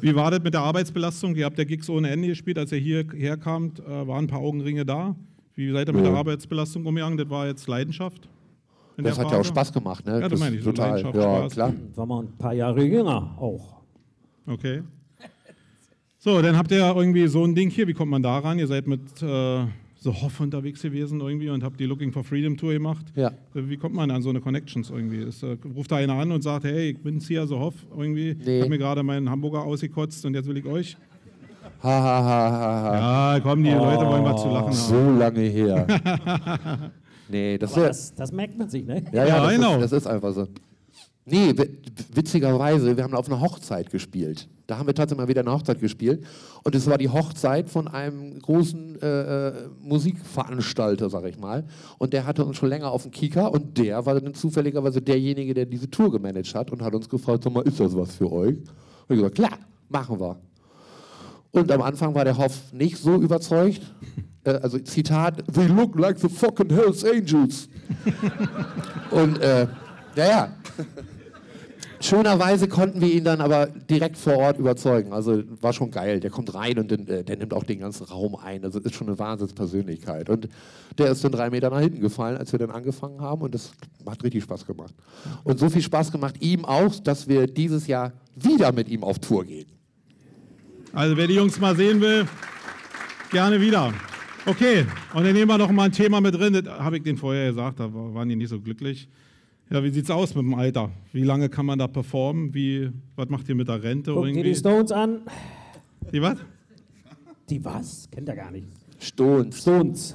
Wie 0.00 0.14
war 0.14 0.30
das 0.30 0.42
mit 0.42 0.54
der 0.54 0.60
Arbeitsbelastung? 0.60 1.34
Ihr 1.34 1.44
habt 1.44 1.58
ja 1.58 1.64
Gigs 1.64 1.88
ohne 1.88 2.10
Ende 2.10 2.28
gespielt, 2.28 2.58
als 2.58 2.70
ihr 2.72 2.78
hierher 2.78 3.36
kamt, 3.36 3.80
äh, 3.80 4.06
waren 4.06 4.24
ein 4.24 4.28
paar 4.28 4.40
Augenringe 4.40 4.84
da. 4.84 5.16
Wie 5.54 5.70
seid 5.72 5.88
ihr 5.88 5.92
mit 5.92 6.04
der 6.04 6.14
Arbeitsbelastung 6.14 6.86
umgegangen? 6.86 7.18
Das 7.18 7.28
war 7.28 7.46
jetzt 7.46 7.66
Leidenschaft? 7.66 8.28
In 8.96 9.04
Das 9.04 9.18
hat 9.18 9.26
ja 9.26 9.32
auch 9.32 9.36
Phase? 9.38 9.48
Spaß 9.48 9.72
gemacht, 9.72 10.06
ne? 10.06 10.20
Ja, 10.20 10.28
das 10.28 10.38
meine 10.40 10.56
ich, 10.56 10.64
total. 10.64 11.00
Ja, 11.00 11.10
Spaß. 11.12 11.52
klar. 11.52 11.72
War 11.94 12.06
mal 12.06 12.22
ein 12.22 12.36
paar 12.38 12.52
Jahre 12.52 12.84
jünger 12.84 13.34
auch. 13.38 13.82
Okay. 14.46 14.82
So, 16.18 16.40
dann 16.40 16.56
habt 16.56 16.70
ihr 16.70 16.78
ja 16.78 16.94
irgendwie 16.94 17.26
so 17.26 17.44
ein 17.44 17.54
Ding 17.54 17.68
hier. 17.70 17.88
Wie 17.88 17.94
kommt 17.94 18.10
man 18.10 18.22
da 18.22 18.38
ran? 18.38 18.58
Ihr 18.58 18.68
seid 18.68 18.86
mit 18.86 19.00
äh, 19.22 19.64
so 19.98 20.12
Hoff 20.22 20.38
unterwegs 20.40 20.82
gewesen 20.82 21.20
irgendwie 21.20 21.48
und 21.48 21.64
habt 21.64 21.80
die 21.80 21.84
Looking 21.86 22.12
for 22.12 22.22
Freedom 22.22 22.56
Tour 22.56 22.72
gemacht. 22.72 23.06
Ja. 23.16 23.28
Äh, 23.28 23.32
Wie 23.68 23.76
kommt 23.76 23.94
man 23.94 24.10
an 24.10 24.22
so 24.22 24.30
eine 24.30 24.40
Connections 24.40 24.90
irgendwie? 24.90 25.18
Ist, 25.22 25.42
äh, 25.42 25.56
ruft 25.74 25.90
da 25.90 25.96
einer 25.96 26.14
an 26.14 26.30
und 26.30 26.42
sagt, 26.42 26.64
hey, 26.64 26.90
ich 26.90 26.98
bin 27.02 27.18
hier 27.18 27.46
so 27.46 27.58
Hoff 27.58 27.74
irgendwie. 27.96 28.36
Nee. 28.44 28.56
Ich 28.56 28.60
habe 28.62 28.70
mir 28.70 28.78
gerade 28.78 29.02
meinen 29.02 29.28
Hamburger 29.30 29.62
ausgekotzt 29.62 30.24
und 30.24 30.34
jetzt 30.34 30.48
will 30.48 30.56
ich 30.56 30.66
euch. 30.66 30.96
Ha, 31.82 31.88
ha, 31.88 32.24
ha, 32.24 32.50
ha, 32.50 32.82
ha. 32.82 33.34
Ja, 33.34 33.40
komm, 33.40 33.64
die 33.64 33.70
Leute 33.70 34.06
wollen 34.06 34.22
was 34.24 34.42
zu 34.42 34.48
lachen 34.48 34.66
haben. 34.66 34.72
So 34.72 35.10
lange 35.18 35.40
her. 35.40 35.86
nee, 37.32 37.58
das 37.58 37.72
Aber 37.74 37.90
ist 37.90 38.10
das, 38.10 38.14
das 38.14 38.32
merkt 38.32 38.56
man 38.58 38.68
sich, 38.68 38.84
ne? 38.86 39.02
Ja, 39.12 39.24
ja, 39.24 39.28
Ja, 39.36 39.42
das, 39.44 39.52
genau. 39.54 39.74
ist, 39.76 39.80
das 39.80 39.92
ist 39.92 40.06
einfach 40.06 40.32
so. 40.32 40.46
Nee, 41.24 41.56
wi- 41.56 41.78
witzigerweise, 42.14 42.96
wir 42.96 43.04
haben 43.04 43.14
auf 43.14 43.26
einer 43.28 43.40
Hochzeit 43.40 43.90
gespielt. 43.90 44.48
Da 44.66 44.78
haben 44.78 44.86
wir 44.88 44.94
tatsächlich 44.94 45.22
mal 45.24 45.28
wieder 45.28 45.42
eine 45.42 45.52
Hochzeit 45.52 45.78
gespielt. 45.80 46.24
Und 46.64 46.74
es 46.74 46.86
war 46.88 46.98
die 46.98 47.08
Hochzeit 47.08 47.68
von 47.70 47.86
einem 47.86 48.40
großen 48.40 49.00
äh, 49.00 49.48
äh, 49.48 49.52
Musikveranstalter, 49.80 51.10
sag 51.10 51.24
ich 51.26 51.38
mal. 51.38 51.64
Und 51.98 52.12
der 52.12 52.26
hatte 52.26 52.44
uns 52.44 52.56
schon 52.56 52.68
länger 52.68 52.90
auf 52.90 53.02
dem 53.02 53.10
Kieker. 53.12 53.52
Und 53.52 53.78
der 53.78 54.04
war 54.04 54.18
dann 54.20 54.34
zufälligerweise 54.34 55.00
derjenige, 55.00 55.54
der 55.54 55.66
diese 55.66 55.88
Tour 55.90 56.10
gemanagt 56.10 56.54
hat 56.54 56.70
und 56.70 56.82
hat 56.82 56.94
uns 56.94 57.08
gefragt, 57.08 57.44
sag 57.44 57.52
mal, 57.52 57.62
ist 57.62 57.78
das 57.80 57.96
was 57.96 58.14
für 58.16 58.30
euch? 58.32 58.56
Und 58.56 58.66
ich 59.10 59.16
gesagt, 59.16 59.34
klar, 59.36 59.58
machen 59.88 60.18
wir. 60.20 60.38
Und 61.52 61.70
am 61.70 61.82
Anfang 61.82 62.14
war 62.14 62.24
der 62.24 62.36
Hoff 62.36 62.72
nicht 62.72 62.98
so 62.98 63.16
überzeugt. 63.16 63.82
Äh, 64.44 64.54
also 64.54 64.76
Zitat, 64.80 65.44
they 65.54 65.68
look 65.68 65.96
like 65.96 66.18
the 66.18 66.28
fucking 66.28 66.68
Hells 66.68 67.04
Angels. 67.04 67.68
Und 69.12 69.38
äh, 69.38 69.68
ja, 70.16 70.26
ja. 70.26 70.48
Schönerweise 72.00 72.66
konnten 72.66 73.00
wir 73.00 73.12
ihn 73.12 73.22
dann 73.22 73.40
aber 73.40 73.66
direkt 73.66 74.16
vor 74.16 74.36
Ort 74.36 74.58
überzeugen. 74.58 75.12
Also 75.12 75.44
war 75.60 75.72
schon 75.72 75.92
geil. 75.92 76.18
Der 76.18 76.30
kommt 76.30 76.52
rein 76.52 76.76
und 76.80 76.90
den, 76.90 77.06
äh, 77.06 77.22
der 77.22 77.36
nimmt 77.36 77.54
auch 77.54 77.62
den 77.62 77.78
ganzen 77.78 78.04
Raum 78.04 78.34
ein. 78.34 78.64
Also 78.64 78.80
ist 78.80 78.94
schon 78.94 79.06
eine 79.06 79.20
Wahnsinnspersönlichkeit. 79.20 80.28
Und 80.28 80.48
der 80.98 81.12
ist 81.12 81.22
dann 81.22 81.30
drei 81.30 81.48
Meter 81.48 81.70
nach 81.70 81.78
hinten 81.78 82.00
gefallen, 82.00 82.36
als 82.36 82.50
wir 82.50 82.58
dann 82.58 82.72
angefangen 82.72 83.20
haben. 83.20 83.42
Und 83.42 83.54
das 83.54 83.70
hat 84.04 84.24
richtig 84.24 84.42
Spaß 84.42 84.66
gemacht. 84.66 84.92
Und 85.44 85.60
so 85.60 85.70
viel 85.70 85.82
Spaß 85.82 86.10
gemacht 86.10 86.34
ihm 86.40 86.64
auch, 86.64 86.96
dass 86.96 87.28
wir 87.28 87.46
dieses 87.46 87.86
Jahr 87.86 88.12
wieder 88.34 88.72
mit 88.72 88.88
ihm 88.88 89.04
auf 89.04 89.20
Tour 89.20 89.44
gehen. 89.44 89.71
Also 90.92 91.16
wer 91.16 91.26
die 91.26 91.34
Jungs 91.34 91.58
mal 91.58 91.74
sehen 91.76 92.00
will, 92.00 92.26
gerne 93.30 93.60
wieder. 93.60 93.92
Okay, 94.44 94.84
und 95.14 95.24
dann 95.24 95.32
nehmen 95.32 95.48
wir 95.48 95.56
noch 95.58 95.70
mal 95.70 95.84
ein 95.84 95.92
Thema 95.92 96.20
mit 96.20 96.34
drin. 96.34 96.52
Das 96.52 96.66
habe 96.80 96.96
ich 96.98 97.02
denen 97.02 97.16
vorher 97.16 97.48
gesagt, 97.50 97.80
da 97.80 97.92
war- 97.92 98.12
waren 98.14 98.28
die 98.28 98.36
nicht 98.36 98.48
so 98.48 98.60
glücklich. 98.60 99.08
Ja, 99.70 99.82
wie 99.82 99.90
sieht's 99.90 100.10
aus 100.10 100.34
mit 100.34 100.44
dem 100.44 100.54
Alter? 100.54 100.90
Wie 101.12 101.22
lange 101.22 101.48
kann 101.48 101.64
man 101.64 101.78
da 101.78 101.86
performen? 101.88 102.52
Wie, 102.52 102.90
was 103.16 103.28
macht 103.28 103.48
ihr 103.48 103.54
mit 103.54 103.68
der 103.68 103.82
Rente 103.82 104.12
Guck 104.12 104.24
dir 104.24 104.28
irgendwie? 104.30 104.48
die 104.50 104.54
Stones 104.54 104.92
an. 104.92 105.20
Die 106.12 106.20
was? 106.20 106.36
Die 107.48 107.64
was? 107.64 108.08
Kennt 108.10 108.28
er 108.28 108.36
gar 108.36 108.50
nicht. 108.50 108.66
Stones. 108.98 109.60
Stones. 109.62 110.14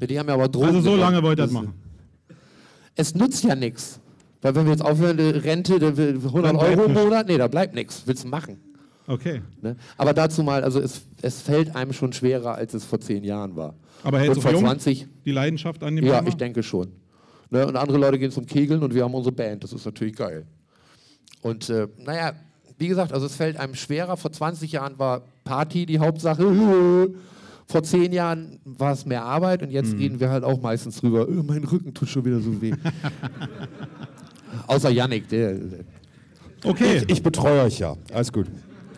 Ja, 0.00 0.06
die 0.06 0.18
haben 0.18 0.26
ja 0.28 0.34
aber 0.34 0.48
Drogen. 0.48 0.66
Also 0.66 0.80
so 0.80 0.96
lange 0.96 1.22
wollt 1.22 1.38
ihr 1.38 1.42
das 1.44 1.52
machen. 1.52 1.74
Es 2.96 3.14
nützt 3.14 3.44
ja 3.44 3.54
nichts. 3.54 4.00
Weil 4.40 4.54
wenn 4.56 4.64
wir 4.64 4.72
jetzt 4.72 4.84
aufhören, 4.84 5.16
die 5.16 5.22
Rente, 5.24 5.78
dann 5.78 5.96
will- 5.96 6.16
100 6.16 6.44
Dann 6.46 6.58
bleibt 6.58 6.78
Euro 6.78 6.84
im. 6.86 6.92
Monat, 6.94 7.28
nee, 7.28 7.38
da 7.38 7.46
bleibt 7.46 7.74
nichts. 7.74 8.02
Willst 8.06 8.24
du 8.24 8.28
machen? 8.28 8.56
Okay. 9.06 9.42
Ne? 9.60 9.76
Aber 9.96 10.12
dazu 10.12 10.42
mal, 10.42 10.62
also 10.62 10.80
es, 10.80 11.02
es 11.22 11.42
fällt 11.42 11.74
einem 11.74 11.92
schon 11.92 12.12
schwerer, 12.12 12.54
als 12.54 12.72
es 12.74 12.84
vor 12.84 13.00
zehn 13.00 13.24
Jahren 13.24 13.56
war. 13.56 13.74
Aber 14.04 14.18
hältst 14.18 14.36
und 14.36 14.44
du 14.44 14.48
vor 14.48 14.52
jung 14.52 14.62
20, 14.64 15.06
die 15.24 15.32
Leidenschaft 15.32 15.82
an 15.82 15.96
dem 15.96 16.04
ja, 16.06 16.18
Thema? 16.18 16.28
ich 16.28 16.36
denke 16.36 16.62
schon. 16.62 16.92
Ne? 17.50 17.66
Und 17.66 17.76
andere 17.76 17.98
Leute 17.98 18.18
gehen 18.18 18.30
zum 18.30 18.46
Kegeln 18.46 18.82
und 18.82 18.94
wir 18.94 19.04
haben 19.04 19.14
unsere 19.14 19.34
Band. 19.34 19.64
Das 19.64 19.72
ist 19.72 19.84
natürlich 19.84 20.16
geil. 20.16 20.46
Und 21.42 21.68
äh, 21.68 21.88
naja, 21.98 22.32
wie 22.78 22.88
gesagt, 22.88 23.12
also 23.12 23.26
es 23.26 23.34
fällt 23.36 23.56
einem 23.58 23.74
schwerer. 23.74 24.16
Vor 24.16 24.32
20 24.32 24.72
Jahren 24.72 24.98
war 24.98 25.22
Party 25.44 25.84
die 25.86 25.98
Hauptsache. 25.98 26.44
Vor 27.66 27.82
zehn 27.84 28.12
Jahren 28.12 28.60
war 28.64 28.92
es 28.92 29.06
mehr 29.06 29.24
Arbeit 29.24 29.62
und 29.62 29.68
Mhm. 29.68 29.74
jetzt 29.74 29.94
reden 29.94 30.20
wir 30.20 30.30
halt 30.30 30.44
auch 30.44 30.60
meistens 30.60 31.00
drüber, 31.00 31.28
"Äh, 31.28 31.32
mein 31.42 31.64
Rücken 31.64 31.94
tut 31.94 32.08
schon 32.08 32.24
wieder 32.24 32.40
so 32.40 32.60
weh. 32.60 32.72
Außer 34.66 34.90
Yannick, 34.90 35.28
der, 35.28 35.54
der 35.54 35.78
Okay. 36.64 36.98
Ich, 36.98 37.10
ich 37.10 37.22
betreue 37.22 37.62
euch 37.62 37.78
ja. 37.78 37.96
Alles 38.12 38.32
gut. 38.32 38.46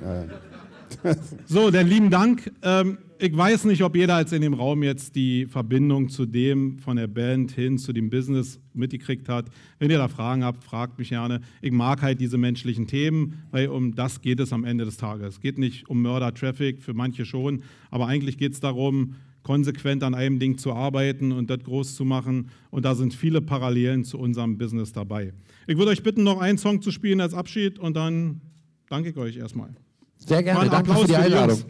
So, 1.47 1.71
dann 1.71 1.89
lieben 1.89 2.11
Dank. 2.11 2.53
Ähm, 2.63 2.99
ich 3.19 3.37
weiß 3.37 3.65
nicht, 3.65 3.83
ob 3.83 3.97
jeder 3.97 4.19
jetzt 4.21 4.33
in 4.33 4.43
dem 4.43 4.55
Raum 4.55 4.83
jetzt 4.83 5.15
die 5.17 5.47
Verbindung 5.47 6.09
zu 6.09 6.27
dem 6.27 6.79
von 6.79 6.97
der 6.97 7.07
Band 7.07 7.53
hin 7.53 7.79
zu 7.79 7.93
dem 7.93 8.11
Business 8.11 8.61
mitgekriegt 8.73 9.29
hat. 9.29 9.47
Wenn 9.79 9.91
ihr 9.91 9.99
da 9.99 10.09
Fragen 10.09 10.45
habt, 10.45 10.65
fragt 10.65 10.99
mich 10.99 11.11
gerne. 11.11 11.41
Ich 11.63 11.73
mag 11.73 12.03
halt 12.03 12.21
diese 12.21 12.39
menschlichen 12.39 12.87
Themen, 12.87 13.43
weil 13.51 13.69
um 13.69 13.95
das 13.95 14.21
geht 14.21 14.41
es 14.41 14.53
am 14.53 14.65
Ende 14.65 14.85
des 14.85 14.97
Tages. 14.97 15.35
Es 15.35 15.41
geht 15.41 15.59
nicht 15.59 15.89
um 15.89 16.03
Murder 16.03 16.35
Traffic, 16.35 16.83
für 16.83 16.95
manche 16.95 17.25
schon, 17.25 17.63
aber 17.91 18.07
eigentlich 18.07 18.37
geht 18.37 18.53
es 18.53 18.61
darum, 18.61 19.15
konsequent 19.43 20.03
an 20.03 20.15
einem 20.15 20.39
Ding 20.39 20.59
zu 20.59 20.73
arbeiten 20.73 21.31
und 21.31 21.51
das 21.51 21.63
groß 21.63 21.95
zu 21.95 22.05
machen. 22.05 22.51
Und 22.71 22.85
da 22.85 22.95
sind 22.95 23.15
viele 23.15 23.41
Parallelen 23.41 24.05
zu 24.05 24.19
unserem 24.19 24.59
Business 24.59 24.93
dabei. 24.93 25.33
Ich 25.67 25.77
würde 25.77 25.93
euch 25.93 26.03
bitten, 26.03 26.25
noch 26.25 26.41
einen 26.41 26.59
Song 26.59 26.83
zu 26.83 26.91
spielen 26.91 27.21
als 27.21 27.35
Abschied 27.35 27.79
und 27.79 27.97
dann 27.97 28.41
danke 28.89 29.11
ich 29.11 29.17
euch 29.17 29.37
erstmal. 29.37 29.75
Sehr 30.27 30.43
gerne. 30.43 30.59
Mal 30.59 30.63
einen 30.63 30.71
Danke 30.71 30.87
für 30.87 30.93
Applaus 30.93 31.07
die 31.07 31.15
für 31.15 31.19
die 31.19 31.35
Einladung. 31.35 31.63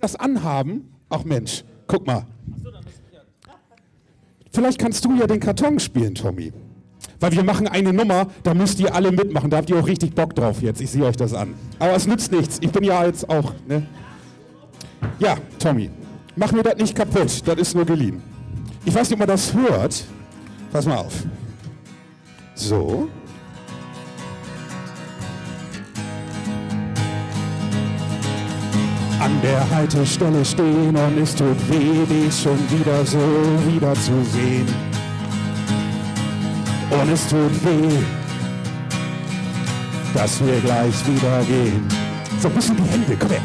Das 0.00 0.16
anhaben? 0.16 0.94
Ach 1.10 1.24
Mensch, 1.24 1.64
guck 1.86 2.06
mal. 2.06 2.24
Vielleicht 4.52 4.78
kannst 4.78 5.04
du 5.04 5.14
ja 5.14 5.26
den 5.26 5.40
Karton 5.40 5.78
spielen, 5.78 6.14
Tommy. 6.14 6.52
Weil 7.20 7.32
wir 7.32 7.42
machen 7.42 7.66
eine 7.66 7.92
Nummer, 7.92 8.28
da 8.44 8.54
müsst 8.54 8.78
ihr 8.78 8.94
alle 8.94 9.10
mitmachen. 9.10 9.50
Da 9.50 9.58
habt 9.58 9.70
ihr 9.70 9.78
auch 9.78 9.86
richtig 9.86 10.14
Bock 10.14 10.34
drauf 10.34 10.62
jetzt. 10.62 10.80
Ich 10.80 10.90
sehe 10.90 11.04
euch 11.04 11.16
das 11.16 11.34
an. 11.34 11.54
Aber 11.78 11.94
es 11.94 12.06
nützt 12.06 12.30
nichts. 12.32 12.58
Ich 12.60 12.70
bin 12.70 12.84
ja 12.84 13.04
jetzt 13.04 13.28
auch. 13.28 13.52
Ne? 13.66 13.86
Ja, 15.18 15.36
Tommy, 15.58 15.90
mach 16.36 16.52
mir 16.52 16.62
das 16.62 16.76
nicht 16.76 16.94
kaputt. 16.94 17.42
Das 17.46 17.58
ist 17.58 17.74
nur 17.74 17.84
geliehen. 17.84 18.22
Ich 18.84 18.94
weiß 18.94 19.10
nicht, 19.10 19.12
ob 19.14 19.18
man 19.18 19.28
das 19.28 19.52
hört. 19.52 20.04
Pass 20.72 20.86
mal 20.86 20.96
auf. 20.96 21.12
So. 22.54 23.08
An 29.20 29.42
der 29.42 29.68
Haltestelle 29.70 30.44
stehen 30.44 30.96
und 30.96 31.18
es 31.18 31.34
tut 31.34 31.56
weh, 31.68 32.04
dich 32.06 32.40
schon 32.40 32.58
wieder 32.70 33.04
so 33.04 33.18
wiederzusehen. 33.66 34.66
Und 36.90 37.12
es 37.12 37.28
tut 37.28 37.64
weh, 37.64 37.98
dass 40.14 40.44
wir 40.44 40.60
gleich 40.60 41.06
wieder 41.06 41.42
gehen. 41.44 41.86
So 42.40 42.48
ein 42.48 42.54
bisschen 42.54 42.76
die 42.76 42.82
Hände, 42.82 43.16
komm 43.18 43.30
her. 43.30 43.42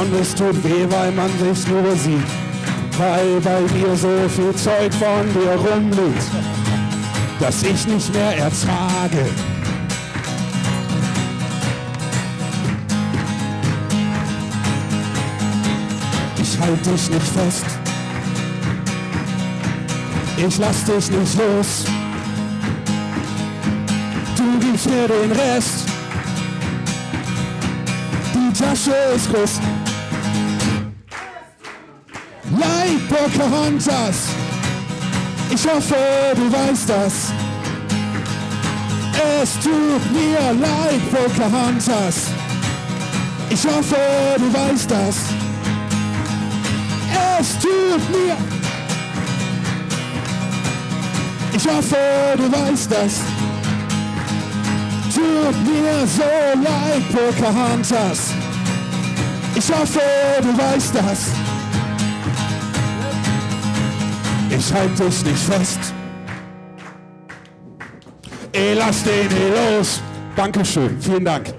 Und 0.00 0.20
es 0.20 0.34
tut 0.34 0.64
weh, 0.64 0.86
weil 0.88 1.12
man 1.12 1.30
sich 1.38 1.66
nur 1.68 1.94
sieht, 1.96 2.43
weil 2.98 3.40
bei 3.40 3.60
mir 3.60 3.96
so 3.96 4.08
viel 4.28 4.54
Zeug 4.54 4.92
von 4.94 5.32
dir 5.32 5.52
rumliegt, 5.52 6.22
dass 7.40 7.62
ich 7.62 7.86
nicht 7.86 8.12
mehr 8.14 8.36
ertrage. 8.38 9.26
Ich 16.40 16.60
halt 16.60 16.86
dich 16.86 17.10
nicht 17.10 17.26
fest. 17.26 17.64
Ich 20.36 20.58
lass 20.58 20.84
dich 20.84 21.10
nicht 21.10 21.38
los. 21.38 21.84
Du 24.36 24.66
gibst 24.66 24.88
mir 24.88 25.08
den 25.08 25.32
Rest. 25.32 25.88
Die 28.34 28.52
Tasche 28.52 28.94
ist 29.14 29.32
groß. 29.32 29.83
Pocahontas. 33.14 34.30
Ich 35.48 35.64
hoffe, 35.64 35.94
du 36.34 36.52
weißt 36.52 36.88
das. 36.88 37.32
Es 39.40 39.54
tut 39.62 40.12
mir 40.12 40.52
leid, 40.60 41.00
Pocahontas. 41.12 42.26
Ich 43.50 43.64
hoffe, 43.64 43.96
du 44.36 44.52
weißt 44.52 44.90
das. 44.90 45.16
Es 47.38 47.56
tut 47.60 48.10
mir. 48.10 48.36
Ich 51.52 51.68
hoffe, 51.68 51.96
du 52.36 52.50
weißt 52.50 52.90
das. 52.90 53.20
Tut 55.14 55.56
mir 55.66 56.06
so 56.06 56.60
leid, 56.60 57.04
Pocahontas. 57.12 58.32
Ich 59.54 59.70
hoffe, 59.70 60.00
du 60.42 60.58
weißt 60.58 60.94
das. 60.96 61.43
Ich 64.66 64.72
halt 64.72 64.98
dich 64.98 65.24
nicht 65.26 65.38
fest. 65.38 65.92
Ey, 68.52 68.72
lass 68.72 69.04
den 69.04 69.28
hier 69.28 69.78
los. 69.78 70.00
Dankeschön, 70.34 70.98
vielen 70.98 71.24
Dank. 71.24 71.52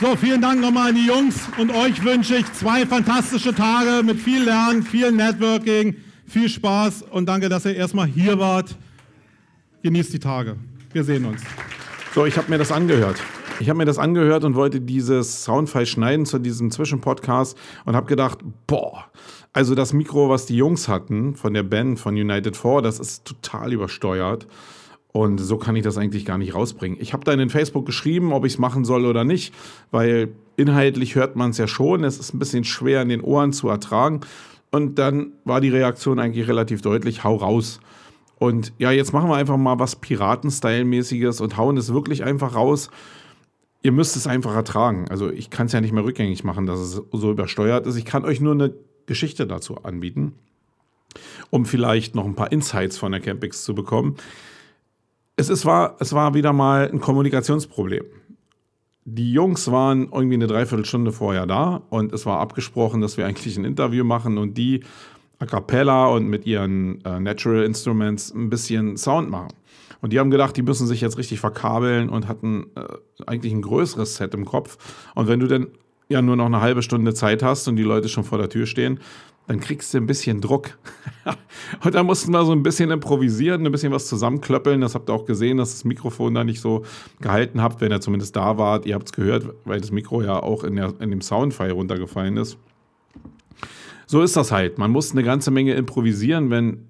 So, 0.00 0.16
vielen 0.16 0.40
Dank 0.40 0.60
nochmal 0.60 0.88
an 0.88 0.96
die 0.96 1.06
Jungs 1.06 1.36
und 1.58 1.70
euch 1.70 2.02
wünsche 2.02 2.34
ich 2.34 2.52
zwei 2.54 2.84
fantastische 2.86 3.54
Tage 3.54 4.02
mit 4.02 4.18
viel 4.18 4.42
Lernen, 4.42 4.82
viel 4.82 5.12
Networking, 5.12 5.94
viel 6.26 6.48
Spaß 6.48 7.02
und 7.02 7.26
danke, 7.26 7.48
dass 7.48 7.66
ihr 7.66 7.76
erstmal 7.76 8.08
hier 8.08 8.36
wart. 8.38 8.74
Genießt 9.82 10.12
die 10.12 10.18
Tage. 10.18 10.56
Wir 10.92 11.04
sehen 11.04 11.24
uns. 11.26 11.42
So, 12.14 12.26
ich 12.26 12.36
habe 12.36 12.50
mir 12.50 12.58
das 12.58 12.72
angehört. 12.72 13.20
Ich 13.60 13.68
habe 13.68 13.76
mir 13.76 13.84
das 13.84 13.98
angehört 13.98 14.44
und 14.44 14.54
wollte 14.54 14.80
dieses 14.80 15.44
Soundfile 15.44 15.84
schneiden 15.84 16.24
zu 16.24 16.38
diesem 16.38 16.70
Zwischenpodcast 16.70 17.58
und 17.84 17.94
habe 17.94 18.06
gedacht, 18.06 18.38
boah, 18.66 19.04
also 19.52 19.74
das 19.74 19.92
Mikro, 19.92 20.30
was 20.30 20.46
die 20.46 20.56
Jungs 20.56 20.88
hatten 20.88 21.34
von 21.34 21.52
der 21.52 21.62
Band 21.62 22.00
von 22.00 22.14
United 22.14 22.56
4, 22.56 22.80
das 22.80 22.98
ist 22.98 23.26
total 23.26 23.74
übersteuert. 23.74 24.46
Und 25.12 25.38
so 25.38 25.58
kann 25.58 25.76
ich 25.76 25.82
das 25.82 25.98
eigentlich 25.98 26.24
gar 26.24 26.38
nicht 26.38 26.54
rausbringen. 26.54 26.98
Ich 27.02 27.12
habe 27.12 27.24
da 27.24 27.32
in 27.32 27.50
Facebook 27.50 27.84
geschrieben, 27.84 28.32
ob 28.32 28.46
ich 28.46 28.54
es 28.54 28.58
machen 28.58 28.84
soll 28.84 29.04
oder 29.04 29.24
nicht, 29.24 29.52
weil 29.90 30.32
inhaltlich 30.56 31.14
hört 31.14 31.36
man 31.36 31.50
es 31.50 31.58
ja 31.58 31.66
schon. 31.66 32.02
Es 32.04 32.18
ist 32.18 32.32
ein 32.32 32.38
bisschen 32.38 32.64
schwer 32.64 33.02
in 33.02 33.10
den 33.10 33.20
Ohren 33.20 33.52
zu 33.52 33.68
ertragen. 33.68 34.20
Und 34.70 34.98
dann 34.98 35.32
war 35.44 35.60
die 35.60 35.68
Reaktion 35.68 36.18
eigentlich 36.18 36.48
relativ 36.48 36.80
deutlich, 36.80 37.24
hau 37.24 37.36
raus. 37.36 37.80
Und 38.38 38.72
ja, 38.78 38.90
jetzt 38.90 39.12
machen 39.12 39.28
wir 39.28 39.36
einfach 39.36 39.58
mal 39.58 39.78
was 39.78 39.96
Piraten-Style-mäßiges 39.96 41.42
und 41.42 41.58
hauen 41.58 41.76
es 41.76 41.92
wirklich 41.92 42.24
einfach 42.24 42.54
raus. 42.54 42.88
Ihr 43.82 43.92
müsst 43.92 44.16
es 44.16 44.26
einfach 44.26 44.54
ertragen. 44.54 45.06
Also 45.08 45.30
ich 45.30 45.50
kann 45.50 45.66
es 45.66 45.72
ja 45.72 45.80
nicht 45.80 45.92
mehr 45.92 46.04
rückgängig 46.04 46.44
machen, 46.44 46.66
dass 46.66 46.80
es 46.80 47.02
so 47.12 47.30
übersteuert 47.30 47.86
ist. 47.86 47.96
Ich 47.96 48.04
kann 48.04 48.24
euch 48.24 48.40
nur 48.40 48.52
eine 48.52 48.74
Geschichte 49.06 49.46
dazu 49.46 49.78
anbieten, 49.78 50.34
um 51.48 51.64
vielleicht 51.64 52.14
noch 52.14 52.24
ein 52.24 52.34
paar 52.34 52.52
Insights 52.52 52.98
von 52.98 53.12
der 53.12 53.20
Campix 53.20 53.64
zu 53.64 53.74
bekommen. 53.74 54.16
Es, 55.36 55.48
ist, 55.48 55.64
war, 55.64 55.96
es 56.00 56.12
war 56.12 56.34
wieder 56.34 56.52
mal 56.52 56.90
ein 56.90 57.00
Kommunikationsproblem. 57.00 58.04
Die 59.06 59.32
Jungs 59.32 59.70
waren 59.70 60.10
irgendwie 60.12 60.34
eine 60.34 60.46
Dreiviertelstunde 60.46 61.10
vorher 61.10 61.46
da 61.46 61.82
und 61.88 62.12
es 62.12 62.26
war 62.26 62.38
abgesprochen, 62.38 63.00
dass 63.00 63.16
wir 63.16 63.26
eigentlich 63.26 63.56
ein 63.56 63.64
Interview 63.64 64.04
machen 64.04 64.36
und 64.36 64.58
die 64.58 64.84
a 65.40 65.46
cappella 65.46 66.06
und 66.08 66.28
mit 66.28 66.46
ihren 66.46 67.02
äh, 67.04 67.18
Natural 67.18 67.64
Instruments 67.64 68.32
ein 68.32 68.50
bisschen 68.50 68.98
Sound 68.98 69.30
machen. 69.30 69.54
Und 70.00 70.12
die 70.12 70.18
haben 70.18 70.30
gedacht, 70.30 70.56
die 70.56 70.62
müssen 70.62 70.86
sich 70.86 71.00
jetzt 71.00 71.18
richtig 71.18 71.40
verkabeln 71.40 72.08
und 72.08 72.28
hatten 72.28 72.66
äh, 72.74 73.24
eigentlich 73.26 73.52
ein 73.52 73.62
größeres 73.62 74.16
Set 74.16 74.34
im 74.34 74.44
Kopf. 74.44 74.78
Und 75.14 75.28
wenn 75.28 75.40
du 75.40 75.46
dann 75.46 75.68
ja 76.08 76.22
nur 76.22 76.36
noch 76.36 76.46
eine 76.46 76.60
halbe 76.60 76.82
Stunde 76.82 77.14
Zeit 77.14 77.42
hast 77.42 77.68
und 77.68 77.76
die 77.76 77.82
Leute 77.82 78.08
schon 78.08 78.24
vor 78.24 78.38
der 78.38 78.48
Tür 78.48 78.66
stehen, 78.66 79.00
dann 79.46 79.60
kriegst 79.60 79.92
du 79.92 79.98
ein 79.98 80.06
bisschen 80.06 80.40
Druck. 80.40 80.78
und 81.84 81.94
da 81.94 82.02
mussten 82.02 82.32
wir 82.32 82.44
so 82.44 82.52
ein 82.52 82.62
bisschen 82.62 82.90
improvisieren, 82.90 83.66
ein 83.66 83.72
bisschen 83.72 83.92
was 83.92 84.06
zusammenklöppeln. 84.06 84.80
Das 84.80 84.94
habt 84.94 85.10
ihr 85.10 85.12
auch 85.12 85.24
gesehen, 85.24 85.56
dass 85.56 85.72
das 85.72 85.84
Mikrofon 85.84 86.34
da 86.34 86.44
nicht 86.44 86.60
so 86.60 86.84
gehalten 87.20 87.60
habt, 87.60 87.80
wenn 87.80 87.90
ihr 87.90 88.00
zumindest 88.00 88.36
da 88.36 88.58
wart. 88.58 88.86
Ihr 88.86 88.94
habt 88.94 89.06
es 89.06 89.12
gehört, 89.12 89.46
weil 89.64 89.80
das 89.80 89.90
Mikro 89.90 90.22
ja 90.22 90.40
auch 90.40 90.62
in, 90.62 90.76
der, 90.76 90.94
in 91.00 91.10
dem 91.10 91.20
Soundfile 91.20 91.72
runtergefallen 91.72 92.36
ist. 92.36 92.58
So 94.06 94.22
ist 94.22 94.36
das 94.36 94.52
halt. 94.52 94.78
Man 94.78 94.90
muss 94.90 95.12
eine 95.12 95.22
ganze 95.22 95.50
Menge 95.50 95.74
improvisieren, 95.74 96.50
wenn 96.50 96.86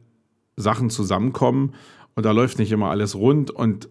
Sachen 0.57 0.91
zusammenkommen 0.91 1.75
und 2.21 2.27
da 2.27 2.33
läuft 2.33 2.59
nicht 2.59 2.71
immer 2.71 2.91
alles 2.91 3.15
rund 3.15 3.51
und 3.51 3.89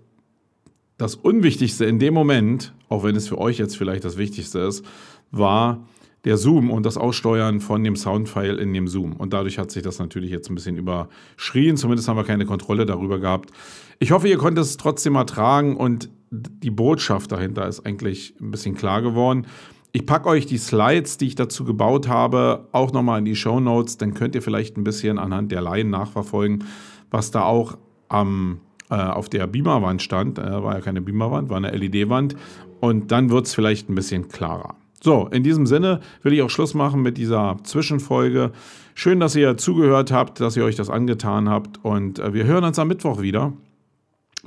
das 0.99 1.15
Unwichtigste 1.15 1.85
in 1.85 1.97
dem 1.97 2.13
Moment, 2.13 2.75
auch 2.87 3.03
wenn 3.03 3.15
es 3.15 3.27
für 3.27 3.39
euch 3.39 3.57
jetzt 3.57 3.75
vielleicht 3.75 4.05
das 4.05 4.19
Wichtigste 4.19 4.59
ist, 4.59 4.85
war 5.31 5.87
der 6.25 6.37
Zoom 6.37 6.69
und 6.69 6.85
das 6.85 6.95
Aussteuern 6.95 7.59
von 7.59 7.83
dem 7.83 7.95
Soundfile 7.95 8.57
in 8.57 8.71
dem 8.71 8.87
Zoom. 8.87 9.13
Und 9.13 9.33
dadurch 9.33 9.57
hat 9.57 9.71
sich 9.71 9.81
das 9.81 9.97
natürlich 9.97 10.29
jetzt 10.29 10.47
ein 10.51 10.53
bisschen 10.53 10.77
überschrien. 10.77 11.75
Zumindest 11.75 12.07
haben 12.07 12.17
wir 12.17 12.23
keine 12.23 12.45
Kontrolle 12.45 12.85
darüber 12.85 13.17
gehabt. 13.17 13.49
Ich 13.97 14.11
hoffe, 14.11 14.27
ihr 14.27 14.37
konntet 14.37 14.63
es 14.63 14.77
trotzdem 14.77 15.15
ertragen 15.15 15.75
und 15.75 16.11
die 16.29 16.69
Botschaft 16.69 17.31
dahinter 17.31 17.67
ist 17.67 17.83
eigentlich 17.83 18.35
ein 18.39 18.51
bisschen 18.51 18.75
klar 18.75 19.01
geworden. 19.01 19.47
Ich 19.91 20.05
packe 20.05 20.29
euch 20.29 20.45
die 20.45 20.59
Slides, 20.59 21.17
die 21.17 21.25
ich 21.25 21.35
dazu 21.35 21.63
gebaut 21.63 22.07
habe, 22.07 22.67
auch 22.73 22.93
nochmal 22.93 23.17
in 23.17 23.25
die 23.25 23.35
Show 23.35 23.59
Notes. 23.59 23.97
Dann 23.97 24.13
könnt 24.13 24.35
ihr 24.35 24.43
vielleicht 24.43 24.77
ein 24.77 24.83
bisschen 24.83 25.17
anhand 25.17 25.51
der 25.51 25.61
Laien 25.61 25.89
nachverfolgen, 25.89 26.65
was 27.09 27.31
da 27.31 27.41
auch 27.41 27.79
am, 28.09 28.59
äh, 28.89 28.95
auf 28.95 29.29
der 29.29 29.47
Beamerwand 29.47 30.01
stand. 30.01 30.37
Äh, 30.37 30.63
war 30.63 30.75
ja 30.75 30.81
keine 30.81 31.01
Beamerwand, 31.01 31.49
war 31.49 31.57
eine 31.57 31.71
LED-Wand. 31.71 32.35
Und 32.79 33.11
dann 33.11 33.29
wird 33.29 33.45
es 33.45 33.53
vielleicht 33.53 33.89
ein 33.89 33.95
bisschen 33.95 34.27
klarer. 34.27 34.75
So, 35.01 35.27
in 35.31 35.43
diesem 35.43 35.65
Sinne 35.65 36.01
will 36.23 36.33
ich 36.33 36.41
auch 36.41 36.49
Schluss 36.49 36.73
machen 36.73 37.01
mit 37.01 37.17
dieser 37.17 37.57
Zwischenfolge. 37.63 38.51
Schön, 38.95 39.19
dass 39.21 39.35
ihr 39.35 39.55
zugehört 39.55 40.11
habt, 40.11 40.41
dass 40.41 40.57
ihr 40.57 40.65
euch 40.65 40.75
das 40.75 40.89
angetan 40.89 41.49
habt. 41.49 41.83
Und 41.83 42.19
äh, 42.19 42.33
wir 42.33 42.43
hören 42.43 42.65
uns 42.65 42.79
am 42.79 42.89
Mittwoch 42.89 43.21
wieder 43.21 43.53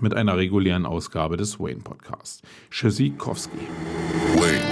mit 0.01 0.15
einer 0.15 0.37
regulären 0.37 0.85
Ausgabe 0.85 1.37
des 1.37 1.59
Wayne 1.59 1.81
Podcasts. 1.81 2.43
Tschüssikowski. 2.71 3.59
Wayne. 4.37 4.72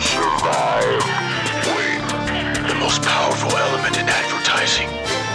survive. 0.00 1.02
Wayne, 1.74 2.06
the 2.68 2.76
most 2.78 3.02
powerful 3.02 3.50
element 3.50 3.96
in 3.98 4.08
advertising 4.08 4.88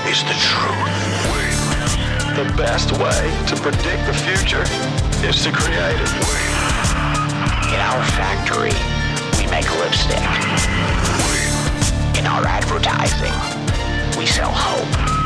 is 0.09 0.23
the 0.23 0.37
truth. 0.39 0.93
Wayne, 1.29 2.33
the 2.33 2.47
best 2.57 2.91
way 2.93 3.21
to 3.47 3.55
predict 3.61 4.05
the 4.07 4.13
future 4.13 4.65
is 5.27 5.43
to 5.43 5.51
create 5.51 5.99
it. 5.99 6.11
Wayne, 6.25 7.73
in 7.73 7.81
our 7.81 8.03
factory, 8.17 8.73
we 9.37 9.49
make 9.51 9.69
lipstick. 9.77 10.23
Wayne, 11.27 12.17
in 12.17 12.25
our 12.25 12.45
advertising, 12.45 13.35
we 14.17 14.25
sell 14.25 14.51
hope. 14.51 15.17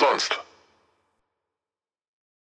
sonst? 0.00 0.49